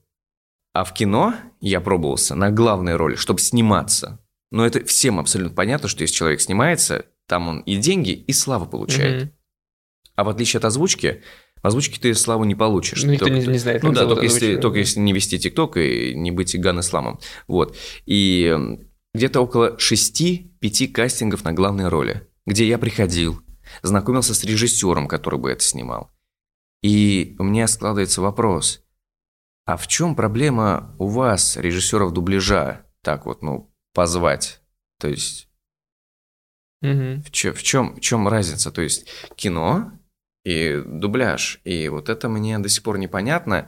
А 0.74 0.84
в 0.84 0.94
кино 0.94 1.34
я 1.60 1.82
пробовался 1.82 2.36
на 2.36 2.52
главной 2.52 2.98
роли, 2.98 3.16
чтобы 3.16 3.40
сниматься. 3.40 4.24
Но 4.52 4.64
это 4.64 4.86
всем 4.86 5.20
абсолютно 5.20 5.56
понятно, 5.56 5.88
что 5.88 6.04
если 6.04 6.14
человек 6.14 6.40
снимается, 6.40 7.08
там 7.28 7.48
он 7.48 7.62
и 7.62 7.78
деньги, 7.78 8.12
и 8.12 8.32
славу 8.32 8.68
получает. 8.68 9.24
Мгм. 9.24 9.34
А 10.18 10.24
в 10.24 10.30
отличие 10.30 10.60
от 10.60 10.66
озвучки, 10.66 11.24
в 11.62 11.68
озвучке 11.68 12.00
ты 12.00 12.14
славу 12.16 12.44
не 12.46 12.56
получишь. 12.56 13.04
Ну, 13.04 13.12
никто 13.12 13.26
Только- 13.26 13.40
не, 13.40 13.48
не 13.48 13.58
знает, 13.58 13.84
ну 13.84 13.92
да, 13.92 14.06
только 14.08 14.24
если, 14.24 14.56
только 14.58 14.80
если 14.80 15.00
не 15.00 15.14
вести 15.14 15.38
ТикТок 15.40 15.78
и 15.78 16.14
не 16.16 16.32
быть 16.32 16.58
Ган 16.60 16.80
Исламом. 16.80 17.20
Вот. 17.48 17.76
И 18.06 18.56
где-то 19.14 19.42
около 19.42 19.76
6-5 19.78 20.88
кастингов 20.88 21.44
на 21.44 21.54
главные 21.54 21.88
роли, 21.90 22.28
где 22.46 22.68
я 22.68 22.78
приходил, 22.78 23.42
знакомился 23.82 24.34
с 24.34 24.44
режиссером, 24.44 25.08
который 25.08 25.40
бы 25.40 25.52
это 25.52 25.64
снимал. 25.64 26.12
И 26.82 27.36
у 27.40 27.44
меня 27.44 27.68
складывается 27.68 28.22
вопрос, 28.22 28.82
а 29.66 29.76
в 29.78 29.88
чем 29.88 30.16
проблема 30.16 30.96
у 30.98 31.08
вас, 31.08 31.58
режиссеров 31.58 32.14
дубляжа, 32.14 32.86
так 33.04 33.26
вот, 33.26 33.42
ну, 33.42 33.70
позвать? 33.94 34.62
То 35.00 35.08
есть 35.10 35.48
Мгм. 36.82 37.22
в 37.24 37.32
чем, 37.32 37.54
в 37.54 37.62
чем, 37.64 37.96
в 37.98 38.00
чем 38.00 38.28
разница? 38.28 38.72
То 38.72 38.82
есть 38.82 39.08
кино, 39.36 39.92
и 40.50 40.82
дубляж. 40.84 41.60
И 41.64 41.90
вот 41.90 42.10
это 42.10 42.28
мне 42.28 42.58
до 42.58 42.70
сих 42.70 42.82
пор 42.82 42.98
непонятно. 42.98 43.68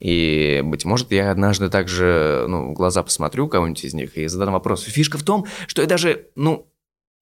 И, 0.00 0.62
быть 0.64 0.84
может, 0.84 1.12
я 1.12 1.30
однажды 1.30 1.68
также 1.68 2.46
ну, 2.48 2.70
в 2.70 2.72
глаза 2.72 3.02
посмотрю 3.02 3.48
кого-нибудь 3.48 3.84
из 3.84 3.92
них 3.92 4.16
и 4.16 4.26
задам 4.28 4.54
вопрос. 4.54 4.82
Фишка 4.84 5.18
в 5.18 5.22
том, 5.22 5.46
что 5.66 5.82
я 5.82 5.88
даже, 5.88 6.28
ну, 6.34 6.66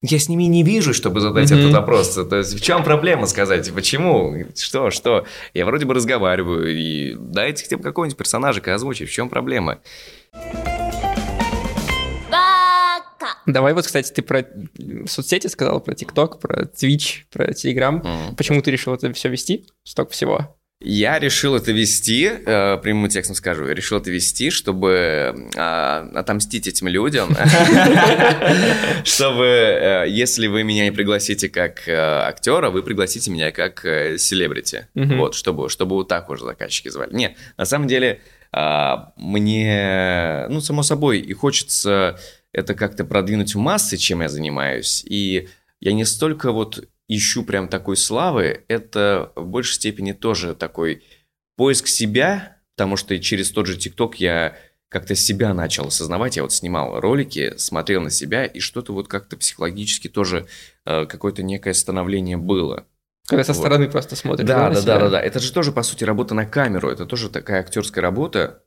я 0.01 0.17
с 0.17 0.29
ними 0.29 0.43
не 0.43 0.63
вижу, 0.63 0.93
чтобы 0.93 1.19
задать 1.19 1.51
mm-hmm. 1.51 1.59
этот 1.59 1.73
вопрос. 1.73 2.13
То 2.13 2.37
есть 2.37 2.55
в 2.55 2.61
чем 2.61 2.83
проблема 2.83 3.27
сказать? 3.27 3.71
Почему? 3.73 4.33
Что? 4.55 4.89
Что? 4.89 5.25
Я 5.53 5.65
вроде 5.65 5.85
бы 5.85 5.93
разговариваю, 5.93 6.73
и 6.73 7.15
дайте 7.19 7.63
хотя 7.63 7.77
бы 7.77 7.83
какого-нибудь 7.83 8.17
персонажа 8.17 8.61
озвучить. 8.73 9.09
В 9.09 9.11
чем 9.11 9.29
проблема? 9.29 9.79
Давай 13.45 13.73
вот, 13.73 13.85
кстати, 13.85 14.11
ты 14.11 14.21
про 14.21 14.45
соцсети 15.07 15.47
сказал, 15.47 15.81
про 15.81 15.95
ТикТок, 15.95 16.39
про 16.39 16.63
Twitch, 16.63 17.21
про 17.31 17.53
Телеграм. 17.53 17.97
Mm. 17.97 18.35
Почему 18.35 18.61
ты 18.61 18.71
решил 18.71 18.93
это 18.93 19.11
все 19.13 19.29
вести? 19.29 19.65
Столько 19.83 20.11
всего. 20.11 20.55
Я 20.83 21.19
решил 21.19 21.55
это 21.55 21.71
вести, 21.71 22.27
э, 22.27 22.77
прямым 22.77 23.07
текстом 23.07 23.35
скажу, 23.35 23.67
я 23.67 23.75
решил 23.75 23.99
это 23.99 24.09
вести, 24.09 24.49
чтобы 24.49 25.47
э, 25.55 25.59
отомстить 25.59 26.65
этим 26.65 26.87
людям, 26.87 27.29
чтобы, 29.03 29.45
э, 29.45 30.05
если 30.09 30.47
вы 30.47 30.63
меня 30.63 30.85
не 30.85 30.91
пригласите 30.91 31.49
как 31.49 31.87
э, 31.87 31.93
актера, 31.93 32.71
вы 32.71 32.81
пригласите 32.81 33.29
меня 33.29 33.51
как 33.51 33.85
э, 33.85 34.17
селебрити, 34.17 34.87
вот, 34.95 35.35
чтобы, 35.35 35.69
чтобы 35.69 35.97
вот 35.97 36.07
так 36.07 36.31
уже 36.31 36.45
заказчики 36.45 36.89
звали. 36.89 37.13
Нет, 37.13 37.35
на 37.57 37.65
самом 37.65 37.87
деле, 37.87 38.19
э, 38.51 38.95
мне, 39.17 40.47
ну, 40.49 40.61
само 40.61 40.81
собой, 40.81 41.19
и 41.19 41.31
хочется 41.33 42.19
это 42.53 42.73
как-то 42.73 43.05
продвинуть 43.05 43.55
в 43.55 43.59
массы, 43.59 43.97
чем 43.97 44.21
я 44.21 44.29
занимаюсь, 44.29 45.03
и 45.05 45.49
я 45.79 45.93
не 45.93 46.05
столько 46.05 46.51
вот 46.51 46.87
ищу 47.07 47.43
прям 47.43 47.67
такой 47.67 47.97
славы, 47.97 48.63
это 48.67 49.31
в 49.35 49.45
большей 49.45 49.75
степени 49.75 50.13
тоже 50.13 50.55
такой 50.55 51.03
поиск 51.57 51.87
себя, 51.87 52.57
потому 52.75 52.95
что 52.95 53.17
через 53.19 53.51
тот 53.51 53.67
же 53.67 53.77
ТикТок 53.77 54.15
я 54.15 54.55
как-то 54.91 55.15
себя 55.15 55.53
начал 55.53 55.87
осознавать. 55.87 56.35
Я 56.35 56.43
вот 56.43 56.51
снимал 56.51 56.99
ролики, 56.99 57.53
смотрел 57.57 58.01
на 58.01 58.09
себя, 58.09 58.45
и 58.45 58.59
что-то 58.59 58.93
вот 58.93 59.07
как-то 59.07 59.37
психологически 59.37 60.09
тоже 60.09 60.47
э, 60.85 61.05
какое-то 61.05 61.43
некое 61.43 61.73
становление 61.73 62.35
было. 62.35 62.85
Когда 63.25 63.45
со 63.45 63.53
вот. 63.53 63.59
стороны 63.59 63.89
просто 63.89 64.17
смотришь. 64.17 64.45
Да, 64.45 64.69
да, 64.69 64.81
да, 64.81 64.99
да, 64.99 65.09
да. 65.09 65.21
Это 65.21 65.39
же 65.39 65.53
тоже, 65.53 65.71
по 65.71 65.83
сути, 65.83 66.03
работа 66.03 66.35
на 66.35 66.45
камеру. 66.45 66.89
Это 66.89 67.05
тоже 67.05 67.29
такая 67.29 67.61
актерская 67.61 68.01
работа, 68.01 68.63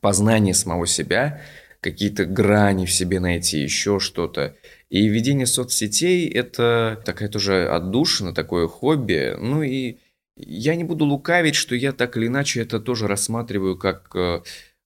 познание 0.00 0.54
самого 0.54 0.88
себя, 0.88 1.40
какие-то 1.84 2.24
грани 2.24 2.86
в 2.86 2.92
себе 2.92 3.20
найти, 3.20 3.58
еще 3.58 4.00
что-то. 4.00 4.56
И 4.88 5.06
ведение 5.06 5.46
соцсетей– 5.46 6.28
это 6.34 7.00
такая 7.04 7.28
тоже 7.28 7.68
отдушина, 7.68 8.32
такое 8.32 8.66
хобби. 8.68 9.36
Ну 9.38 9.62
и 9.62 9.98
я 10.36 10.76
не 10.76 10.84
буду 10.84 11.04
лукавить, 11.04 11.56
что 11.56 11.74
я 11.74 11.92
так 11.92 12.16
или 12.16 12.26
иначе 12.26 12.62
это 12.62 12.80
тоже 12.80 13.06
рассматриваю 13.06 13.76
как 13.76 14.10
э, 14.14 14.40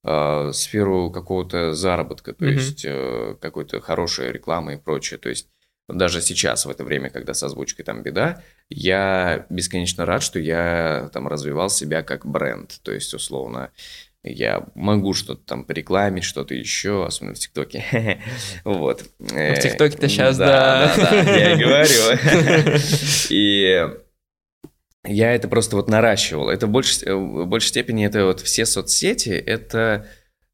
э, 0.05 0.53
сферу 0.53 1.11
какого-то 1.13 1.73
заработка, 1.73 2.33
то 2.33 2.45
mm-hmm. 2.45 2.53
есть 2.53 2.85
э, 2.85 3.37
какой-то 3.41 3.81
хорошей 3.81 4.33
рекламы 4.33 4.75
и 4.75 4.77
прочее. 4.77 5.19
То 5.19 5.29
есть 5.29 5.49
даже 5.89 6.21
сейчас, 6.21 6.67
в 6.67 6.71
это 6.71 6.85
время, 6.85 7.11
когда 7.11 7.33
с 7.33 7.43
озвучкой 7.43 7.85
там 7.85 8.03
беда, 8.03 8.43
я 8.69 9.47
бесконечно 9.49 10.05
рад, 10.05 10.23
что 10.23 10.39
я 10.39 11.11
там 11.13 11.29
развивал 11.29 11.71
себя 11.71 12.03
как 12.03 12.27
бренд. 12.27 12.81
То 12.83 12.93
есть, 12.93 13.15
условно, 13.15 13.71
я 14.31 14.67
могу 14.75 15.15
что-то 15.15 15.43
там 15.45 15.65
порекламить, 15.65 16.25
что-то 16.25 16.55
еще, 16.55 17.07
особенно 17.07 17.35
в 17.35 17.39
ТикТоке. 17.39 18.21
Вот. 18.65 19.05
Ну, 19.19 19.55
в 19.55 19.59
ТикТоке-то 19.59 20.09
сейчас, 20.09 20.37
да. 20.37 20.93
Да, 20.97 21.11
да, 21.11 21.37
я 21.37 21.53
и 21.53 21.57
говорю. 21.57 22.79
И 23.31 23.89
я 25.05 25.35
это 25.35 25.49
просто 25.49 25.77
вот 25.77 25.89
наращивал. 25.89 26.51
Это 26.51 26.67
в 26.67 26.71
большей, 26.71 27.15
в 27.15 27.47
большей 27.47 27.69
степени 27.69 28.07
это 28.07 28.25
вот 28.27 28.41
все 28.41 28.67
соцсети, 28.67 29.31
это 29.31 30.07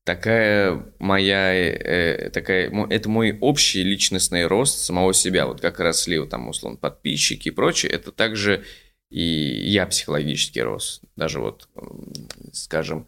такая 0.04 0.84
моя, 0.98 1.54
э, 1.54 2.30
такая, 2.30 2.70
это 2.90 3.08
мой 3.08 3.36
общий 3.40 3.82
личностный 3.82 4.46
рост 4.46 4.80
самого 4.80 5.14
себя. 5.14 5.46
Вот 5.46 5.60
как 5.60 5.80
росли 5.80 6.18
вот 6.18 6.30
там, 6.30 6.48
условно, 6.48 6.78
подписчики 6.78 7.48
и 7.48 7.52
прочее, 7.52 7.92
это 7.92 8.12
также 8.12 8.64
и 9.14 9.70
я 9.70 9.86
психологически 9.86 10.58
рос. 10.58 11.00
Даже 11.14 11.40
вот, 11.40 11.68
скажем, 12.52 13.06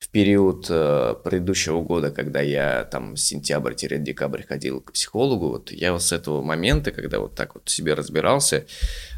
в 0.00 0.08
период 0.08 0.66
э, 0.70 1.14
предыдущего 1.22 1.82
года, 1.82 2.10
когда 2.10 2.40
я 2.40 2.84
там 2.84 3.16
сентябрь-декабрь 3.16 4.42
ходил 4.42 4.80
к 4.80 4.92
психологу, 4.92 5.48
вот 5.50 5.70
я 5.70 5.92
вот 5.92 6.02
с 6.02 6.12
этого 6.12 6.42
момента, 6.42 6.90
когда 6.90 7.20
вот 7.20 7.34
так 7.34 7.54
вот 7.54 7.68
себе 7.68 7.92
разбирался, 7.92 8.66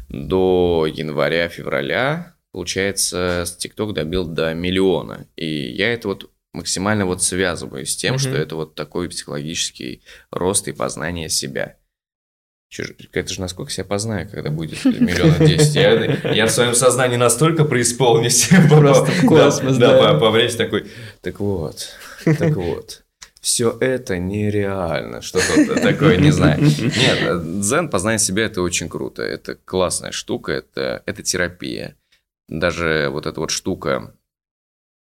до 0.09 0.85
января-февраля, 0.93 2.35
получается, 2.51 3.43
с 3.45 3.55
ТикТок 3.55 3.93
добил 3.93 4.25
до 4.25 4.53
миллиона. 4.53 5.25
И 5.37 5.47
я 5.71 5.93
это 5.93 6.09
вот 6.09 6.29
максимально 6.51 7.05
вот 7.05 7.23
связываю 7.23 7.85
с 7.85 7.95
тем, 7.95 8.15
mm-hmm. 8.15 8.19
что 8.19 8.29
это 8.31 8.55
вот 8.55 8.75
такой 8.75 9.09
психологический 9.09 10.03
рост 10.31 10.67
и 10.67 10.73
познание 10.73 11.29
себя. 11.29 11.77
Это 13.11 13.33
же 13.33 13.41
насколько 13.41 13.71
себя 13.71 13.85
познаю, 13.85 14.27
когда 14.29 14.49
будет 14.49 14.83
миллиона 14.85 15.45
десять. 15.45 15.75
Я, 15.75 16.33
я 16.33 16.45
в 16.47 16.51
своем 16.51 16.73
сознании 16.73 17.17
настолько 17.17 17.65
преисполнюсь. 17.65 18.49
Просто 18.69 19.11
в 19.11 19.25
космос, 19.25 19.77
да. 19.77 20.13
Да, 20.13 20.19
по 20.19 20.31
времени 20.31 20.55
такой, 20.55 20.87
так 21.21 21.39
вот, 21.39 21.89
так 22.25 22.55
вот. 22.55 23.03
Все 23.41 23.77
это 23.81 24.17
нереально. 24.17 25.21
Что-то 25.21 25.81
такое, 25.81 26.15
не 26.15 26.31
знаю. 26.31 26.61
Нет, 26.61 27.59
дзен, 27.59 27.89
познание 27.89 28.19
себя, 28.19 28.45
это 28.45 28.61
очень 28.61 28.87
круто. 28.87 29.21
Это 29.21 29.55
классная 29.55 30.13
штука, 30.13 30.53
это, 30.53 31.03
это 31.05 31.23
терапия. 31.23 31.97
Даже 32.47 33.09
вот 33.11 33.25
эта 33.25 33.41
вот 33.41 33.51
штука, 33.51 34.13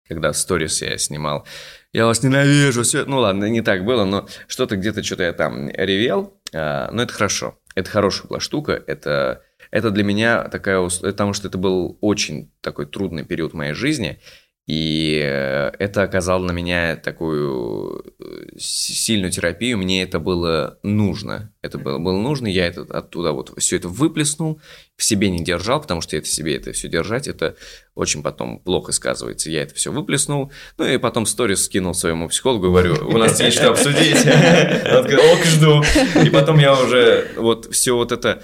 когда 0.08 0.34
сторис 0.34 0.82
я 0.82 0.98
снимал, 0.98 1.46
я 1.94 2.06
вас 2.06 2.24
ненавижу, 2.24 2.84
все, 2.84 3.06
ну 3.06 3.20
ладно, 3.20 3.46
не 3.46 3.62
так 3.62 3.86
было, 3.86 4.06
но 4.06 4.28
что-то 4.48 4.76
где-то, 4.76 5.04
что-то 5.04 5.24
я 5.24 5.34
там 5.34 5.70
ревел, 5.70 6.34
но 6.56 7.04
это 7.04 7.14
хорошо. 7.14 7.60
Это 7.76 7.90
хорошая 7.90 8.28
была 8.28 8.40
штука. 8.40 8.82
Это, 8.88 9.44
это 9.72 9.92
для 9.92 10.04
меня 10.04 10.46
такая... 10.46 10.82
Потому 10.88 11.34
что 11.34 11.48
это 11.48 11.58
был 11.58 11.98
очень 12.02 12.52
такой 12.62 12.86
трудный 12.86 13.26
период 13.26 13.52
в 13.52 13.56
моей 13.56 13.74
жизни. 13.74 14.20
И 14.68 15.22
э, 15.24 15.70
это 15.78 16.02
оказало 16.02 16.44
на 16.44 16.52
меня 16.52 16.96
такую 16.96 18.04
э, 18.20 18.58
сильную 18.58 19.32
терапию. 19.32 19.78
Мне 19.78 20.02
это 20.02 20.20
было 20.20 20.80
нужно. 20.82 21.54
Это 21.62 21.78
было, 21.78 22.00
было 22.00 22.20
нужно. 22.20 22.48
Я 22.48 22.66
это 22.66 22.82
оттуда 22.82 23.32
вот 23.32 23.54
все 23.60 23.76
это 23.76 23.90
выплеснул, 23.90 24.60
в 24.98 25.04
себе 25.04 25.30
не 25.30 25.44
держал, 25.44 25.82
потому 25.82 26.02
что 26.02 26.18
это 26.18 26.26
себе 26.26 26.56
это 26.56 26.72
все 26.72 26.88
держать, 26.88 27.28
это 27.28 27.56
очень 27.94 28.24
потом 28.24 28.58
плохо 28.58 28.92
сказывается. 28.92 29.52
Я 29.52 29.62
это 29.62 29.76
все 29.76 29.92
выплеснул. 29.92 30.52
Ну 30.80 30.86
и 30.86 30.98
потом 30.98 31.28
сторис 31.28 31.66
скинул 31.66 31.94
своему 31.94 32.28
психологу, 32.28 32.64
говорю, 32.66 33.08
у 33.08 33.18
нас 33.20 33.40
есть 33.40 33.58
что 33.58 33.70
обсудить. 33.70 34.26
Он 34.26 35.04
говорит, 35.04 35.20
ок, 35.20 35.46
жду. 35.46 35.84
И 36.26 36.30
потом 36.32 36.58
я 36.58 36.74
уже 36.74 37.28
вот 37.38 37.72
все 37.72 37.96
вот 37.96 38.12
это... 38.12 38.42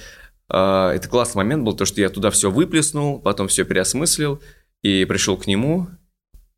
А, 0.54 0.94
это 0.94 1.08
классный 1.08 1.38
момент 1.38 1.64
был, 1.64 1.74
то, 1.74 1.86
что 1.86 2.00
я 2.00 2.10
туда 2.10 2.30
все 2.30 2.52
выплеснул, 2.52 3.20
потом 3.20 3.48
все 3.48 3.64
переосмыслил, 3.64 4.40
и 4.84 5.06
пришел 5.06 5.38
к 5.38 5.48
нему, 5.48 5.88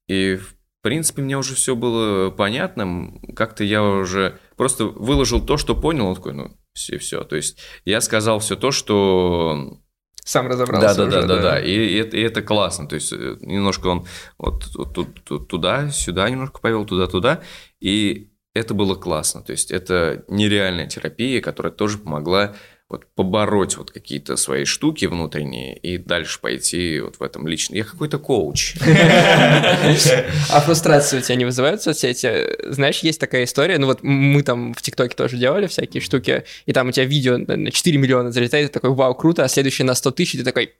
и, 0.07 0.35
в 0.35 0.55
принципе, 0.81 1.21
мне 1.21 1.37
уже 1.37 1.55
все 1.55 1.75
было 1.75 2.29
понятно. 2.29 3.13
Как-то 3.35 3.63
я 3.63 3.83
уже 3.83 4.39
просто 4.57 4.85
выложил 4.85 5.45
то, 5.45 5.57
что 5.57 5.75
понял. 5.75 6.07
Он 6.07 6.15
такой, 6.15 6.33
ну, 6.33 6.57
все, 6.73 6.97
все. 6.97 7.23
То 7.23 7.35
есть 7.35 7.59
я 7.85 8.01
сказал 8.01 8.39
все 8.39 8.55
то, 8.55 8.71
что 8.71 9.79
сам 10.25 10.47
разобрался. 10.47 10.95
Да, 10.95 11.05
да, 11.05 11.21
да, 11.21 11.27
да, 11.27 11.41
да. 11.41 11.59
И, 11.59 11.71
и, 11.71 11.95
это, 11.97 12.17
и 12.17 12.21
это 12.21 12.41
классно. 12.41 12.87
То 12.87 12.95
есть 12.95 13.11
э, 13.11 13.37
немножко 13.41 13.87
он 13.87 14.05
вот, 14.37 14.65
вот, 14.75 14.97
вот 15.29 15.47
туда, 15.47 15.89
сюда 15.89 16.29
немножко 16.29 16.59
повел, 16.59 16.85
туда, 16.85 17.07
туда. 17.07 17.41
И 17.79 18.31
это 18.53 18.73
было 18.73 18.95
классно. 18.95 19.41
То 19.41 19.51
есть 19.51 19.71
это 19.71 20.23
нереальная 20.27 20.87
терапия, 20.87 21.41
которая 21.41 21.73
тоже 21.73 21.97
помогла 21.97 22.55
вот 22.93 23.07
побороть 23.15 23.75
вот 23.77 23.91
какие-то 23.91 24.37
свои 24.37 24.65
штуки 24.65 25.05
внутренние 25.05 25.75
и 25.75 25.97
дальше 25.97 26.39
пойти 26.39 26.99
вот 26.99 27.15
в 27.19 27.23
этом 27.23 27.47
лично. 27.47 27.75
Я 27.75 27.83
какой-то 27.83 28.19
коуч. 28.19 28.75
А 28.81 30.61
фрустрацию 30.61 31.19
у 31.21 31.23
тебя 31.23 31.35
не 31.35 31.45
вызывают 31.45 31.81
соцсети? 31.81 32.71
Знаешь, 32.71 32.99
есть 32.99 33.19
такая 33.19 33.45
история, 33.45 33.79
ну 33.79 33.87
вот 33.87 34.03
мы 34.03 34.43
там 34.43 34.73
в 34.73 34.81
ТикТоке 34.81 35.15
тоже 35.15 35.37
делали 35.37 35.67
всякие 35.67 36.01
штуки, 36.01 36.43
и 36.65 36.73
там 36.73 36.89
у 36.89 36.91
тебя 36.91 37.05
видео 37.05 37.37
на 37.37 37.71
4 37.71 37.97
миллиона 37.97 38.31
залетает, 38.31 38.67
ты 38.67 38.73
такой, 38.73 38.91
вау, 38.91 39.15
круто, 39.15 39.43
а 39.43 39.47
следующее 39.47 39.85
на 39.85 39.95
100 39.95 40.11
тысяч, 40.11 40.39
ты 40.39 40.43
такой... 40.43 40.73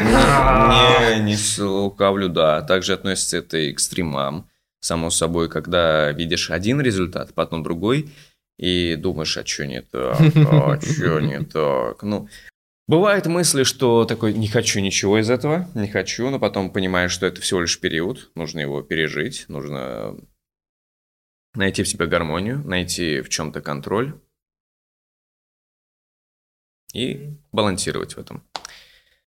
Не, 0.00 1.20
не 1.20 1.36
лукавлю, 1.62 2.28
да. 2.28 2.62
Также 2.62 2.92
относится 2.92 3.38
это 3.38 3.56
и 3.56 3.72
к 3.72 3.80
стримам. 3.80 4.46
Само 4.80 5.10
собой, 5.10 5.48
когда 5.48 6.10
видишь 6.12 6.50
один 6.50 6.80
результат, 6.80 7.34
потом 7.34 7.62
другой, 7.62 8.10
и 8.60 8.94
думаешь, 8.96 9.38
а 9.38 9.46
что 9.46 9.66
не 9.66 9.80
так, 9.80 10.20
а 10.20 10.78
что 10.80 11.18
не 11.20 11.42
так. 11.52 12.02
Ну, 12.02 12.28
бывают 12.86 13.24
мысли, 13.24 13.62
что 13.62 14.04
такой, 14.04 14.34
не 14.34 14.48
хочу 14.48 14.80
ничего 14.80 15.18
из 15.18 15.30
этого, 15.30 15.66
не 15.74 15.88
хочу, 15.88 16.28
но 16.28 16.38
потом 16.38 16.70
понимаешь, 16.70 17.10
что 17.10 17.24
это 17.24 17.40
всего 17.40 17.62
лишь 17.62 17.80
период, 17.80 18.30
нужно 18.34 18.60
его 18.60 18.82
пережить, 18.82 19.46
нужно 19.48 20.14
найти 21.54 21.82
в 21.82 21.88
себе 21.88 22.06
гармонию, 22.06 22.62
найти 22.66 23.22
в 23.22 23.30
чем-то 23.30 23.62
контроль 23.62 24.20
и 26.92 27.38
балансировать 27.52 28.14
в 28.14 28.18
этом. 28.18 28.44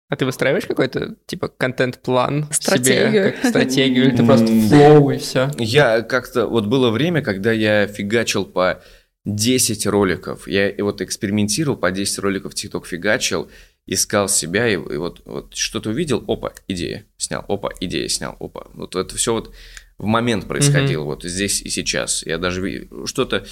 А 0.07 0.15
ты 0.17 0.25
выстраиваешь 0.25 0.67
какой-то, 0.67 1.15
типа, 1.25 1.47
контент-план 1.47 2.47
Стратегию. 2.51 3.09
себе, 3.09 3.31
как 3.31 3.49
стратегию, 3.49 4.07
или 4.09 4.15
ты 4.15 4.23
просто 4.23 4.45
флоу 4.45 5.09
и 5.09 5.17
все? 5.17 5.49
Я 5.57 6.03
как-то... 6.03 6.45
Вот 6.45 6.67
было 6.67 6.91
время, 6.91 7.23
когда 7.23 7.51
я 7.51 7.87
фигачил 7.87 8.45
по 8.45 8.83
10 9.25 9.87
роликов. 9.87 10.47
Я 10.47 10.69
и 10.69 10.81
вот 10.81 11.01
экспериментировал, 11.01 11.77
по 11.77 11.91
10 11.91 12.19
роликов 12.19 12.53
ТикТок 12.53 12.85
фигачил, 12.85 13.49
искал 13.87 14.29
себя, 14.29 14.67
и, 14.67 14.73
и 14.73 14.97
вот, 14.97 15.21
вот 15.25 15.55
что-то 15.55 15.89
увидел, 15.89 16.23
опа, 16.27 16.53
идея, 16.67 17.05
снял, 17.17 17.43
опа, 17.47 17.71
идея, 17.79 18.07
снял, 18.07 18.35
опа. 18.39 18.67
Вот 18.73 18.95
это 18.95 19.15
все 19.15 19.33
вот 19.33 19.53
в 19.97 20.05
момент 20.05 20.47
происходило, 20.47 21.03
вот 21.03 21.23
здесь 21.23 21.61
и 21.61 21.69
сейчас. 21.69 22.23
Я 22.25 22.37
даже 22.37 22.87
что-то... 23.05 23.45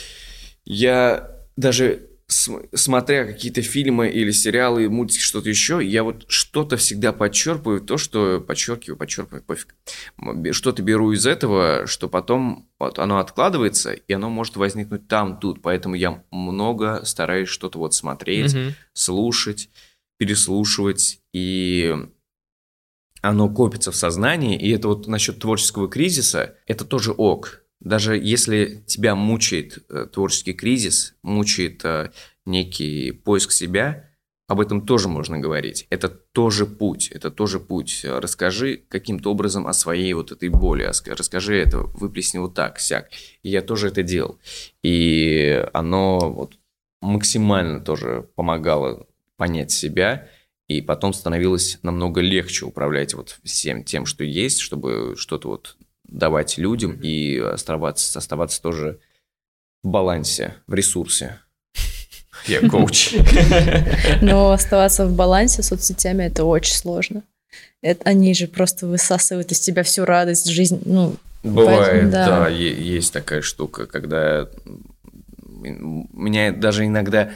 Я 0.66 1.30
даже 1.58 2.08
смотря 2.28 3.26
какие-то 3.26 3.62
фильмы 3.62 4.10
или 4.10 4.32
сериалы, 4.32 4.90
мультики, 4.90 5.22
что-то 5.22 5.50
еще, 5.50 5.80
я 5.84 6.04
вот 6.04 6.26
что-то 6.28 6.78
всегда 6.78 7.14
подчерпываю, 7.14 7.82
то, 7.82 7.98
что 7.98 8.40
подчеркиваю, 8.40 8.98
подчерпываю, 8.98 9.44
пофиг. 9.44 9.76
Что-то 10.52 10.82
беру 10.84 11.12
из 11.12 11.26
этого, 11.26 11.86
что 11.88 12.10
потом 12.10 12.70
вот 12.80 13.00
оно 13.00 13.20
откладывается, 13.20 13.94
и 13.94 14.14
оно 14.14 14.30
может 14.30 14.56
возникнуть 14.56 15.08
там, 15.08 15.40
тут. 15.40 15.62
Поэтому 15.62 15.96
я 15.96 16.24
много 16.32 17.04
стараюсь 17.06 17.50
что-то 17.50 17.80
вот 17.80 17.94
смотреть, 17.94 18.54
Мгм. 18.54 18.74
слушать, 18.94 19.70
переслушивать, 20.18 21.20
и 21.34 21.94
оно 23.22 23.50
копится 23.50 23.92
в 23.92 23.96
сознании, 23.96 24.58
и 24.60 24.70
это 24.72 24.90
вот 24.90 25.08
насчет 25.08 25.40
творческого 25.40 25.90
кризиса, 25.90 26.56
это 26.68 26.84
тоже 26.86 27.12
ок. 27.12 27.63
Даже 27.84 28.18
если 28.18 28.82
тебя 28.88 29.14
мучает 29.14 29.84
э, 29.90 30.08
творческий 30.12 30.54
кризис, 30.54 31.16
мучает 31.22 31.84
э, 31.84 32.12
некий 32.46 33.12
поиск 33.12 33.52
себя, 33.52 34.10
об 34.48 34.62
этом 34.62 34.86
тоже 34.86 35.10
можно 35.10 35.38
говорить. 35.40 35.88
Это 35.90 36.10
тоже 36.10 36.66
путь, 36.66 37.10
это 37.12 37.30
тоже 37.30 37.60
путь. 37.60 38.06
Расскажи 38.06 38.84
каким-то 38.88 39.32
образом 39.32 39.68
о 39.68 39.74
своей 39.74 40.14
вот 40.14 40.32
этой 40.32 40.50
боли, 40.50 40.84
расскажи 40.84 41.58
это, 41.58 41.80
выплесни 41.80 42.38
вот 42.38 42.54
так, 42.54 42.80
сяк. 42.80 43.10
И 43.42 43.50
я 43.50 43.62
тоже 43.62 43.88
это 43.88 44.04
делал. 44.04 44.40
И 44.82 45.66
оно 45.74 46.32
вот 46.32 46.58
максимально 47.02 47.82
тоже 47.82 48.30
помогало 48.36 49.08
понять 49.38 49.72
себя, 49.72 50.30
и 50.68 50.82
потом 50.82 51.14
становилось 51.14 51.80
намного 51.84 52.22
легче 52.22 52.66
управлять 52.66 53.14
вот 53.14 53.40
всем 53.44 53.84
тем, 53.84 54.06
что 54.06 54.24
есть, 54.24 54.60
чтобы 54.60 55.16
что-то 55.18 55.50
вот 55.50 55.78
давать 56.14 56.58
людям 56.58 57.00
и 57.02 57.38
оставаться, 57.38 58.18
оставаться 58.18 58.62
тоже 58.62 59.00
в 59.84 59.90
балансе, 59.90 60.56
в 60.68 60.74
ресурсе. 60.74 61.40
Я 62.48 62.68
коуч. 62.70 63.16
Но 64.22 64.52
оставаться 64.52 65.06
в 65.06 65.16
балансе 65.16 65.64
с 65.64 65.68
соцсетями 65.68 66.24
это 66.24 66.46
очень 66.46 66.76
сложно. 66.76 67.24
Это, 67.82 68.10
они 68.10 68.34
же 68.34 68.48
просто 68.48 68.88
высасывают 68.88 69.52
из 69.52 69.60
тебя 69.60 69.84
всю 69.84 70.06
радость, 70.06 70.48
жизнь. 70.48 70.82
Ну, 70.86 71.18
Бывает, 71.44 71.90
Поэтому, 71.92 72.12
да. 72.12 72.28
да, 72.28 72.48
е- 72.48 72.82
есть 72.82 73.12
такая 73.12 73.42
штука, 73.42 73.86
когда 73.86 74.50
меня 75.62 76.54
даже 76.54 76.86
иногда 76.86 77.34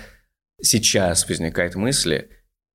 сейчас 0.62 1.28
возникает 1.28 1.76
мысли, 1.76 2.30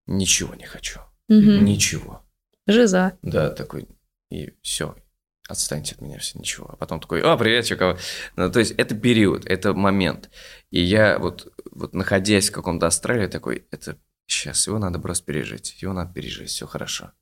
ничего 0.07 0.55
не 0.55 0.67
хочу, 0.67 1.01
мгм. 1.29 1.65
ничего. 1.65 2.23
жиза. 2.67 3.15
Да, 3.23 3.49
такой, 3.49 3.89
и 4.31 4.53
все, 4.61 4.95
отстаньте 5.49 5.95
от 5.95 6.01
меня, 6.01 6.18
все, 6.18 6.38
ничего. 6.38 6.68
А 6.70 6.76
потом 6.76 7.01
такой, 7.01 7.22
о, 7.22 7.36
привет, 7.36 7.64
чё, 7.66 7.76
кого?» 7.76 7.99
Ну, 8.36 8.51
то 8.51 8.59
есть 8.59 8.72
это 8.72 8.95
период, 8.95 9.45
это 9.47 9.74
момент. 9.74 10.30
И 10.70 10.80
я 10.80 11.18
вот, 11.18 11.53
вот 11.70 11.95
находясь 11.95 12.51
в 12.51 12.53
каком-то 12.53 12.86
астрале, 12.86 13.28
такой, 13.28 13.66
это 13.70 13.99
сейчас, 14.26 14.66
его 14.66 14.78
надо 14.78 14.99
просто 14.99 15.24
пережить, 15.26 15.80
его 15.82 15.93
надо 15.93 16.12
пережить, 16.12 16.51
все 16.51 16.66
хорошо. 16.66 17.12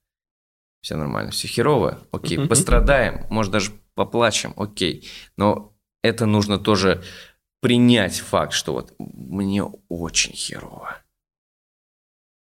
Все 0.82 0.96
нормально, 0.96 1.30
все 1.30 1.46
херово, 1.46 2.06
окей, 2.10 2.46
пострадаем, 2.46 3.26
может 3.28 3.52
даже 3.52 3.72
поплачем, 3.94 4.54
окей. 4.56 5.08
Но 5.36 5.76
это 6.02 6.24
нужно 6.24 6.58
тоже 6.58 7.02
принять 7.60 8.20
факт, 8.20 8.52
что 8.54 8.72
вот 8.72 8.94
мне 8.98 9.62
очень 9.88 10.32
херово. 10.32 11.02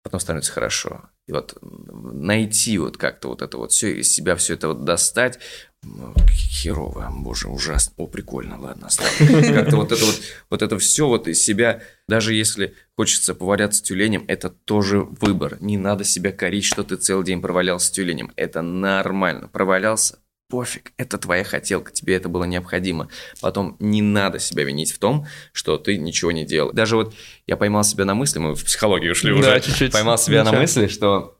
Потом 0.03 0.19
становится 0.19 0.51
хорошо. 0.51 1.09
И 1.27 1.31
вот 1.33 1.57
найти 1.61 2.77
вот 2.77 2.97
как-то 2.97 3.27
вот 3.27 3.41
это 3.41 3.57
вот 3.57 3.71
все, 3.73 3.99
из 3.99 4.09
себя 4.11 4.35
все 4.37 4.53
это 4.53 4.69
вот 4.69 4.85
достать. 4.85 5.39
Ну, 5.83 6.13
Херово, 6.29 7.11
боже, 7.11 7.49
ужасно. 7.49 7.93
О, 7.97 8.07
прикольно, 8.07 8.59
ладно. 8.59 8.87
Как-то 9.19 9.75
вот 9.75 9.91
это 9.91 10.05
вот, 10.05 10.21
вот 10.49 10.61
это 10.61 10.79
все 10.79 11.07
вот 11.07 11.27
из 11.27 11.41
себя, 11.41 11.81
даже 12.07 12.33
если 12.33 12.73
хочется 12.95 13.35
поваляться 13.35 13.83
тюленем, 13.83 14.23
это 14.27 14.49
тоже 14.49 15.01
выбор. 15.01 15.57
Не 15.59 15.77
надо 15.77 16.03
себя 16.03 16.31
корить, 16.31 16.65
что 16.65 16.83
ты 16.83 16.95
целый 16.95 17.25
день 17.25 17.41
провалялся 17.41 17.91
тюленем. 17.91 18.31
Это 18.37 18.61
нормально. 18.61 19.49
Провалялся, 19.49 20.19
пофиг, 20.49 20.93
это 20.97 21.17
твоя 21.17 21.43
хотелка, 21.43 21.91
тебе 21.91 22.15
это 22.15 22.29
было 22.29 22.45
необходимо. 22.45 23.09
Потом 23.41 23.75
не 23.79 24.01
надо 24.01 24.39
себя 24.39 24.63
винить 24.63 24.91
в 24.91 24.99
том, 24.99 25.27
что 25.51 25.77
ты 25.77 25.97
ничего 25.97 26.31
не 26.31 26.45
делал. 26.45 26.71
Даже 26.71 26.95
вот 26.95 27.13
я 27.45 27.57
поймал 27.57 27.83
себя 27.83 28.05
на 28.05 28.15
мысли, 28.15 28.39
мы 28.39 28.55
в 28.55 28.63
психологию 28.63 29.11
ушли 29.11 29.31
уже. 29.31 29.43
Да, 29.43 29.59
чуть-чуть. 29.59 29.91
Поймал 29.91 30.17
себя 30.17 30.43
на 30.43 30.49
Ничего. 30.49 30.61
мысли, 30.61 30.87
что 30.87 31.37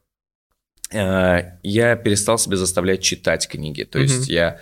э, 0.91 1.57
я 1.63 1.95
перестал 1.95 2.37
себя 2.37 2.57
заставлять 2.57 3.01
читать 3.01 3.47
книги. 3.47 3.83
То 3.83 3.99
есть 3.99 4.27
я 4.27 4.59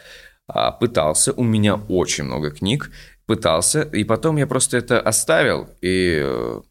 а, 0.47 0.71
пытался, 0.71 1.33
у 1.33 1.43
меня 1.43 1.75
очень 1.75 2.23
много 2.23 2.51
книг, 2.51 2.91
пытался, 3.25 3.81
и 3.81 4.03
потом 4.03 4.37
я 4.37 4.45
просто 4.45 4.77
это 4.77 4.99
оставил, 4.99 5.69
и 5.81 6.19
э, 6.23 6.61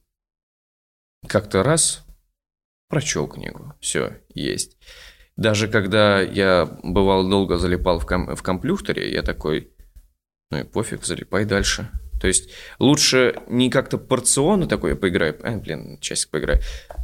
как-то 1.27 1.65
раз 1.65 2.05
прочел 2.89 3.27
книгу. 3.27 3.75
Все, 3.81 4.21
есть. 4.33 4.77
Даже 5.37 5.69
когда 5.69 6.21
я 6.21 6.67
бывал 6.83 7.29
долго 7.29 7.59
залипал 7.59 7.99
в, 7.99 8.07
ком- 8.07 8.35
в 8.35 8.43
компьютере, 8.43 9.13
я 9.13 9.23
такой, 9.23 9.71
ну 10.51 10.59
и 10.61 10.65
пофиг, 10.65 11.05
залипай 11.05 11.45
дальше. 11.45 11.91
То 12.21 12.29
есть 12.29 12.51
лучше 12.79 13.35
не 13.49 13.69
как-то 13.69 13.99
порционно 13.99 14.67
такой 14.67 14.91
я 14.91 14.97
поиграю, 14.97 15.37
э, 15.43 15.57
блин, 15.59 15.99
часик 16.01 16.31
поиграю, 16.31 16.61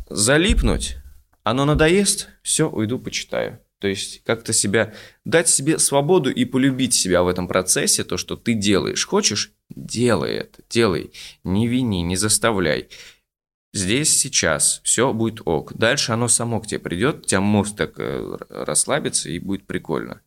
залипнуть, 0.08 0.96
оно 1.42 1.64
надоест, 1.64 2.28
все, 2.42 2.68
уйду, 2.68 2.98
почитаю. 2.98 3.60
То 3.80 3.88
есть 3.88 4.22
как-то 4.24 4.52
себя, 4.52 4.92
дать 5.24 5.48
себе 5.48 5.78
свободу 5.78 6.30
и 6.30 6.44
полюбить 6.44 6.92
себя 6.94 7.22
в 7.22 7.28
этом 7.28 7.48
процессе, 7.48 8.04
то, 8.04 8.18
что 8.18 8.36
ты 8.36 8.52
делаешь. 8.52 9.06
Хочешь, 9.06 9.52
делай 9.70 10.32
это, 10.34 10.62
делай. 10.68 11.12
Не 11.44 11.66
вини, 11.66 12.02
не 12.02 12.16
заставляй. 12.16 12.88
Здесь, 13.72 14.18
сейчас, 14.18 14.80
все 14.82 15.12
будет 15.12 15.42
ок. 15.44 15.74
Дальше 15.74 16.12
оно 16.12 16.26
само 16.26 16.60
к 16.60 16.66
тебе 16.66 16.80
придет, 16.80 17.18
у 17.18 17.22
тебя 17.22 17.40
мозг 17.40 17.76
так 17.76 17.92
э, 17.98 18.36
расслабится 18.48 19.28
и 19.30 19.38
будет 19.38 19.66
прикольно. 19.66 20.22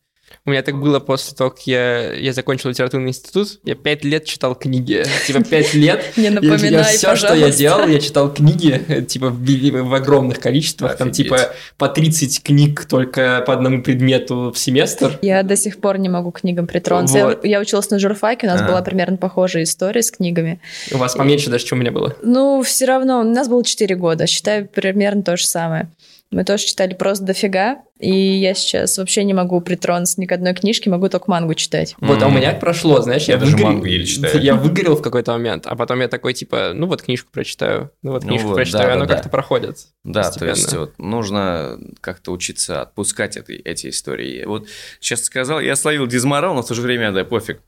У 0.45 0.49
меня 0.51 0.61
так 0.61 0.79
было 0.79 0.99
после 0.99 1.35
того, 1.35 1.51
как 1.51 1.61
я, 1.67 2.13
я 2.13 2.33
закончил 2.33 2.69
литературный 2.69 3.09
институт. 3.09 3.59
Я 3.63 3.75
пять 3.75 4.03
лет 4.03 4.25
читал 4.25 4.55
книги. 4.55 5.03
Типа 5.25 5.43
пять 5.43 5.73
лет. 5.73 6.03
Не 6.17 6.29
напоминай, 6.29 6.95
все, 6.97 7.15
что 7.15 7.33
я 7.33 7.49
делал, 7.49 7.87
я 7.87 7.99
читал 7.99 8.33
книги, 8.33 8.83
э, 8.87 9.01
типа 9.03 9.29
в, 9.29 9.39
в 9.39 9.93
огромных 9.93 10.39
количествах, 10.39 10.97
там 10.97 11.11
типа 11.11 11.53
по 11.77 11.87
30 11.87 12.43
книг 12.43 12.85
только 12.85 13.43
по 13.45 13.53
одному 13.53 13.81
предмету 13.83 14.51
в 14.53 14.57
семестр. 14.57 15.17
Я 15.21 15.43
до 15.43 15.55
сих 15.55 15.79
пор 15.79 15.97
не 15.97 16.09
могу 16.09 16.31
к 16.31 16.41
книгам 16.41 16.67
притронуться. 16.67 17.17
Я- 17.17 17.25
Вот. 17.25 17.45
Я, 17.45 17.59
училась 17.59 17.89
на 17.89 17.99
журфаке, 17.99 18.47
у 18.47 18.49
нас 18.49 18.61
А. 18.61 18.67
была 18.67 18.81
примерно 18.81 19.17
похожая 19.17 19.63
история 19.63 20.01
с 20.03 20.11
книгами. 20.11 20.59
У 20.91 20.97
вас 20.97 21.15
поменьше 21.15 21.49
даже, 21.49 21.65
чем 21.65 21.77
у 21.77 21.81
меня 21.81 21.91
было. 21.91 22.15
Ну, 22.21 22.61
все 22.63 22.85
равно, 22.85 23.21
у 23.21 23.23
нас 23.23 23.47
было 23.47 23.63
4 23.63 23.95
года, 23.95 24.27
считаю, 24.27 24.67
примерно 24.67 25.23
то 25.23 25.37
же 25.37 25.45
самое. 25.45 25.87
Мы 26.33 26.43
тоже 26.43 26.65
читали 26.65 26.93
просто 26.93 27.23
дофига, 27.25 27.77
и 27.99 28.11
я 28.13 28.53
сейчас 28.53 28.97
вообще 28.97 29.23
не 29.23 29.33
могу 29.33 29.61
притронуться 29.61 30.19
ни 30.19 30.25
к 30.25 30.31
одной 30.31 30.53
книжке, 30.53 30.89
могу 30.89 31.07
только 31.09 31.29
мангу 31.29 31.53
читать. 31.53 31.95
Вот, 31.99 32.21
а 32.21 32.27
у 32.27 32.31
меня 32.31 32.53
прошло, 32.53 33.01
знаешь, 33.01 33.23
Я 33.25 33.35
я, 33.35 33.39
даже 33.39 33.55
выгорел- 33.55 33.63
мангу 33.65 33.85
еле 33.85 34.05
читаю. 34.05 34.41
Я 34.41 34.55
выгорел 34.55 34.95
в 34.95 35.01
какой-то 35.01 35.31
момент, 35.33 35.67
а 35.67 35.75
потом 35.75 36.01
я 36.01 36.07
такой, 36.07 36.33
типа, 36.33 36.71
ну 36.73 36.87
вот 36.87 37.01
книжку 37.03 37.29
прочитаю, 37.31 37.91
ну 38.01 38.11
вот 38.11 38.23
Ну 38.23 38.29
книжку 38.29 38.47
вот, 38.49 38.55
прочитаю, 38.55 38.87
да, 38.87 38.93
оно 38.93 39.01
да, 39.01 39.07
да. 39.07 39.13
как-то 39.15 39.29
проходит. 39.29 39.77
Да, 40.03 40.23
Постепенно. 40.23 40.53
то 40.53 40.59
есть 40.59 40.73
вот, 40.73 40.97
нужно 40.99 41.77
как-то 42.01 42.31
учиться 42.31 42.81
отпускать 42.81 43.37
эти, 43.37 43.51
эти 43.53 43.89
истории. 43.89 44.43
Вот 44.45 44.67
сейчас 44.99 45.23
сказал, 45.23 45.59
я 45.61 45.75
словил 45.75 46.07
дизморал, 46.07 46.55
но 46.55 46.63
в 46.63 46.67
то 46.67 46.73
же 46.73 46.81
время, 46.81 47.11
да, 47.11 47.23
пофиг. 47.23 47.61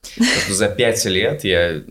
За 0.49 0.68
пять 0.70 1.05
лет 1.05 1.43
я, 1.43 1.82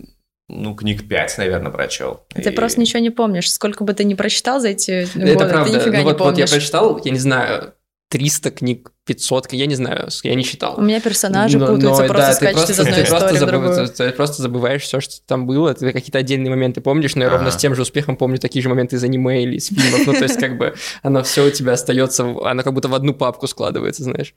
ну, 0.49 0.75
книг 0.75 1.09
пять, 1.09 1.37
наверное, 1.39 1.73
прочел. 1.73 2.25
Ты 2.35 2.51
И- 2.51 2.55
просто 2.55 2.81
ничего 2.81 3.01
не 3.01 3.11
помнишь. 3.11 3.51
Сколько 3.51 3.85
бы 3.85 3.95
ты 3.95 4.05
ни 4.05 4.15
прочитал 4.15 4.61
за 4.61 4.69
эти 4.69 4.91
Это 5.03 5.19
годы, 5.19 5.33
ты 5.39 5.49
правда. 5.49 5.73
нифига 5.79 5.91
Ну 5.93 5.99
не 5.99 6.05
вот, 6.05 6.19
вот 6.21 6.25
я 6.27 6.33
помнишь. 6.33 6.51
прочитал, 6.51 7.01
я 7.05 7.11
не 7.11 7.19
знаю, 7.19 7.75
300 8.11 8.51
книг 8.51 8.93
500, 9.07 9.53
я 9.53 9.67
не 9.67 9.75
знаю, 9.75 10.09
я 10.23 10.35
не 10.35 10.43
считал. 10.43 10.79
У 10.79 10.81
меня 10.81 10.99
персонажи 10.99 11.59
но, 11.59 11.67
путаются, 11.67 12.03
но, 12.03 12.09
просто 12.09 12.27
да, 12.27 12.33
скачут 12.33 12.71
из 12.71 12.81
одной 12.81 13.05
истории 13.05 13.37
в 13.37 13.47
другую. 13.47 13.89
Ты, 13.89 13.93
ты 13.93 14.11
просто 14.13 14.43
забываешь 14.43 14.83
все, 14.83 15.01
что 15.01 15.17
там 15.27 15.47
было, 15.47 15.75
ты 15.75 15.93
какие-то 15.93 16.19
отдельные 16.19 16.49
моменты 16.49 16.81
помнишь, 16.81 17.15
но 17.15 17.25
я 17.25 17.31
ровно 17.31 17.51
с 17.51 17.57
тем 17.57 17.75
же 17.75 17.83
успехом 17.83 18.17
помню 18.17 18.39
такие 18.39 18.63
же 18.63 18.71
моменты 18.71 18.97
из 18.97 19.05
аниме 19.05 19.43
или 19.43 19.57
из 19.57 19.67
фильмов, 19.67 20.07
ну 20.07 20.13
то 20.15 20.23
есть 20.23 20.39
как 20.41 20.57
бы 20.57 20.75
оно 21.03 21.23
все 21.23 21.47
у 21.47 21.51
тебя 21.51 21.73
остается, 21.73 22.35
оно 22.45 22.63
как 22.63 22.73
будто 22.73 22.89
в 22.89 22.95
одну 22.95 23.13
папку 23.13 23.47
складывается, 23.47 24.05
знаешь. 24.05 24.35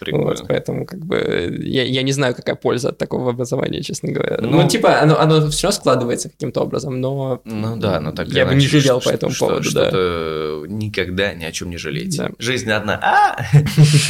Прикольно. 0.00 0.26
Вот, 0.26 0.44
поэтому 0.48 0.84
как 0.84 1.04
бы 1.04 1.56
я, 1.62 1.84
я 1.84 2.02
не 2.02 2.12
знаю, 2.12 2.34
какая 2.34 2.56
польза 2.56 2.88
от 2.88 2.98
такого 2.98 3.30
образования, 3.30 3.82
честно 3.82 4.10
говоря. 4.10 4.38
Ну, 4.40 4.62
ну 4.62 4.68
типа 4.68 5.00
оно, 5.00 5.18
оно 5.20 5.48
все 5.50 5.70
складывается 5.70 6.28
каким-то 6.28 6.62
образом, 6.62 7.00
но... 7.00 7.40
Ну 7.44 7.76
да, 7.76 8.00
но 8.00 8.10
так 8.10 8.26
Я 8.28 8.46
бы 8.46 8.56
не 8.56 8.66
жалел 8.66 9.00
по 9.00 9.10
этому 9.10 9.32
поводу, 9.32 9.62
что, 9.62 10.64
да. 10.66 10.72
никогда 10.72 11.34
ни 11.34 11.44
о 11.44 11.52
чем 11.52 11.70
не 11.70 11.76
жалейте. 11.76 12.18
Да. 12.18 12.30
Жизнь 12.38 12.70
одна. 12.70 13.36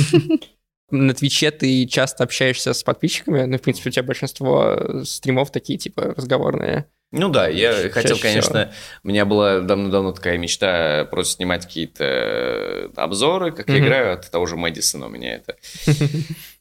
На 0.90 1.12
Твиче 1.12 1.51
ты 1.51 1.86
часто 1.86 2.24
общаешься 2.24 2.72
с 2.72 2.82
подписчиками, 2.82 3.42
ну, 3.42 3.59
в 3.59 3.61
принципе, 3.61 3.90
у 3.90 3.92
тебя 3.92 4.03
большинство 4.03 5.03
стримов 5.05 5.51
такие, 5.51 5.78
типа, 5.78 6.14
разговорные. 6.16 6.86
Ну 7.11 7.30
да, 7.30 7.49
я 7.49 7.72
Чаще 7.72 7.88
хотел, 7.90 8.18
конечно, 8.18 8.66
всего. 8.66 9.01
у 9.03 9.09
меня 9.09 9.24
была 9.24 9.61
давно-давно 9.61 10.12
такая 10.12 10.36
мечта 10.36 11.07
просто 11.07 11.36
снимать 11.36 11.64
какие-то 11.64 12.90
обзоры, 12.96 13.51
как 13.53 13.68
mm-hmm. 13.68 13.72
я 13.72 13.78
играю, 13.78 14.12
от 14.14 14.30
того 14.30 14.44
же 14.44 14.57
Мэдисона 14.57 15.07
у 15.07 15.09
меня 15.09 15.34
это. 15.36 15.57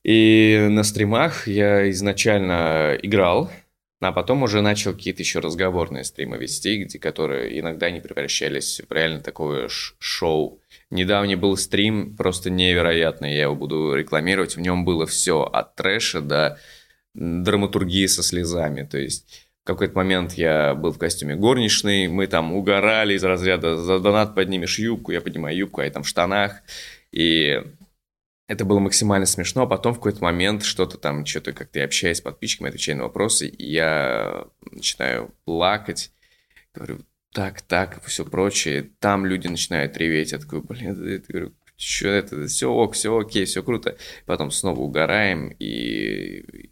И 0.03 0.67
на 0.69 0.83
стримах 0.83 1.49
я 1.49 1.89
изначально 1.91 2.97
играл, 3.01 3.51
а 3.99 4.13
потом 4.13 4.43
уже 4.43 4.61
начал 4.61 4.93
какие-то 4.93 5.21
еще 5.21 5.39
разговорные 5.39 6.05
стримы 6.05 6.38
вести, 6.38 6.83
где 6.83 6.97
которые 6.97 7.59
иногда 7.59 7.91
не 7.91 7.99
превращались 7.99 8.81
в 8.88 8.91
реально 8.93 9.19
такое 9.19 9.67
шоу. 9.99 10.61
Недавний 10.89 11.35
был 11.35 11.57
стрим, 11.57 12.15
просто 12.15 12.49
невероятный, 12.49 13.33
я 13.33 13.43
его 13.43 13.55
буду 13.55 13.93
рекламировать. 13.93 14.55
В 14.55 14.61
нем 14.61 14.85
было 14.85 15.05
все 15.05 15.43
от 15.43 15.75
трэша 15.75 16.21
до 16.21 16.59
драматургии 17.13 18.05
со 18.05 18.23
слезами. 18.23 18.83
То 18.83 18.97
есть 18.97 19.47
в 19.63 19.67
какой-то 19.67 19.97
момент 19.97 20.33
я 20.33 20.75
был 20.75 20.93
в 20.93 20.97
костюме 20.97 21.35
горничной, 21.35 22.07
мы 22.07 22.27
там 22.27 22.53
угорали 22.53 23.15
из 23.15 23.23
разряда 23.23 23.75
«За 23.75 23.99
донат 23.99 24.33
поднимешь 24.33 24.79
юбку», 24.79 25.11
я 25.11 25.19
поднимаю 25.19 25.57
юбку, 25.57 25.81
а 25.81 25.85
я 25.85 25.91
там 25.91 26.03
в 26.03 26.07
штанах. 26.07 26.61
И 27.11 27.61
это 28.47 28.63
было 28.63 28.79
максимально 28.79 29.25
смешно, 29.25 29.63
а 29.63 29.67
потом 29.67 29.93
в 29.93 29.97
какой-то 29.97 30.23
момент 30.23 30.63
что-то 30.63 30.97
там, 30.97 31.25
что-то 31.25 31.51
как-то 31.51 31.79
я 31.79 31.85
общаюсь 31.85 32.19
с 32.19 32.21
подписчиками, 32.21 32.69
отвечаю 32.69 32.99
на 32.99 33.03
вопросы, 33.03 33.47
и 33.47 33.69
я 33.69 34.45
начинаю 34.71 35.33
плакать, 35.43 36.11
говорю, 36.73 36.99
так, 37.38 37.61
так, 37.61 38.03
все 38.05 38.25
прочее. 38.25 38.89
Там 38.99 39.23
люди 39.23 39.47
начинают 39.47 39.95
реветь, 39.95 40.31
я 40.31 40.39
такой, 40.39 40.63
блин, 40.63 40.99
я 41.07 41.19
говорю, 41.19 41.53
что 41.77 42.07
это, 42.07 42.47
все 42.47 42.67
ок, 42.67 42.95
все 42.95 43.15
окей, 43.15 43.45
все 43.45 43.61
круто. 43.61 43.95
Потом 44.25 44.49
снова 44.49 44.79
угораем, 44.79 45.55
и 45.59 46.71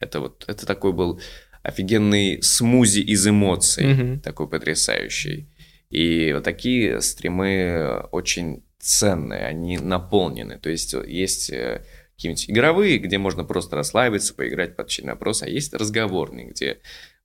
это 0.00 0.18
вот, 0.18 0.44
это 0.48 0.66
такой 0.66 0.94
был 0.94 1.20
офигенный 1.62 2.42
смузи 2.42 2.98
из 2.98 3.24
эмоций, 3.28 3.84
mm-hmm. 3.84 4.20
такой 4.22 4.48
потрясающий. 4.48 5.48
И 5.90 6.32
вот 6.32 6.42
такие 6.42 7.00
стримы 7.02 8.02
очень 8.10 8.64
ценные, 8.80 9.46
они 9.46 9.78
наполнены. 9.78 10.58
То 10.58 10.70
есть 10.70 10.92
есть 11.06 11.50
э, 11.50 11.84
какие-нибудь 12.16 12.50
игровые, 12.50 12.98
где 12.98 13.16
можно 13.18 13.44
просто 13.44 13.76
расслабиться, 13.76 14.34
поиграть, 14.34 14.74
подчинить 14.74 15.10
вопрос, 15.10 15.44
а 15.44 15.48
есть 15.48 15.72
разговорные, 15.72 16.48
где 16.48 16.80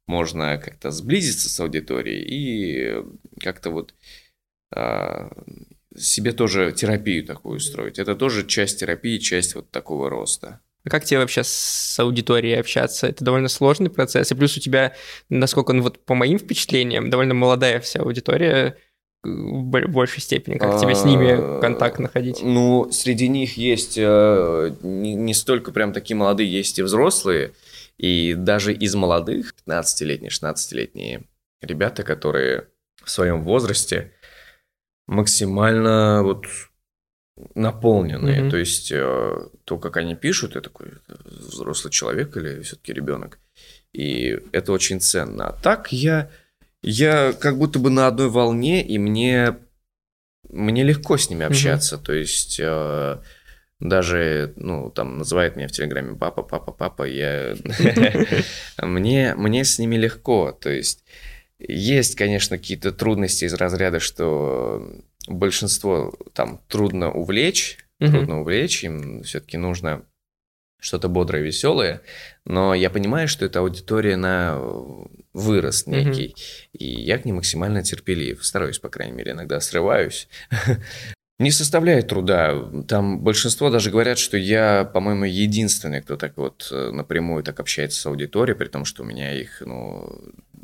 можно 0.08 0.58
как-то 0.58 0.91
сблизиться 0.91 1.49
с 1.49 1.60
аудиторией 1.60 2.24
и 2.24 3.03
как-то 3.39 3.72
вот 3.72 3.93
а, 4.74 5.32
себе 5.97 6.32
тоже 6.32 6.72
терапию 6.72 7.26
такую 7.26 7.58
устроить. 7.58 7.99
Это 7.99 8.16
тоже 8.16 8.45
часть 8.45 8.80
терапии, 8.80 9.18
часть 9.18 9.56
вот 9.56 9.70
такого 9.72 10.10
роста. 10.10 10.60
А 10.84 10.89
как 10.89 11.03
тебе 11.03 11.20
вообще 11.20 11.43
с 11.43 11.99
аудиторией 11.99 12.60
общаться? 12.60 13.08
Это 13.08 13.24
довольно 13.26 13.47
сложный 13.47 13.89
процесс. 13.89 14.32
И 14.32 14.36
плюс 14.36 14.56
у 14.56 14.60
тебя, 14.60 14.93
насколько, 15.30 15.74
ну 15.74 15.82
вот 15.82 16.06
по 16.06 16.14
моим 16.14 16.38
впечатлениям, 16.38 17.10
довольно 17.10 17.34
молодая 17.34 17.80
вся 17.80 18.01
аудитория 18.01 18.78
в 19.24 19.64
большей 19.64 20.22
степени. 20.22 20.60
Как 20.60 20.80
тебе 20.80 20.93
с 20.93 21.03
ними 21.03 21.32
а, 21.32 21.60
контакт 21.60 21.97
находить? 21.97 22.41
Ну, 22.43 22.89
среди 22.91 23.28
них 23.28 23.58
есть 23.58 23.97
э, 23.97 24.76
не 24.84 25.34
столько 25.34 25.72
прям 25.72 25.93
такие 25.93 26.16
молодые, 26.16 26.51
есть 26.51 26.78
и 26.78 26.84
взрослые. 26.84 27.53
И 27.97 28.33
даже 28.33 28.73
из 28.73 28.95
молодых, 28.95 29.55
15-летние, 29.65 30.29
16-летние 30.29 31.23
ребята, 31.61 32.03
которые 32.03 32.67
в 33.03 33.09
своем 33.09 33.43
возрасте 33.43 34.11
максимально 35.07 36.21
вот 36.23 36.45
наполненные. 37.53 38.41
Mm-hmm. 38.41 38.49
То 38.49 38.57
есть 38.57 38.91
э, 38.91 39.47
то, 39.65 39.77
как 39.77 39.97
они 39.97 40.15
пишут, 40.15 40.55
я 40.55 40.61
такой 40.61 40.93
взрослый 41.07 41.91
человек 41.91 42.35
или 42.37 42.61
все-таки 42.61 42.93
ребенок. 42.93 43.39
И 43.93 44.39
это 44.51 44.71
очень 44.71 45.01
ценно. 45.01 45.47
А 45.47 45.53
так 45.53 45.91
я, 45.91 46.29
я 46.81 47.33
как 47.33 47.57
будто 47.57 47.79
бы 47.79 47.89
на 47.89 48.07
одной 48.07 48.29
волне, 48.29 48.85
и 48.85 48.97
мне, 48.97 49.57
мне 50.49 50.83
легко 50.83 51.17
с 51.17 51.29
ними 51.29 51.45
общаться. 51.45 51.95
Mm-hmm. 51.95 52.03
То 52.03 52.13
есть 52.13 52.59
э, 52.59 53.17
даже, 53.89 54.53
ну, 54.55 54.89
там, 54.89 55.17
называет 55.17 55.55
меня 55.55 55.67
в 55.67 55.71
Телеграме 55.71 56.15
папа, 56.15 56.43
папа, 56.43 56.71
папа, 56.71 57.03
я... 57.03 57.55
мне, 58.81 59.36
мне 59.36 59.63
с 59.63 59.79
ними 59.79 59.95
легко, 59.95 60.51
то 60.51 60.69
есть 60.69 61.03
есть, 61.59 62.15
конечно, 62.15 62.57
какие-то 62.57 62.91
трудности 62.91 63.45
из 63.45 63.53
разряда, 63.53 63.99
что 63.99 65.01
большинство 65.27 66.13
там 66.33 66.61
трудно 66.67 67.11
увлечь, 67.11 67.77
трудно 67.99 68.41
увлечь, 68.41 68.83
им 68.83 69.23
все-таки 69.23 69.57
нужно 69.57 70.05
что-то 70.79 71.07
бодрое, 71.09 71.41
веселое, 71.41 72.01
но 72.45 72.75
я 72.75 72.89
понимаю, 72.89 73.27
что 73.27 73.45
эта 73.45 73.59
аудитория 73.59 74.17
на 74.17 74.59
вырост 75.33 75.88
некий, 75.88 76.36
и 76.73 76.86
я 76.86 77.17
к 77.17 77.25
ней 77.25 77.31
максимально 77.31 77.81
терпелив, 77.81 78.45
стараюсь, 78.45 78.77
по 78.77 78.89
крайней 78.89 79.13
мере, 79.13 79.31
иногда 79.31 79.59
срываюсь, 79.59 80.27
Не 81.38 81.51
составляет 81.51 82.07
труда. 82.07 82.71
Там 82.88 83.19
большинство 83.19 83.69
даже 83.69 83.91
говорят, 83.91 84.17
что 84.17 84.38
я, 84.38 84.86
по-моему, 84.86 85.25
единственный, 85.25 86.01
кто 86.01 86.15
так 86.15 86.38
вот 86.38 86.69
э, 86.71 86.91
напрямую 86.91 87.43
так 87.43 87.59
общается 87.59 87.99
с 87.99 88.05
аудиторией, 88.05 88.57
при 88.57 88.67
том, 88.67 88.86
что 88.86 89.03
у 89.03 89.05
меня 89.05 89.33
их, 89.38 89.61
ну, 89.65 90.17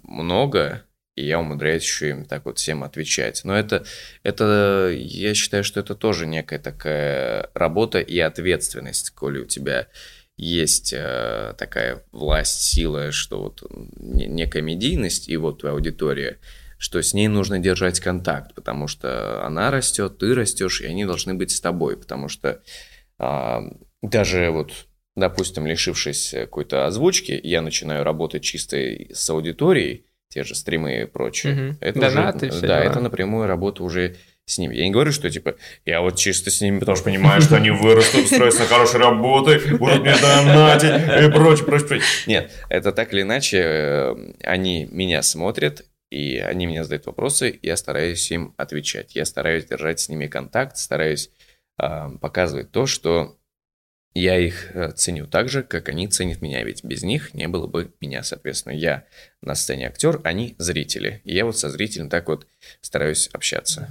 много, 0.03 0.85
и 1.17 1.25
я 1.25 1.41
умудряюсь 1.41 1.83
еще 1.83 2.11
им 2.11 2.25
так 2.25 2.45
вот 2.45 2.57
всем 2.57 2.85
отвечать. 2.85 3.41
Но 3.43 3.53
это, 3.53 3.83
это, 4.23 4.93
я 4.95 5.33
считаю, 5.33 5.65
что 5.65 5.81
это 5.81 5.93
тоже 5.93 6.25
некая 6.25 6.59
такая 6.59 7.49
работа 7.53 7.99
и 7.99 8.17
ответственность, 8.19 9.09
коли 9.09 9.39
у 9.39 9.45
тебя 9.45 9.89
есть 10.37 10.93
э, 10.93 11.53
такая 11.57 12.05
власть, 12.13 12.61
сила, 12.61 13.11
что 13.11 13.41
вот 13.43 13.61
некая 13.97 14.61
медийность, 14.61 15.27
и 15.27 15.35
вот 15.35 15.59
твоя 15.59 15.75
аудитория– 15.75 16.39
что 16.81 16.99
с 17.03 17.13
ней 17.13 17.27
нужно 17.27 17.59
держать 17.59 17.99
контакт, 17.99 18.55
потому 18.55 18.87
что 18.87 19.45
она 19.45 19.69
растет, 19.69 20.17
ты 20.17 20.33
растешь, 20.33 20.81
и 20.81 20.87
они 20.87 21.05
должны 21.05 21.35
быть 21.35 21.51
с 21.51 21.61
тобой, 21.61 21.95
потому 21.95 22.27
что 22.27 22.63
а, 23.19 23.61
даже 24.01 24.49
вот, 24.49 24.87
допустим, 25.15 25.67
лишившись 25.67 26.31
какой-то 26.33 26.87
озвучки, 26.87 27.39
я 27.43 27.61
начинаю 27.61 28.03
работать 28.03 28.41
чисто 28.41 28.77
с 29.13 29.29
аудиторией, 29.29 30.07
те 30.29 30.43
же 30.43 30.55
стримы 30.55 31.03
и 31.03 31.05
прочее. 31.05 31.53
Угу. 31.53 31.77
Это 31.81 31.99
Донаты, 31.99 32.47
уже, 32.47 32.61
да, 32.61 32.83
это 32.83 32.99
напрямую 32.99 33.45
работа 33.45 33.83
уже 33.83 34.15
с 34.45 34.57
ними. 34.57 34.75
Я 34.75 34.85
не 34.85 34.91
говорю, 34.91 35.11
что 35.11 35.29
типа, 35.29 35.57
я 35.85 36.01
вот 36.01 36.15
чисто 36.15 36.49
с 36.49 36.61
ними, 36.61 36.79
потому 36.79 36.95
что 36.95 37.05
понимаю, 37.05 37.41
что 37.43 37.57
они 37.57 37.69
вырастут, 37.69 38.25
устроятся 38.25 38.61
на 38.61 38.65
хорошей 38.65 38.99
работы, 38.99 39.59
будут 39.77 40.01
мне 40.01 40.15
донатить 40.19 40.89
и 40.89 41.31
прочее, 41.31 41.63
прочее, 41.67 41.87
прочее. 41.87 42.01
Нет, 42.25 42.51
это 42.69 42.91
так 42.91 43.13
или 43.13 43.21
иначе, 43.21 43.57
э, 43.61 44.15
они 44.41 44.87
меня 44.91 45.21
смотрят, 45.21 45.85
и 46.11 46.37
они 46.37 46.67
мне 46.67 46.83
задают 46.83 47.05
вопросы, 47.07 47.57
я 47.63 47.77
стараюсь 47.77 48.29
им 48.31 48.53
отвечать. 48.57 49.15
Я 49.15 49.25
стараюсь 49.25 49.65
держать 49.65 49.99
с 50.01 50.09
ними 50.09 50.27
контакт, 50.27 50.77
стараюсь 50.77 51.31
э, 51.81 52.09
показывать 52.19 52.71
то, 52.71 52.85
что 52.85 53.37
я 54.13 54.37
их 54.37 54.75
э, 54.75 54.91
ценю 54.91 55.25
так 55.25 55.47
же, 55.47 55.63
как 55.63 55.87
они 55.87 56.07
ценят 56.07 56.41
меня, 56.41 56.63
ведь 56.63 56.83
без 56.83 57.01
них 57.01 57.33
не 57.33 57.47
было 57.47 57.65
бы 57.65 57.93
меня, 58.01 58.23
соответственно. 58.23 58.73
Я 58.73 59.05
на 59.41 59.55
сцене 59.55 59.87
актер, 59.87 60.19
они 60.25 60.55
зрители. 60.57 61.21
И 61.23 61.33
я 61.33 61.45
вот 61.45 61.57
со 61.57 61.69
зрителем 61.69 62.09
так 62.09 62.27
вот 62.27 62.45
стараюсь 62.81 63.29
общаться. 63.31 63.89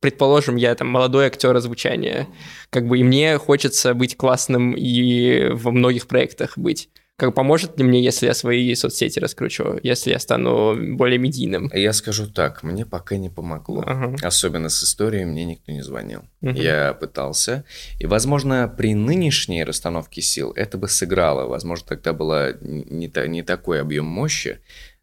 Предположим, 0.00 0.56
я 0.56 0.74
там 0.74 0.88
молодой 0.88 1.26
актер 1.26 1.54
озвучания, 1.54 2.26
как 2.70 2.88
бы 2.88 2.98
и 2.98 3.04
мне 3.04 3.38
хочется 3.38 3.94
быть 3.94 4.16
классным 4.16 4.72
и 4.72 5.50
во 5.50 5.70
многих 5.70 6.08
проектах 6.08 6.58
быть 6.58 6.88
как 7.20 7.34
поможет 7.34 7.78
ли 7.78 7.84
мне, 7.84 8.02
если 8.02 8.26
я 8.26 8.32
свои 8.32 8.74
соцсети 8.74 9.18
раскручу, 9.20 9.78
если 9.82 10.10
я 10.10 10.18
стану 10.18 10.96
более 10.96 11.18
медийным? 11.18 11.70
Я 11.74 11.92
скажу 11.92 12.26
так, 12.26 12.62
мне 12.62 12.86
пока 12.86 13.18
не 13.18 13.28
помогло. 13.28 13.84
Ага. 13.86 14.16
Особенно 14.26 14.70
с 14.70 14.82
историей 14.82 15.26
мне 15.26 15.44
никто 15.44 15.70
не 15.70 15.82
звонил. 15.82 16.22
Угу. 16.40 16.52
Я 16.52 16.94
пытался. 16.94 17.64
И, 17.98 18.06
возможно, 18.06 18.74
при 18.74 18.94
нынешней 18.94 19.64
расстановке 19.64 20.22
сил 20.22 20.52
это 20.56 20.78
бы 20.78 20.88
сыграло. 20.88 21.46
Возможно, 21.46 21.88
тогда 21.88 22.14
была 22.14 22.52
не, 22.62 23.08
та, 23.08 23.26
не 23.26 23.42
такой 23.42 23.82
объем 23.82 24.06
мощи, 24.06 24.60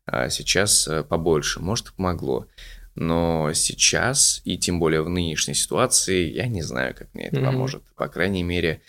а 0.08 0.30
сейчас 0.30 0.88
э, 0.88 1.04
побольше. 1.04 1.60
Может, 1.60 1.94
помогло. 1.94 2.48
Но 2.96 3.52
сейчас, 3.54 4.42
и 4.44 4.58
тем 4.58 4.80
более 4.80 5.04
в 5.04 5.10
нынешней 5.10 5.54
ситуации, 5.54 6.32
я 6.32 6.48
не 6.48 6.64
знаю, 6.64 6.96
как 6.96 7.14
мне 7.14 7.28
это 7.28 7.36
Мгм. 7.38 7.46
поможет. 7.46 7.84
По 7.96 8.08
крайней 8.08 8.42
мере, 8.42 8.82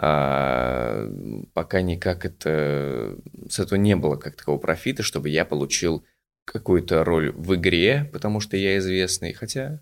а, 0.00 1.10
пока 1.54 1.82
никак 1.82 2.24
это... 2.24 3.16
С 3.48 3.58
этого 3.58 3.78
не 3.78 3.96
было 3.96 4.16
как 4.16 4.36
такого 4.36 4.58
профита, 4.58 5.02
чтобы 5.02 5.28
я 5.28 5.44
получил 5.44 6.04
какую-то 6.44 7.04
роль 7.04 7.32
в 7.32 7.54
игре, 7.56 8.08
потому 8.12 8.40
что 8.40 8.56
я 8.56 8.78
известный. 8.78 9.32
Хотя... 9.32 9.80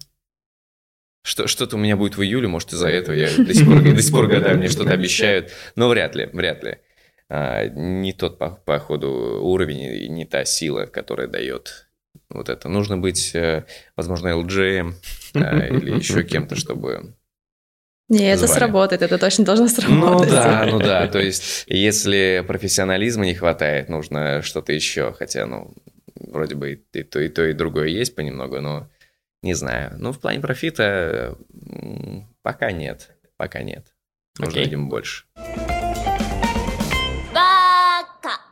Что, 1.22 1.46
что-то 1.48 1.76
у 1.76 1.78
меня 1.78 1.96
будет 1.96 2.16
в 2.16 2.22
июле, 2.22 2.48
может, 2.48 2.72
из-за 2.72 2.88
этого 2.88 3.14
я 3.14 3.28
до 3.36 3.52
сих 3.52 3.66
пор, 3.66 3.82
до 3.82 4.00
сих 4.00 4.12
пор 4.12 4.28
гадаю, 4.28 4.58
мне 4.58 4.68
что-то 4.68 4.92
обещают. 4.92 5.50
Но 5.74 5.88
вряд 5.88 6.14
ли, 6.14 6.30
вряд 6.32 6.62
ли. 6.62 6.78
А, 7.28 7.66
не 7.66 8.12
тот, 8.12 8.38
по, 8.38 8.50
по 8.50 8.78
ходу, 8.78 9.40
уровень 9.42 9.80
и 9.80 10.08
не 10.08 10.24
та 10.24 10.44
сила, 10.44 10.86
которая 10.86 11.26
дает 11.26 11.88
вот 12.30 12.48
это. 12.48 12.68
Нужно 12.68 12.96
быть, 12.96 13.34
э, 13.34 13.64
возможно, 13.96 14.28
LG 14.28 14.94
а, 15.34 15.66
или 15.66 15.96
еще 15.96 16.22
кем-то, 16.22 16.56
чтобы... 16.56 17.16
Не, 18.08 18.30
это 18.32 18.46
Звали. 18.46 18.58
сработает, 18.60 19.02
это 19.02 19.18
точно 19.18 19.44
должно 19.44 19.64
Ну 19.64 19.70
сработать. 19.70 20.30
да, 20.30 20.66
ну 20.70 20.78
да. 20.78 21.08
То 21.08 21.18
есть, 21.18 21.64
если 21.66 22.44
профессионализма 22.46 23.24
не 23.24 23.34
хватает, 23.34 23.88
нужно 23.88 24.42
что-то 24.42 24.72
еще. 24.72 25.12
Хотя, 25.12 25.44
ну, 25.46 25.74
вроде 26.14 26.54
бы 26.54 26.84
и 26.92 27.02
то, 27.02 27.18
и 27.20 27.28
то, 27.28 27.44
и 27.44 27.52
другое 27.52 27.88
есть 27.88 28.14
понемногу, 28.14 28.60
но 28.60 28.88
не 29.42 29.54
знаю. 29.54 29.94
Ну, 29.98 30.12
в 30.12 30.20
плане 30.20 30.38
профита 30.40 31.36
пока 32.42 32.70
нет. 32.70 33.10
Пока 33.36 33.62
нет. 33.62 33.88
Нужно, 34.38 34.60
видимо, 34.60 34.88
больше. 34.88 35.24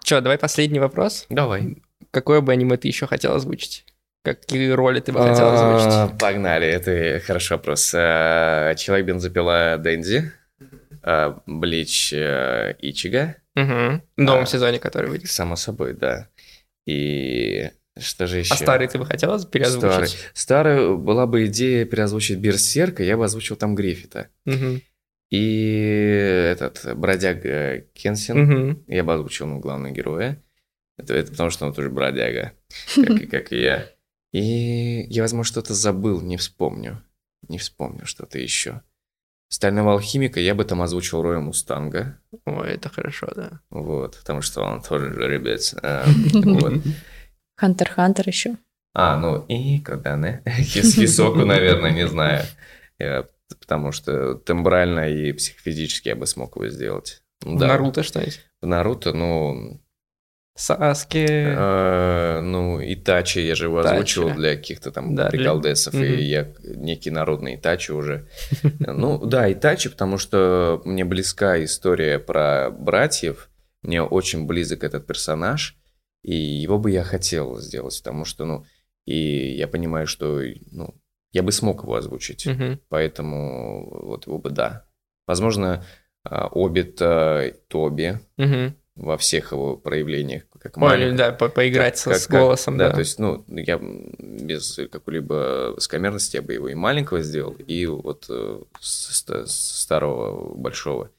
Че, 0.03 0.21
давай 0.21 0.37
последний 0.39 0.81
вопрос. 0.81 1.27
Давай. 1.31 1.77
Какое 2.11 2.41
бы 2.41 2.53
аниме 2.53 2.77
ты 2.77 2.89
еще 2.89 3.07
хотел 3.07 3.35
озвучить? 3.35 3.87
Какие 4.25 4.71
роли 4.71 5.01
ты 5.01 5.13
бы 5.13 5.19
хотел 5.21 5.51
озвучить? 5.51 5.93
А, 5.93 6.09
Погнали, 6.19 6.67
это 6.67 7.21
хороший 7.27 7.53
вопрос. 7.53 7.93
А, 7.95 8.75
Человек 8.75 9.07
бензопила 9.07 9.77
Дэнди, 9.79 10.33
а, 11.03 11.43
Блич 11.47 12.11
э, 12.15 12.75
Ичига. 12.79 13.37
В 13.55 14.01
новом 14.17 14.47
сезоне, 14.47 14.79
который 14.79 15.11
выйдет. 15.11 15.31
само 15.31 15.57
собой, 15.57 15.93
да. 15.93 16.29
И 16.87 17.71
что 17.99 18.27
же 18.27 18.39
еще? 18.39 18.55
А 18.55 18.57
старый 18.57 18.89
ты 18.89 18.99
бы 18.99 19.05
хотел 19.05 19.43
переозвучить? 19.45 19.91
Старый. 19.91 20.09
Старая 20.33 20.89
была 20.95 21.27
бы 21.27 21.45
идея 21.47 21.85
переозвучить 21.85 22.39
Берсерка, 22.39 23.03
я 23.03 23.19
бы 23.19 23.27
озвучил 23.27 23.57
там 23.57 23.75
Гриффита. 23.75 24.29
И 25.31 26.49
этот 26.51 26.97
бродяга 26.97 27.81
Кенсин, 27.93 28.83
я 28.87 29.05
бы 29.05 29.13
озвучил 29.13 29.47
ну, 29.47 29.59
главного 29.59 29.93
героя. 29.93 30.43
Это, 30.97 31.13
это 31.15 31.31
потому, 31.33 31.51
что 31.51 31.67
он 31.67 31.75
тоже 31.75 31.91
бродяга, 31.91 32.53
как, 32.95 33.29
как 33.31 33.53
и 33.53 33.61
я. 33.61 33.87
И 34.35 35.07
я, 35.11 35.23
возможно, 35.23 35.49
что-то 35.49 35.75
забыл, 35.75 36.21
не 36.21 36.37
вспомню. 36.37 37.01
Не 37.49 37.59
вспомню 37.59 38.05
что-то 38.05 38.41
еще. 38.41 38.83
Стального 39.49 39.93
алхимика 39.93 40.41
я 40.41 40.57
бы 40.57 40.65
там 40.65 40.83
озвучил 40.83 41.23
Роя 41.23 41.39
Мустанга. 41.39 42.19
Ой, 42.45 42.71
это 42.71 42.89
хорошо, 42.89 43.29
да. 43.37 43.61
Вот, 43.71 44.19
потому 44.19 44.41
что 44.41 44.63
он 44.63 44.83
тоже 44.83 45.15
жеребец. 45.15 45.77
а, 45.81 46.05
вот. 46.33 46.83
Хантер 47.57 47.89
Хантер 47.89 48.27
еще. 48.27 48.57
А, 48.93 49.17
ну 49.17 49.45
и 49.47 49.79
когда 49.79 50.17
не? 50.17 50.43
Хис 50.65 50.95
Хисоку, 50.97 51.45
наверное, 51.45 51.93
не 51.93 52.09
знаю. 52.09 52.43
Потому 53.61 53.93
что 53.93 54.35
тембрально 54.35 55.11
и 55.11 55.31
психофизически 55.31 56.09
я 56.09 56.17
бы 56.17 56.27
смог 56.27 56.57
его 56.57 56.67
сделать. 56.71 57.23
Да. 57.41 57.69
Наруто 57.69 58.03
что-нибудь? 58.03 58.41
В 58.61 58.67
Наруто, 58.67 59.13
ну, 59.13 59.81
Саски. 60.57 61.27
э, 61.27 62.41
ну, 62.41 62.81
Итачи 62.81 63.41
я 63.41 63.55
же 63.57 63.65
его 63.67 63.81
Итачи. 63.83 63.95
озвучивал 63.95 64.31
для 64.35 64.55
каких-то 64.57 64.93
там 64.93 65.15
Да, 65.15 65.29
для- 65.29 65.39
приколдесов, 65.39 65.95
Мгм. 65.95 66.05
и 66.05 66.23
я 66.23 66.53
некий 66.63 67.11
народный 67.11 67.57
Итачи 67.57 67.91
уже. 67.93 68.29
Ну, 68.79 69.19
да, 69.27 69.53
Итачи, 69.53 69.89
потому 69.91 70.17
что 70.19 70.81
мне 70.85 71.05
близка 71.05 71.63
история 71.65 72.19
про 72.21 72.71
братьев, 72.71 73.51
мне 73.83 74.01
очень 74.03 74.47
близок 74.47 74.85
этот 74.85 75.07
персонаж, 75.07 75.77
и 76.23 76.35
его 76.37 76.79
бы 76.79 76.91
я 76.93 77.03
хотел 77.03 77.59
сделать, 77.59 78.01
потому 78.03 78.25
что, 78.25 78.45
ну, 78.45 78.65
и 79.07 79.57
я 79.57 79.67
понимаю, 79.69 80.07
что, 80.07 80.41
ну, 80.71 80.95
я 81.33 81.43
бы 81.43 81.51
смог 81.53 81.83
его 81.83 81.97
озвучить, 81.97 82.47
поэтому 82.89 84.07
вот 84.07 84.27
его 84.27 84.39
бы 84.39 84.51
да. 84.51 84.85
Возможно, 85.27 85.85
а, 86.23 86.49
Обита 86.53 87.53
Тоби 87.69 88.21
Мгм. 88.37 88.77
Во 88.97 89.17
всех 89.19 89.51
его 89.53 89.77
проявлениях, 89.77 90.45
как 90.61 90.77
маленький. 90.77 91.17
да, 91.19 91.33
по- 91.33 91.49
поиграть 91.49 92.01
Как- 92.03 92.17
с 92.17 92.27
как- 92.29 92.41
голосом, 92.41 92.79
да. 92.79 92.91
то 92.91 93.01
есть, 93.01 93.19
ну, 93.19 93.45
я 93.49 93.81
без 94.19 94.79
какой-либо 94.93 95.75
скомерности 95.79 96.37
я 96.37 96.43
бы 96.43 96.53
его 96.53 96.69
и 96.69 96.75
маленького 96.75 97.21
сделал, 97.23 97.53
и 97.53 97.87
вот 97.87 98.27
э, 98.29 98.61
с- 98.81 99.17
ста- 99.17 99.47
старого 99.47 100.55
большого. 100.55 101.11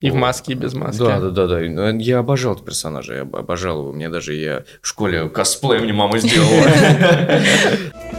И 0.00 0.08
в 0.10 0.14
Вот. 0.14 0.20
маске, 0.20 0.52
и 0.52 0.56
без 0.56 0.72
маски. 0.74 0.98
Да, 0.98 1.20
да, 1.20 1.30
да, 1.30 1.46
да. 1.46 1.60
Ну, 1.60 1.98
Я 1.98 2.18
обожал 2.20 2.54
этого 2.54 2.66
персонажа, 2.66 3.14
я 3.16 3.20
об- 3.22 3.36
обожал 3.36 3.80
его. 3.82 3.92
Мне 3.92 4.08
даже 4.08 4.32
я 4.34 4.64
в 4.80 4.86
школе 4.88 5.28
косплей 5.28 5.78
мне 5.80 5.92
мама 5.92 6.18
сделала. 6.18 6.66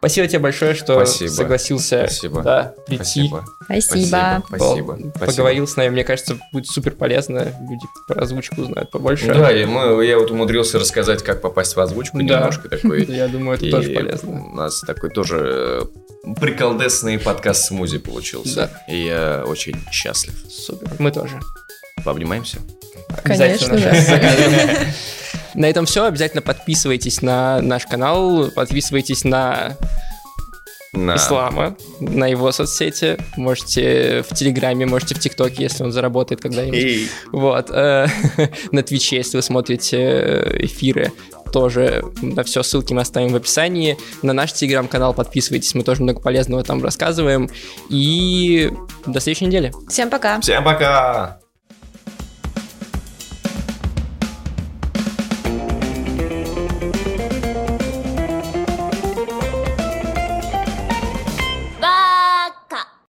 Спасибо 0.00 0.26
тебе 0.28 0.38
большое, 0.38 0.72
что 0.74 0.94
Спасибо. 1.04 1.28
согласился 1.30 1.98
Спасибо. 2.06 2.42
да, 2.42 2.74
прийти. 2.86 3.28
Спасибо. 3.28 3.44
Спасибо. 3.64 4.42
Спасибо. 4.48 4.98
Поговорил 5.18 5.66
с 5.68 5.76
нами, 5.76 5.90
мне 5.90 6.04
кажется, 6.04 6.38
будет 6.52 6.66
супер 6.68 6.92
полезно. 6.92 7.40
Люди 7.68 7.84
про 8.08 8.22
озвучку 8.22 8.62
узнают 8.62 8.90
побольше. 8.90 9.26
Да, 9.26 9.52
и 9.52 9.66
мы, 9.66 10.02
я 10.06 10.18
вот 10.18 10.30
умудрился 10.30 10.78
рассказать, 10.78 11.22
как 11.22 11.42
попасть 11.42 11.76
в 11.76 11.80
озвучку 11.80 12.16
Да. 12.16 12.22
немножко 12.38 12.70
такой. 12.70 13.04
Я 13.08 13.28
думаю, 13.28 13.58
это 13.58 13.70
тоже 13.70 13.90
полезно. 13.92 14.30
У 14.42 14.54
нас 14.54 14.80
такой 14.80 15.10
тоже 15.10 15.84
э, 16.24 16.32
приколдесный 16.40 17.18
подкаст 17.18 17.66
смузи 17.66 17.98
получился. 17.98 18.70
Да. 18.88 18.92
И 18.94 19.04
я 19.04 19.44
очень 19.46 19.76
счастлив. 19.92 20.34
Супер. 20.48 20.90
Мы 20.98 21.12
тоже. 21.12 21.38
Пообнимаемся? 22.06 22.56
Конечно, 23.22 23.74
Обязательно. 23.74 23.80
да. 23.80 24.00
Заказываем. 24.00 24.78
На 25.54 25.66
этом 25.66 25.86
все. 25.86 26.04
Обязательно 26.04 26.42
подписывайтесь 26.42 27.22
на 27.22 27.60
наш 27.60 27.86
канал, 27.86 28.50
подписывайтесь 28.54 29.24
на 29.24 29.76
На... 30.92 31.16
Ислама, 31.16 31.76
на 32.00 32.26
его 32.26 32.50
соцсети. 32.52 33.16
Можете 33.36 34.22
в 34.28 34.34
Телеграме, 34.34 34.86
можете 34.86 35.14
в 35.14 35.18
ТикТоке, 35.18 35.64
если 35.64 35.84
он 35.84 35.92
заработает 35.92 36.40
когда-нибудь. 36.40 36.78
Эй. 36.78 37.08
Вот. 37.32 37.70
э, 37.70 38.06
На 38.72 38.82
Твиче, 38.82 39.16
если 39.16 39.36
вы 39.38 39.42
смотрите 39.42 39.96
э, 39.98 40.56
эфиры, 40.64 41.12
тоже 41.52 42.04
на 42.22 42.44
все 42.44 42.62
ссылки 42.62 42.92
мы 42.92 43.00
оставим 43.02 43.32
в 43.32 43.36
описании. 43.36 43.98
На 44.22 44.32
наш 44.32 44.52
Телеграм-канал 44.52 45.14
подписывайтесь, 45.14 45.74
мы 45.74 45.82
тоже 45.82 46.02
много 46.02 46.20
полезного 46.20 46.62
там 46.62 46.82
рассказываем. 46.82 47.50
И 47.88 48.70
до 49.06 49.18
следующей 49.20 49.46
недели. 49.46 49.72
Всем 49.88 50.10
пока. 50.10 50.40
Всем 50.40 50.62
пока! 50.62 51.40